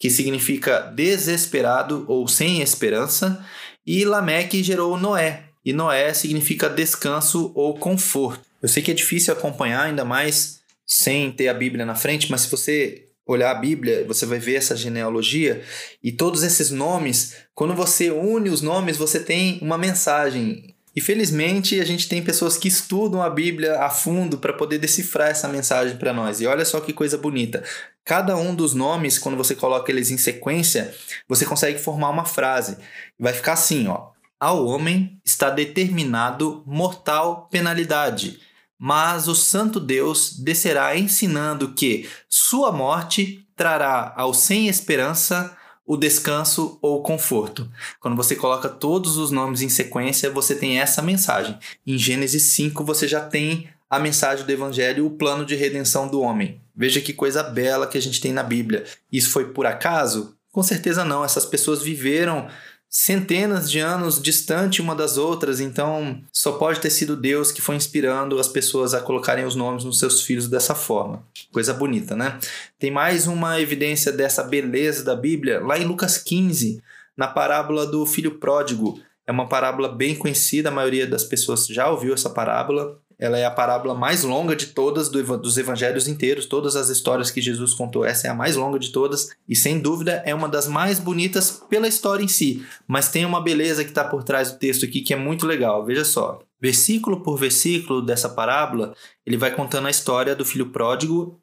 que 0.00 0.08
significa 0.10 0.80
desesperado 0.80 2.06
ou 2.08 2.26
sem 2.26 2.62
esperança, 2.62 3.46
e 3.86 4.04
Lameque 4.04 4.62
gerou 4.62 4.96
Noé, 4.96 5.44
e 5.64 5.74
Noé 5.74 6.14
significa 6.14 6.70
descanso 6.70 7.52
ou 7.54 7.78
conforto. 7.78 8.40
Eu 8.62 8.68
sei 8.68 8.82
que 8.82 8.90
é 8.90 8.94
difícil 8.94 9.32
acompanhar, 9.32 9.82
ainda 9.82 10.04
mais 10.04 10.60
sem 10.86 11.30
ter 11.30 11.48
a 11.48 11.54
Bíblia 11.54 11.84
na 11.84 11.94
frente, 11.94 12.30
mas 12.30 12.42
se 12.42 12.50
você 12.50 13.04
olhar 13.26 13.50
a 13.50 13.60
Bíblia, 13.60 14.04
você 14.08 14.26
vai 14.26 14.38
ver 14.38 14.56
essa 14.56 14.74
genealogia 14.74 15.62
e 16.02 16.10
todos 16.10 16.42
esses 16.42 16.70
nomes, 16.70 17.36
quando 17.54 17.74
você 17.74 18.10
une 18.10 18.50
os 18.50 18.62
nomes, 18.62 18.96
você 18.96 19.20
tem 19.20 19.58
uma 19.62 19.78
mensagem. 19.78 20.74
E 20.94 21.00
felizmente 21.00 21.80
a 21.80 21.84
gente 21.84 22.08
tem 22.08 22.22
pessoas 22.22 22.56
que 22.56 22.68
estudam 22.68 23.22
a 23.22 23.30
Bíblia 23.30 23.80
a 23.80 23.90
fundo 23.90 24.38
para 24.38 24.52
poder 24.52 24.78
decifrar 24.78 25.28
essa 25.28 25.48
mensagem 25.48 25.96
para 25.96 26.12
nós. 26.12 26.40
E 26.40 26.46
olha 26.46 26.64
só 26.64 26.80
que 26.80 26.92
coisa 26.92 27.16
bonita. 27.16 27.62
Cada 28.04 28.36
um 28.36 28.54
dos 28.54 28.74
nomes, 28.74 29.18
quando 29.18 29.36
você 29.36 29.54
coloca 29.54 29.90
eles 29.92 30.10
em 30.10 30.18
sequência, 30.18 30.94
você 31.28 31.44
consegue 31.44 31.78
formar 31.78 32.10
uma 32.10 32.24
frase. 32.24 32.76
Vai 33.18 33.32
ficar 33.32 33.52
assim, 33.52 33.86
ó: 33.86 34.08
Ao 34.38 34.66
homem 34.66 35.20
está 35.24 35.48
determinado 35.48 36.62
mortal 36.66 37.48
penalidade 37.50 38.40
mas 38.82 39.28
o 39.28 39.34
Santo 39.34 39.78
Deus 39.78 40.32
descerá 40.38 40.96
ensinando 40.96 41.74
que 41.74 42.08
sua 42.30 42.72
morte 42.72 43.46
trará 43.54 44.14
ao 44.16 44.32
sem 44.32 44.68
esperança 44.68 45.54
o 45.90 45.96
descanso 45.96 46.78
ou 46.80 47.02
conforto. 47.02 47.68
Quando 47.98 48.16
você 48.16 48.36
coloca 48.36 48.68
todos 48.68 49.16
os 49.16 49.32
nomes 49.32 49.60
em 49.60 49.68
sequência, 49.68 50.30
você 50.30 50.54
tem 50.54 50.78
essa 50.78 51.02
mensagem. 51.02 51.58
Em 51.84 51.98
Gênesis 51.98 52.44
5, 52.52 52.84
você 52.84 53.08
já 53.08 53.20
tem 53.20 53.68
a 53.90 53.98
mensagem 53.98 54.46
do 54.46 54.52
Evangelho, 54.52 55.04
o 55.04 55.10
plano 55.10 55.44
de 55.44 55.56
redenção 55.56 56.06
do 56.06 56.20
homem. 56.20 56.60
Veja 56.76 57.00
que 57.00 57.12
coisa 57.12 57.42
bela 57.42 57.88
que 57.88 57.98
a 57.98 58.00
gente 58.00 58.20
tem 58.20 58.32
na 58.32 58.44
Bíblia. 58.44 58.84
Isso 59.10 59.30
foi 59.30 59.46
por 59.46 59.66
acaso? 59.66 60.36
Com 60.52 60.62
certeza 60.62 61.04
não. 61.04 61.24
Essas 61.24 61.44
pessoas 61.44 61.82
viveram 61.82 62.46
centenas 62.90 63.70
de 63.70 63.78
anos 63.78 64.20
distante 64.20 64.82
uma 64.82 64.96
das 64.96 65.16
outras, 65.16 65.60
então 65.60 66.20
só 66.32 66.52
pode 66.52 66.80
ter 66.80 66.90
sido 66.90 67.16
Deus 67.16 67.52
que 67.52 67.62
foi 67.62 67.76
inspirando 67.76 68.40
as 68.40 68.48
pessoas 68.48 68.92
a 68.92 69.00
colocarem 69.00 69.44
os 69.44 69.54
nomes 69.54 69.84
nos 69.84 70.00
seus 70.00 70.22
filhos 70.22 70.48
dessa 70.48 70.74
forma. 70.74 71.24
Coisa 71.52 71.72
bonita, 71.72 72.16
né? 72.16 72.36
Tem 72.80 72.90
mais 72.90 73.28
uma 73.28 73.60
evidência 73.60 74.10
dessa 74.10 74.42
beleza 74.42 75.04
da 75.04 75.14
Bíblia 75.14 75.60
lá 75.60 75.78
em 75.78 75.84
Lucas 75.84 76.18
15, 76.18 76.82
na 77.16 77.28
parábola 77.28 77.86
do 77.86 78.04
filho 78.04 78.38
pródigo. 78.38 79.00
É 79.24 79.30
uma 79.30 79.48
parábola 79.48 79.88
bem 79.88 80.16
conhecida, 80.16 80.68
a 80.68 80.72
maioria 80.72 81.06
das 81.06 81.22
pessoas 81.22 81.68
já 81.68 81.88
ouviu 81.88 82.12
essa 82.12 82.28
parábola. 82.28 82.98
Ela 83.20 83.38
é 83.38 83.44
a 83.44 83.50
parábola 83.50 83.94
mais 83.94 84.24
longa 84.24 84.56
de 84.56 84.68
todas 84.68 85.10
do, 85.10 85.22
dos 85.36 85.58
evangelhos 85.58 86.08
inteiros, 86.08 86.46
todas 86.46 86.74
as 86.74 86.88
histórias 86.88 87.30
que 87.30 87.42
Jesus 87.42 87.74
contou, 87.74 88.02
essa 88.02 88.26
é 88.26 88.30
a 88.30 88.34
mais 88.34 88.56
longa 88.56 88.78
de 88.78 88.90
todas. 88.90 89.28
E 89.46 89.54
sem 89.54 89.78
dúvida 89.78 90.22
é 90.24 90.34
uma 90.34 90.48
das 90.48 90.66
mais 90.66 90.98
bonitas 90.98 91.62
pela 91.68 91.86
história 91.86 92.24
em 92.24 92.28
si, 92.28 92.64
mas 92.88 93.10
tem 93.10 93.26
uma 93.26 93.42
beleza 93.42 93.84
que 93.84 93.90
está 93.90 94.02
por 94.02 94.24
trás 94.24 94.50
do 94.50 94.58
texto 94.58 94.86
aqui 94.86 95.02
que 95.02 95.12
é 95.12 95.16
muito 95.16 95.46
legal. 95.46 95.84
Veja 95.84 96.04
só, 96.04 96.40
versículo 96.58 97.20
por 97.20 97.36
versículo 97.36 98.00
dessa 98.00 98.30
parábola, 98.30 98.94
ele 99.26 99.36
vai 99.36 99.54
contando 99.54 99.86
a 99.86 99.90
história 99.90 100.34
do 100.34 100.44
filho 100.44 100.70
pródigo 100.70 101.38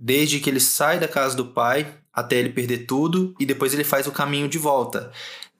desde 0.00 0.40
que 0.40 0.48
ele 0.48 0.60
sai 0.60 0.98
da 0.98 1.08
casa 1.08 1.36
do 1.36 1.46
pai 1.46 1.94
até 2.10 2.36
ele 2.36 2.50
perder 2.50 2.86
tudo 2.86 3.34
e 3.38 3.44
depois 3.44 3.74
ele 3.74 3.84
faz 3.84 4.06
o 4.06 4.12
caminho 4.12 4.48
de 4.48 4.56
volta 4.56 5.12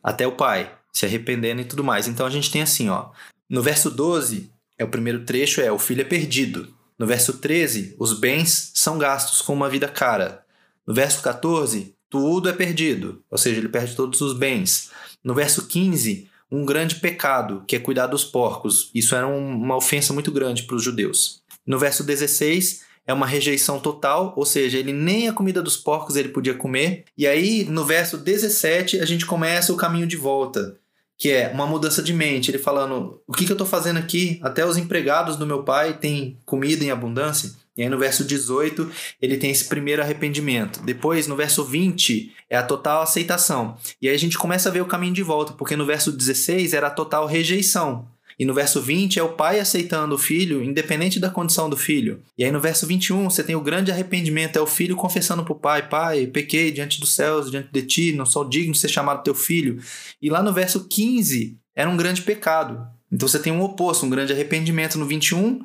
até 0.03 0.27
o 0.27 0.33
pai, 0.33 0.73
se 0.93 1.05
arrependendo 1.05 1.61
e 1.61 1.65
tudo 1.65 1.85
mais. 1.85 2.09
Então 2.09 2.25
a 2.25 2.31
gente 2.31 2.51
tem 2.51 2.63
assim, 2.63 2.89
ó, 2.89 3.11
no 3.51 3.63
verso 3.63 3.91
12, 3.91 4.51
é 4.79 4.85
o 4.85 4.89
primeiro 4.89 5.25
trecho 5.25 5.61
é 5.61 5.71
o 5.73 5.79
filho 5.79 6.03
é 6.03 6.05
perdido. 6.05 6.73
No 6.99 7.07
verso 7.07 7.35
13, 7.35 7.97
os 7.99 8.19
bens 8.19 8.71
são 8.75 8.97
gastos 8.97 9.43
com 9.43 9.53
uma 9.53 9.69
vida 9.69 9.89
cara. 9.89 10.45
No 10.87 10.95
verso 10.95 11.21
14, 11.21 11.95
tudo 12.09 12.49
é 12.49 12.53
perdido, 12.53 13.23
ou 13.31 13.37
seja, 13.37 13.59
ele 13.59 13.69
perde 13.69 13.95
todos 13.95 14.21
os 14.21 14.33
bens. 14.33 14.91
No 15.23 15.35
verso 15.35 15.67
15, 15.67 16.29
um 16.51 16.65
grande 16.65 16.97
pecado, 16.97 17.63
que 17.67 17.77
é 17.77 17.79
cuidar 17.79 18.07
dos 18.07 18.25
porcos. 18.25 18.91
Isso 18.95 19.15
era 19.15 19.27
uma 19.27 19.77
ofensa 19.77 20.13
muito 20.13 20.33
grande 20.33 20.63
para 20.63 20.77
os 20.77 20.83
judeus. 20.83 21.43
No 21.67 21.79
verso 21.79 22.03
16, 22.03 22.83
é 23.07 23.13
uma 23.13 23.27
rejeição 23.27 23.79
total, 23.79 24.33
ou 24.37 24.47
seja, 24.47 24.79
ele 24.79 24.93
nem 24.93 25.29
a 25.29 25.33
comida 25.33 25.63
dos 25.63 25.77
porcos 25.77 26.17
ele 26.17 26.31
podia 26.31 26.55
comer. 26.55 27.05
E 27.17 27.27
aí, 27.27 27.65
no 27.65 27.85
verso 27.85 28.17
17, 28.17 29.01
a 29.01 29.05
gente 29.05 29.27
começa 29.27 29.73
o 29.73 29.77
caminho 29.77 30.07
de 30.07 30.17
volta 30.17 30.79
que 31.19 31.31
é 31.31 31.49
uma 31.49 31.67
mudança 31.67 32.01
de 32.01 32.15
mente. 32.15 32.51
Ele 32.51 32.59
falando: 32.59 33.21
o 33.27 33.33
que, 33.33 33.45
que 33.45 33.51
eu 33.51 33.55
estou 33.55 33.67
fazendo 33.67 33.99
aqui? 33.99 34.39
Até 34.43 34.65
os 34.65 34.77
empregados 34.77 35.37
do 35.37 35.47
meu 35.47 35.65
pai 35.65 35.99
têm 35.99 36.39
comida 36.47 36.85
em 36.85 36.91
abundância. 36.91 37.51
E 37.77 37.83
aí 37.83 37.89
no 37.89 37.99
verso 37.99 38.25
18, 38.25 38.91
ele 39.23 39.37
tem 39.37 39.51
esse 39.51 39.67
primeiro 39.67 40.03
arrependimento. 40.03 40.81
Depois, 40.83 41.29
no 41.29 41.37
verso 41.37 41.65
20, 41.65 42.33
é 42.51 42.57
a 42.57 42.63
total 42.63 43.03
aceitação. 43.03 43.77
E 44.03 44.09
aí 44.09 44.15
a 44.15 44.19
gente 44.19 44.37
começa 44.37 44.69
a 44.69 44.73
ver 44.73 44.81
o 44.81 44.87
caminho 44.87 45.15
de 45.15 45.23
volta, 45.23 45.53
porque 45.53 45.77
no 45.77 45.87
verso 45.87 46.11
16 46.11 46.73
era 46.73 46.89
a 46.89 46.91
total 46.91 47.27
rejeição. 47.27 48.09
E 48.39 48.45
no 48.45 48.55
verso 48.55 48.81
20 48.81 49.19
é 49.19 49.23
o 49.23 49.33
pai 49.33 49.59
aceitando 49.59 50.15
o 50.15 50.19
filho, 50.19 50.63
independente 50.63 51.19
da 51.19 51.29
condição 51.29 51.69
do 51.69 51.77
filho. 51.77 52.23
E 52.37 52.45
aí 52.45 52.53
no 52.53 52.61
verso 52.61 52.87
21 52.87 53.25
você 53.29 53.43
tem 53.43 53.57
o 53.57 53.61
grande 53.61 53.91
arrependimento, 53.91 54.57
é 54.57 54.63
o 54.63 54.67
filho 54.67 54.95
confessando 54.95 55.43
para 55.43 55.53
o 55.53 55.59
pai: 55.59 55.89
Pai, 55.89 56.27
pequei 56.29 56.71
diante 56.71 57.01
dos 57.01 57.15
céus, 57.15 57.51
diante 57.51 57.71
de 57.73 57.83
ti, 57.83 58.13
não 58.13 58.25
sou 58.25 58.49
digno 58.49 58.73
de 58.73 58.79
ser 58.79 58.89
chamado 58.89 59.25
teu 59.25 59.35
filho. 59.35 59.81
E 60.23 60.31
lá 60.31 60.41
no 60.41 60.53
verso 60.53 60.87
15 60.89 61.57
era 61.75 61.91
um 61.91 61.97
grande 61.97 62.23
pecado. 62.23 62.87
Então 63.11 63.27
você 63.27 63.41
tem 63.41 63.53
um 63.53 63.63
oposto, 63.63 64.07
um 64.07 64.11
grande 64.11 64.33
arrependimento 64.33 64.99
no 64.99 65.07
21 65.07 65.65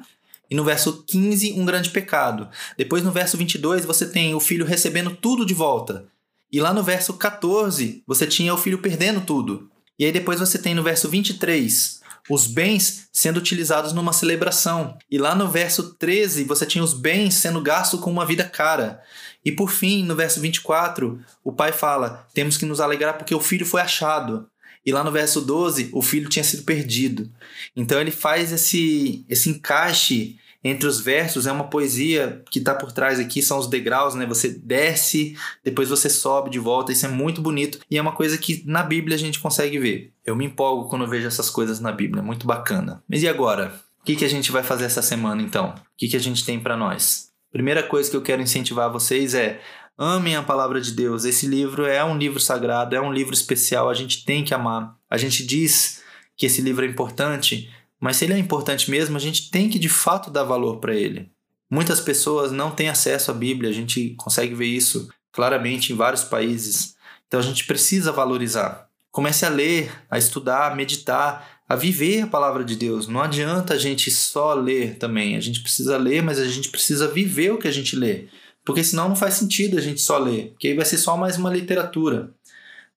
e 0.49 0.55
no 0.55 0.63
verso 0.63 1.03
15 1.05 1.53
um 1.53 1.65
grande 1.65 1.91
pecado. 1.91 2.49
Depois 2.75 3.03
no 3.03 3.12
verso 3.12 3.38
22 3.38 3.86
você 3.86 4.07
tem 4.07 4.33
o 4.33 4.39
filho 4.39 4.65
recebendo 4.65 5.12
tudo 5.12 5.45
de 5.45 5.53
volta. 5.53 6.05
E 6.51 6.59
lá 6.59 6.73
no 6.73 6.81
verso 6.81 7.13
14 7.13 8.01
você 8.07 8.25
tinha 8.25 8.53
o 8.53 8.57
filho 8.57 8.79
perdendo 8.79 9.21
tudo. 9.21 9.69
E 9.99 10.05
aí 10.05 10.12
depois 10.12 10.39
você 10.39 10.57
tem 10.57 10.73
no 10.73 10.81
verso 10.81 11.07
23 11.07 12.03
os 12.29 12.47
bens 12.47 13.07
sendo 13.12 13.38
utilizados 13.38 13.93
numa 13.93 14.13
celebração. 14.13 14.97
E 15.09 15.17
lá 15.17 15.36
no 15.36 15.49
verso 15.49 15.93
13, 15.95 16.43
você 16.43 16.65
tinha 16.65 16.83
os 16.83 16.93
bens 16.93 17.36
sendo 17.36 17.62
gastos 17.62 17.99
com 17.99 18.12
uma 18.12 18.25
vida 18.25 18.43
cara. 18.43 19.01
E 19.43 19.51
por 19.51 19.69
fim, 19.69 20.03
no 20.03 20.15
verso 20.15 20.39
24, 20.39 21.19
o 21.43 21.51
pai 21.51 21.71
fala: 21.71 22.27
temos 22.33 22.57
que 22.57 22.65
nos 22.65 22.79
alegrar 22.79 23.17
porque 23.17 23.36
o 23.36 23.41
filho 23.41 23.65
foi 23.65 23.81
achado. 23.81 24.47
E 24.86 24.91
lá 24.91 25.03
no 25.03 25.12
verso 25.12 25.39
12, 25.39 25.89
o 25.93 26.01
filho 26.01 26.29
tinha 26.29 26.43
sido 26.43 26.63
perdido. 26.63 27.29
Então 27.75 27.99
ele 27.99 28.12
faz 28.12 28.51
esse, 28.51 29.25
esse 29.29 29.49
encaixe 29.49 30.38
entre 30.63 30.88
os 30.88 30.99
versos 30.99 31.45
é 31.45 31.52
uma 31.52 31.65
poesia 31.65 32.41
que 32.49 32.60
está 32.60 32.73
por 32.73 32.91
trás 32.91 33.19
aqui, 33.19 33.41
são 33.41 33.58
os 33.58 33.67
degraus, 33.67 34.15
né? 34.15 34.26
Você 34.26 34.49
desce, 34.49 35.38
depois 35.63 35.89
você 35.89 36.10
sobe 36.10 36.49
de 36.49 36.60
volta, 36.60 36.91
isso 36.91 37.06
é 37.06 37.10
muito 37.10 37.41
bonito 37.41 37.80
e 37.91 37.97
é 37.97 38.02
uma 38.02 38.13
coisa 38.13 38.38
que 38.38 38.63
na 38.65 38.82
Bíblia 38.82 39.15
a 39.15 39.19
gente 39.19 39.39
consegue 39.39 39.78
ver. 39.78 40.13
Eu 40.26 40.36
me 40.36 40.45
empolgo 40.45 40.88
quando 40.88 41.08
vejo 41.08 41.28
essas 41.28 41.49
coisas 41.49 41.80
na 41.80 41.91
Bíblia, 41.91 42.21
é 42.21 42.26
muito 42.26 42.47
bacana. 42.47 43.04
Mas 43.10 43.23
e 43.23 43.28
agora? 43.28 43.73
O 44.02 44.06
que, 44.06 44.15
que 44.15 44.26
a 44.26 44.30
gente 44.30 44.52
vai 44.52 44.63
fazer 44.63 44.86
essa 44.86 45.02
semana 45.02 45.41
então? 45.41 45.69
O 45.69 45.82
que, 45.97 46.08
que 46.08 46.17
a 46.17 46.19
gente 46.19 46.45
tem 46.45 46.60
para 46.60 46.78
nós? 46.78 47.30
Primeira 47.52 47.84
coisa 47.84 48.10
que 48.10 48.17
eu 48.17 48.21
quero 48.21 48.41
incentivar 48.41 48.91
vocês 48.91 49.34
é 49.34 49.62
amem 49.97 50.36
a 50.36 50.43
palavra 50.43 50.82
de 50.82 50.91
Deus. 50.91 51.23
Esse 51.23 51.45
livro 51.45 51.86
é 51.86 52.04
um 52.04 52.17
livro 52.17 52.39
sagrado, 52.39 52.95
é 52.95 53.02
um 53.02 53.13
livro 53.13 53.34
especial, 53.34 53.89
a 53.89 53.93
gente 53.93 54.26
tem 54.26 54.43
que 54.43 54.54
amar. 54.54 54.95
A 55.10 55.17
gente 55.17 55.45
diz 55.45 56.02
que 56.36 56.45
esse 56.45 56.62
livro 56.62 56.84
é 56.84 56.88
importante, 56.88 57.71
mas 58.04 58.18
se 58.18 58.26
ele 58.26 58.34
é 58.34 58.38
importante 58.38 58.92
mesmo, 58.92 59.16
a 59.16 59.20
gente 59.20 59.50
tem 59.50 59.70
que 59.70 59.80
de 59.80 59.88
fato 59.88 60.30
dar 60.30 60.44
valor 60.44 60.82
para 60.82 60.94
ele. 60.94 61.32
Muitas 61.72 62.02
pessoas 62.02 62.52
não 62.52 62.70
têm 62.70 62.89
acesso 62.89 63.32
à 63.32 63.34
Bíblia, 63.34 63.70
a 63.70 63.74
gente 63.74 64.13
consegue 64.18 64.54
ver 64.54 64.66
isso 64.66 65.08
claramente 65.32 65.94
em 65.94 65.96
vários 65.96 66.22
países. 66.22 66.98
Então 67.26 67.39
a 67.39 67.44
gente 67.44 67.63
precisa 67.63 68.12
valorizar. 68.12 68.89
Comece 69.10 69.46
a 69.46 69.50
ler, 69.50 69.89
a 70.12 70.18
estudar, 70.18 70.70
a 70.70 70.76
meditar, 70.76 71.62
a 71.66 71.78
viver 71.78 72.24
a 72.24 72.28
palavra 72.28 72.66
de 72.66 72.76
Deus. 72.76 73.08
Não 73.08 73.22
adianta 73.22 73.74
a 73.74 73.78
gente 73.78 74.12
só 74.12 74.54
ler 74.54 74.97
também. 74.97 75.38
A 75.38 75.39
gente 75.39 75.62
precisa 75.62 75.95
ler, 75.95 76.22
mas 76.22 76.39
a 76.39 76.45
gente 76.45 76.68
precisa 76.68 77.08
viver 77.08 77.54
o 77.54 77.58
que 77.58 77.70
a 77.70 77.74
gente 77.74 77.95
lê. 77.95 78.28
Porque 78.66 78.84
senão 78.84 79.08
não 79.08 79.16
faz 79.16 79.36
sentido 79.36 79.78
a 79.78 79.82
gente 79.82 80.01
só 80.01 80.18
ler, 80.18 80.49
porque 80.49 80.68
aí 80.68 80.76
vai 80.76 80.86
ser 80.86 80.97
só 80.97 81.16
mais 81.16 81.38
uma 81.38 81.49
literatura. 81.49 82.34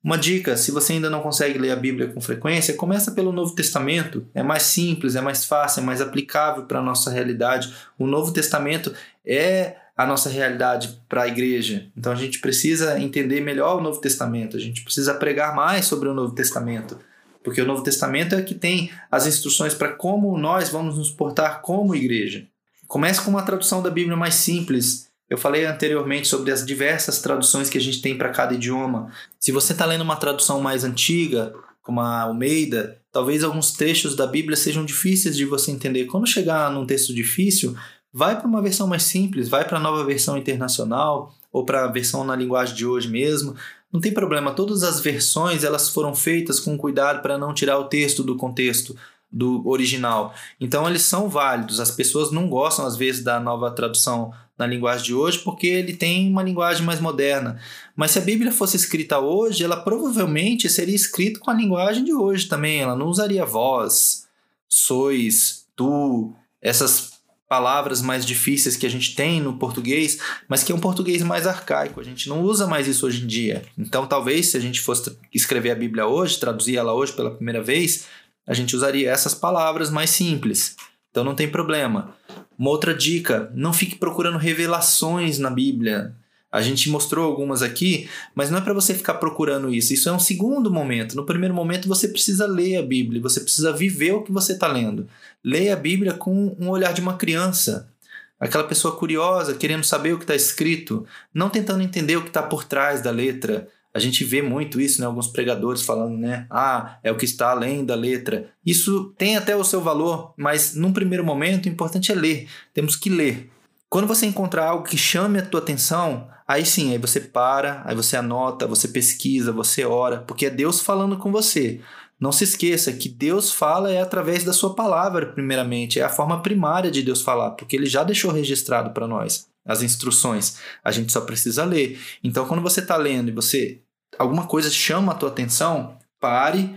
Uma 0.07 0.17
dica, 0.17 0.57
se 0.57 0.71
você 0.71 0.93
ainda 0.93 1.11
não 1.11 1.21
consegue 1.21 1.59
ler 1.59 1.73
a 1.73 1.77
Bíblia 1.77 2.07
com 2.07 2.21
frequência, 2.21 2.73
começa 2.75 3.11
pelo 3.11 3.33
Novo 3.33 3.57
Testamento. 3.57 4.25
É 4.33 4.41
mais 4.41 4.63
simples, 4.63 5.17
é 5.17 5.21
mais 5.21 5.45
fácil, 5.45 5.81
é 5.81 5.85
mais 5.85 6.01
aplicável 6.01 6.63
para 6.63 6.79
a 6.79 6.83
nossa 6.83 7.11
realidade. 7.11 7.75
O 7.99 8.07
Novo 8.07 8.33
Testamento 8.33 8.95
é 9.27 9.75
a 9.97 10.07
nossa 10.07 10.29
realidade 10.29 11.01
para 11.09 11.23
a 11.23 11.27
igreja. 11.27 11.89
Então 11.97 12.13
a 12.13 12.15
gente 12.15 12.39
precisa 12.39 13.01
entender 13.01 13.41
melhor 13.41 13.79
o 13.79 13.81
Novo 13.81 14.01
Testamento, 14.01 14.57
a 14.57 14.61
gente 14.61 14.85
precisa 14.85 15.13
pregar 15.13 15.57
mais 15.57 15.87
sobre 15.87 16.09
o 16.09 16.15
Novo 16.15 16.37
Testamento, 16.37 16.97
porque 17.43 17.61
o 17.61 17.67
Novo 17.67 17.83
Testamento 17.83 18.37
é 18.37 18.43
que 18.43 18.55
tem 18.55 18.93
as 19.11 19.27
instruções 19.27 19.75
para 19.75 19.89
como 19.89 20.39
nós 20.39 20.69
vamos 20.69 20.97
nos 20.97 21.11
portar 21.11 21.63
como 21.63 21.97
igreja. 21.97 22.47
Comece 22.87 23.23
com 23.23 23.31
uma 23.33 23.43
tradução 23.43 23.83
da 23.83 23.91
Bíblia 23.91 24.17
mais 24.17 24.37
simples, 24.37 25.06
Eu 25.29 25.37
falei 25.37 25.65
anteriormente 25.65 26.29
sobre 26.29 26.53
as 26.53 26.65
diversas 26.65 27.21
traduções 27.21 27.69
que 27.69 27.79
a 27.79 27.81
gente 27.81 28.01
tem 28.01 28.17
para 28.17 28.31
cada 28.31 28.55
idioma. 28.55 29.11
Se 29.41 29.51
você 29.51 29.73
está 29.73 29.85
lendo 29.85 30.03
uma 30.03 30.17
tradução 30.17 30.61
mais 30.61 30.85
antiga, 30.85 31.53
como 31.83 32.01
a 32.01 32.23
Almeida, 32.23 33.01
talvez 33.11 33.43
alguns 33.43 33.73
trechos 33.73 34.15
da 34.15 34.27
Bíblia 34.27 34.57
sejam 34.57 34.85
difíceis 34.85 35.37
de 35.37 35.45
você 35.45 35.71
entender. 35.71 36.05
Quando 36.07 36.27
chegar 36.27 36.71
num 36.71 36.87
texto 36.87 37.13
difícil, 37.13 37.77
vai 38.13 38.39
para 38.39 38.47
uma 38.47 38.63
versão 38.63 38.87
mais 38.87 39.03
simples, 39.03 39.49
vai 39.49 39.65
para 39.65 39.79
a 39.79 39.81
nova 39.81 40.05
versão 40.05 40.37
internacional 40.37 41.35
ou 41.53 41.65
para 41.65 41.85
a 41.85 41.89
versão 41.89 42.25
na 42.25 42.37
linguagem 42.37 42.75
de 42.75 42.87
hoje 42.87 43.09
mesmo. 43.09 43.57
Não 43.93 44.01
tem 44.01 44.13
problema, 44.13 44.53
todas 44.53 44.83
as 44.83 45.01
versões 45.01 45.65
elas 45.65 45.89
foram 45.89 46.15
feitas 46.15 46.61
com 46.61 46.79
cuidado 46.79 47.21
para 47.21 47.39
não 47.39 47.53
tirar 47.55 47.79
o 47.79 47.89
texto 47.89 48.23
do 48.23 48.37
contexto 48.37 48.97
do 49.31 49.67
original. 49.69 50.35
Então 50.61 50.89
eles 50.89 51.03
são 51.03 51.29
válidos. 51.29 51.81
As 51.81 51.91
pessoas 51.91 52.31
não 52.31 52.49
gostam 52.49 52.87
às 52.87 52.97
vezes 52.97 53.23
da 53.23 53.41
nova 53.41 53.71
tradução 53.71 54.33
na 54.59 54.67
linguagem 54.67 55.07
de 55.07 55.15
hoje 55.15 55.39
porque 55.39 55.67
ele 55.67 55.95
tem 55.95 56.31
uma 56.31 56.43
linguagem 56.43 56.85
mais 56.85 57.01
moderna. 57.01 57.61
Mas 57.95 58.13
se 58.13 58.19
a 58.19 58.23
Bíblia 58.23 58.53
fosse 58.53 58.77
escrita 58.77 59.19
hoje, 59.19 59.65
ela 59.65 59.77
provavelmente 59.77 60.69
seria 60.69 60.95
escrita 60.95 61.41
com 61.41 61.51
a 61.51 61.55
linguagem 61.55 62.05
de 62.05 62.13
hoje 62.13 62.47
também. 62.47 62.81
Ela 62.81 62.97
não 62.97 63.07
usaria 63.09 63.45
vós, 63.45 64.27
sois, 64.69 65.67
tu, 65.75 66.35
essas 66.61 67.17
palavras 67.49 68.03
mais 68.03 68.27
difíceis 68.27 68.77
que 68.77 68.87
a 68.87 68.91
gente 68.91 69.15
tem 69.15 69.41
no 69.41 69.57
português, 69.57 70.19
mas 70.49 70.65
que 70.65 70.73
é 70.73 70.75
um 70.75 70.81
português 70.81 71.23
mais 71.23 71.47
arcaico. 71.47 72.01
A 72.01 72.05
gente 72.05 72.29
não 72.29 72.43
usa 72.43 72.67
mais 72.67 72.89
isso 72.89 73.07
hoje 73.07 73.23
em 73.23 73.27
dia. 73.27 73.63
Então, 73.79 74.07
talvez 74.07 74.49
se 74.49 74.57
a 74.57 74.61
gente 74.61 74.81
fosse 74.81 75.17
escrever 75.33 75.71
a 75.71 75.77
Bíblia 75.77 76.07
hoje, 76.07 76.41
traduzir 76.41 76.77
ela 76.77 76.93
hoje 76.93 77.13
pela 77.13 77.31
primeira 77.31 77.63
vez, 77.63 78.07
a 78.47 78.55
gente 78.55 78.75
usaria 78.75 79.11
essas 79.11 79.35
palavras 79.35 79.91
mais 79.91 80.11
simples. 80.11 80.77
Então 81.11 81.25
não 81.25 81.35
tem 81.35 81.49
problema. 81.49 82.15
Uma 82.59 82.71
outra 82.71 82.95
dica: 82.95 83.51
não 83.55 83.73
fique 83.73 83.97
procurando 83.97 84.39
revelações 84.39 85.39
na 85.39 85.51
Bíblia. 85.51 86.15
A 86.51 86.63
gente 86.63 86.89
mostrou 86.89 87.27
algumas 87.27 87.61
aqui, 87.61 88.09
mas 88.35 88.51
não 88.51 88.59
é 88.59 88.61
para 88.61 88.73
você 88.73 88.95
ficar 88.95 89.15
procurando 89.15 89.73
isso. 89.75 89.93
Isso 89.93 90.09
é 90.09 90.13
um 90.13 90.19
segundo 90.19 90.71
momento. 90.71 91.15
No 91.15 91.27
primeiro 91.27 91.53
momento, 91.55 91.89
você 91.89 92.09
precisa 92.09 92.47
ler 92.47 92.77
a 92.77 92.83
Bíblia, 92.83 93.21
você 93.21 93.41
precisa 93.41 93.73
viver 93.73 94.13
o 94.13 94.23
que 94.23 94.33
você 94.33 94.53
está 94.53 94.67
lendo. 94.67 95.07
Leia 95.45 95.75
a 95.75 95.77
Bíblia 95.77 96.15
com 96.15 96.57
um 96.59 96.71
olhar 96.71 96.95
de 96.95 97.01
uma 97.01 97.17
criança. 97.17 97.91
Aquela 98.39 98.65
pessoa 98.65 98.97
curiosa, 98.97 99.55
querendo 99.55 99.85
saber 99.85 100.13
o 100.13 100.19
que 100.19 100.25
está 100.25 100.35
escrito, 100.35 101.07
não 101.33 101.51
tentando 101.51 101.83
entender 101.83 102.17
o 102.17 102.23
que 102.23 102.29
está 102.29 102.43
por 102.43 102.65
trás 102.65 103.03
da 103.03 103.11
letra, 103.11 103.69
a 103.97 103.99
gente 103.99 104.23
vê 104.25 104.43
muito 104.43 104.79
isso, 104.79 105.01
né? 105.01 105.07
Alguns 105.07 105.27
pregadores 105.27 105.81
falando, 105.81 106.19
né? 106.19 106.47
Ah, 106.51 106.99
é 107.03 107.11
o 107.11 107.17
que 107.17 107.25
está 107.25 107.51
além 107.51 107.83
da 107.83 107.95
letra. 107.95 108.51
Isso 108.65 109.15
tem 109.17 109.39
até 109.39 109.57
o 109.57 109.65
seu 109.65 109.81
valor, 109.81 110.35
mas 110.37 110.75
num 110.75 110.93
primeiro 110.93 111.25
momento 111.25 111.65
o 111.65 111.71
importante 111.71 112.13
é 112.13 112.15
ler. 112.15 112.47
Temos 112.75 112.95
que 112.95 113.09
ler. 113.09 113.51
Quando 113.89 114.07
você 114.07 114.27
encontrar 114.27 114.69
algo 114.69 114.85
que 114.85 114.99
chame 114.99 115.39
a 115.39 115.47
tua 115.47 115.61
atenção, 115.61 116.29
aí 116.47 116.67
sim, 116.67 116.93
aí 116.93 116.99
você 116.99 117.21
para, 117.21 117.83
aí 117.87 117.97
você 117.97 118.19
anota, 118.19 118.67
você 118.67 118.87
pesquisa, 118.87 119.51
você 119.51 119.87
ora, 119.87 120.19
porque 120.19 120.45
é 120.45 120.51
Deus 120.51 120.81
falando 120.81 121.17
com 121.17 121.33
você. 121.33 121.81
Não 122.21 122.33
se 122.33 122.45
esqueça 122.45 122.93
que 122.93 123.09
Deus 123.09 123.51
fala 123.51 123.91
é 123.91 124.03
através 124.03 124.45
da 124.45 124.53
sua 124.53 124.75
palavra, 124.75 125.33
primeiramente, 125.33 125.99
é 125.99 126.03
a 126.03 126.11
forma 126.11 126.43
primária 126.43 126.91
de 126.91 127.03
Deus 127.03 127.23
falar, 127.23 127.53
porque 127.53 127.77
ele 127.77 127.87
já 127.87 128.05
deixou 128.05 128.31
registrado 128.31 128.91
para 128.91 129.09
nós 129.09 129.49
as 129.67 129.83
instruções. 129.83 130.59
A 130.83 130.93
gente 130.93 131.13
só 131.13 131.21
precisa 131.21 131.65
ler. 131.65 131.99
Então, 132.23 132.47
quando 132.47 132.63
você 132.63 132.81
está 132.81 132.97
lendo 132.97 133.29
e 133.29 133.33
você 133.33 133.81
alguma 134.19 134.47
coisa 134.47 134.71
chama 134.71 135.13
a 135.13 135.15
tua 135.15 135.29
atenção, 135.29 135.99
pare 136.21 136.77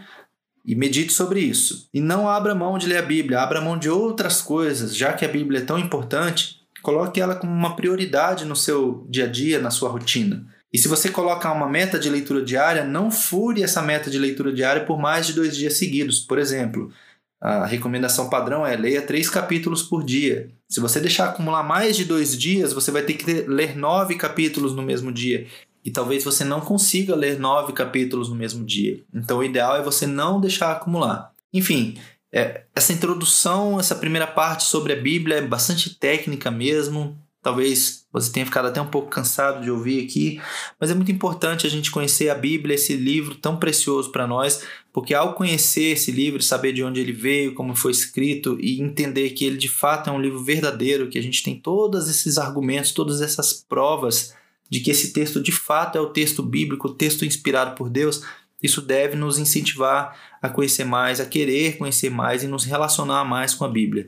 e 0.66 0.76
medite 0.76 1.14
sobre 1.14 1.40
isso. 1.40 1.90
E 1.94 2.00
não 2.00 2.30
abra 2.30 2.54
mão 2.54 2.78
de 2.78 2.88
ler 2.88 2.98
a 2.98 3.02
Bíblia, 3.02 3.40
abra 3.40 3.62
mão 3.62 3.78
de 3.78 3.90
outras 3.90 4.42
coisas, 4.42 4.96
já 4.96 5.14
que 5.14 5.26
a 5.26 5.30
Bíblia 5.30 5.60
é 5.60 5.66
tão 5.66 5.80
importante, 5.80 6.60
coloque 6.82 7.20
ela 7.20 7.36
como 7.36 7.52
uma 7.52 7.76
prioridade 7.76 8.46
no 8.46 8.56
seu 8.56 9.06
dia 9.10 9.26
a 9.26 9.28
dia, 9.28 9.60
na 9.60 9.72
sua 9.72 9.90
rotina. 9.90 10.46
E 10.72 10.78
se 10.78 10.88
você 10.88 11.10
colocar 11.10 11.52
uma 11.52 11.68
meta 11.68 11.98
de 11.98 12.10
leitura 12.10 12.44
diária, 12.44 12.84
não 12.84 13.10
fure 13.10 13.64
essa 13.64 13.82
meta 13.82 14.10
de 14.10 14.20
leitura 14.20 14.54
diária 14.54 14.86
por 14.86 15.00
mais 15.00 15.26
de 15.26 15.34
dois 15.34 15.58
dias 15.58 15.74
seguidos. 15.74 16.20
Por 16.20 16.38
exemplo, 16.38 16.92
a 17.42 17.66
recomendação 17.66 18.30
padrão 18.30 18.66
é 18.66 18.76
leia 18.76 19.02
três 19.02 19.30
capítulos 19.30 19.82
por 19.82 20.04
dia. 20.04 20.52
Se 20.68 20.80
você 20.80 21.00
deixar 21.00 21.30
acumular 21.30 21.64
mais 21.64 21.98
de 21.98 22.06
dois 22.06 22.38
dias, 22.38 22.72
você 22.72 22.92
vai 22.92 23.02
ter 23.02 23.14
que 23.14 23.26
ler 23.48 23.76
nove 23.76 24.16
capítulos 24.16 24.76
no 24.76 24.84
mesmo 24.84 25.12
dia 25.12 25.48
e 25.84 25.92
talvez 25.92 26.24
você 26.24 26.44
não 26.44 26.62
consiga 26.62 27.16
ler 27.16 27.40
nove 27.40 27.74
capítulos 27.74 28.30
no 28.30 28.36
mesmo 28.36 28.66
dia. 28.66 29.04
Então, 29.14 29.40
o 29.40 29.44
ideal 29.44 29.78
é 29.78 29.84
você 29.84 30.06
não 30.06 30.40
deixar 30.40 30.72
acumular. 30.72 31.32
Enfim, 31.54 31.98
é, 32.32 32.64
essa 32.76 32.94
introdução, 32.94 33.80
essa 33.80 33.96
primeira 33.96 34.28
parte 34.28 34.64
sobre 34.66 34.94
a 34.94 34.96
Bíblia 34.96 35.38
é 35.38 35.42
bastante 35.42 35.98
técnica 35.98 36.52
mesmo. 36.52 37.18
Talvez 37.42 38.06
você 38.12 38.32
tenha 38.32 38.46
ficado 38.46 38.68
até 38.68 38.82
um 38.82 38.88
pouco 38.88 39.08
cansado 39.08 39.64
de 39.64 39.72
ouvir 39.72 40.04
aqui, 40.04 40.42
mas 40.80 40.92
é 40.92 40.94
muito 40.94 41.12
importante 41.12 41.66
a 41.66 41.70
gente 41.70 41.90
conhecer 41.90 42.30
a 42.30 42.36
Bíblia, 42.36 42.76
esse 42.76 42.98
livro 42.98 43.34
tão 43.36 43.56
precioso 43.56 44.12
para 44.12 44.28
nós, 44.28 44.62
porque 44.92 45.14
ao 45.14 45.34
conhecer 45.34 45.94
esse 45.94 46.12
livro, 46.12 46.44
saber 46.44 46.74
de 46.74 46.84
onde 46.84 47.00
ele 47.00 47.14
veio, 47.14 47.54
como 47.54 47.74
foi 47.74 47.92
escrito 47.92 48.58
e 48.60 48.82
entender 48.82 49.30
que 49.30 49.46
ele 49.46 49.58
de 49.58 49.70
fato 49.70 50.10
é 50.10 50.14
um 50.14 50.20
livro 50.20 50.44
verdadeiro, 50.44 51.08
que 51.08 51.18
a 51.18 51.24
gente 51.24 51.42
tem 51.42 51.56
todos 51.56 52.10
esses 52.10 52.38
argumentos, 52.38 52.92
todas 52.92 53.22
essas 53.22 53.54
provas 53.54 54.34
de 54.70 54.80
que 54.80 54.92
esse 54.92 55.12
texto 55.12 55.42
de 55.42 55.52
fato 55.52 55.98
é 55.98 56.02
o 56.02 56.10
texto 56.10 56.44
bíblico, 56.44 56.88
o 56.88 56.94
texto 56.94 57.26
inspirado 57.26 57.76
por 57.76 57.90
Deus, 57.90 58.24
isso 58.62 58.82
deve 58.82 59.16
nos 59.16 59.40
incentivar 59.40 60.16
a 60.42 60.50
conhecer 60.50 60.84
mais, 60.84 61.20
a 61.20 61.26
querer 61.26 61.78
conhecer 61.78 62.10
mais 62.10 62.44
e 62.44 62.48
nos 62.48 62.66
relacionar 62.66 63.24
mais 63.24 63.54
com 63.54 63.66
a 63.66 63.70
Bíblia. 63.70 64.08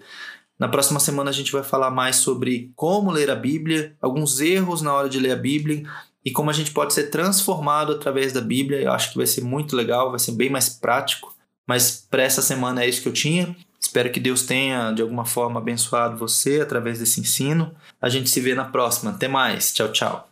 Na 0.59 0.67
próxima 0.67 0.99
semana 0.99 1.31
a 1.31 1.33
gente 1.33 1.51
vai 1.51 1.63
falar 1.63 1.89
mais 1.89 2.17
sobre 2.17 2.71
como 2.75 3.11
ler 3.11 3.31
a 3.31 3.35
Bíblia, 3.35 3.95
alguns 4.01 4.39
erros 4.39 4.81
na 4.81 4.93
hora 4.93 5.09
de 5.09 5.19
ler 5.19 5.31
a 5.31 5.35
Bíblia 5.35 5.83
e 6.23 6.31
como 6.31 6.49
a 6.49 6.53
gente 6.53 6.71
pode 6.71 6.93
ser 6.93 7.09
transformado 7.09 7.93
através 7.93 8.31
da 8.31 8.41
Bíblia. 8.41 8.79
Eu 8.79 8.91
acho 8.91 9.11
que 9.11 9.17
vai 9.17 9.25
ser 9.25 9.41
muito 9.41 9.75
legal, 9.75 10.11
vai 10.11 10.19
ser 10.19 10.33
bem 10.33 10.49
mais 10.49 10.69
prático. 10.69 11.35
Mas 11.65 12.05
para 12.09 12.21
essa 12.21 12.41
semana 12.41 12.83
é 12.83 12.89
isso 12.89 13.01
que 13.01 13.07
eu 13.07 13.13
tinha. 13.13 13.55
Espero 13.79 14.11
que 14.11 14.19
Deus 14.19 14.43
tenha 14.43 14.91
de 14.91 15.01
alguma 15.01 15.25
forma 15.25 15.59
abençoado 15.59 16.17
você 16.17 16.61
através 16.61 16.99
desse 16.99 17.19
ensino. 17.19 17.73
A 17.99 18.07
gente 18.07 18.29
se 18.29 18.39
vê 18.39 18.53
na 18.53 18.65
próxima. 18.65 19.11
Até 19.11 19.27
mais. 19.27 19.73
Tchau, 19.73 19.91
tchau. 19.91 20.30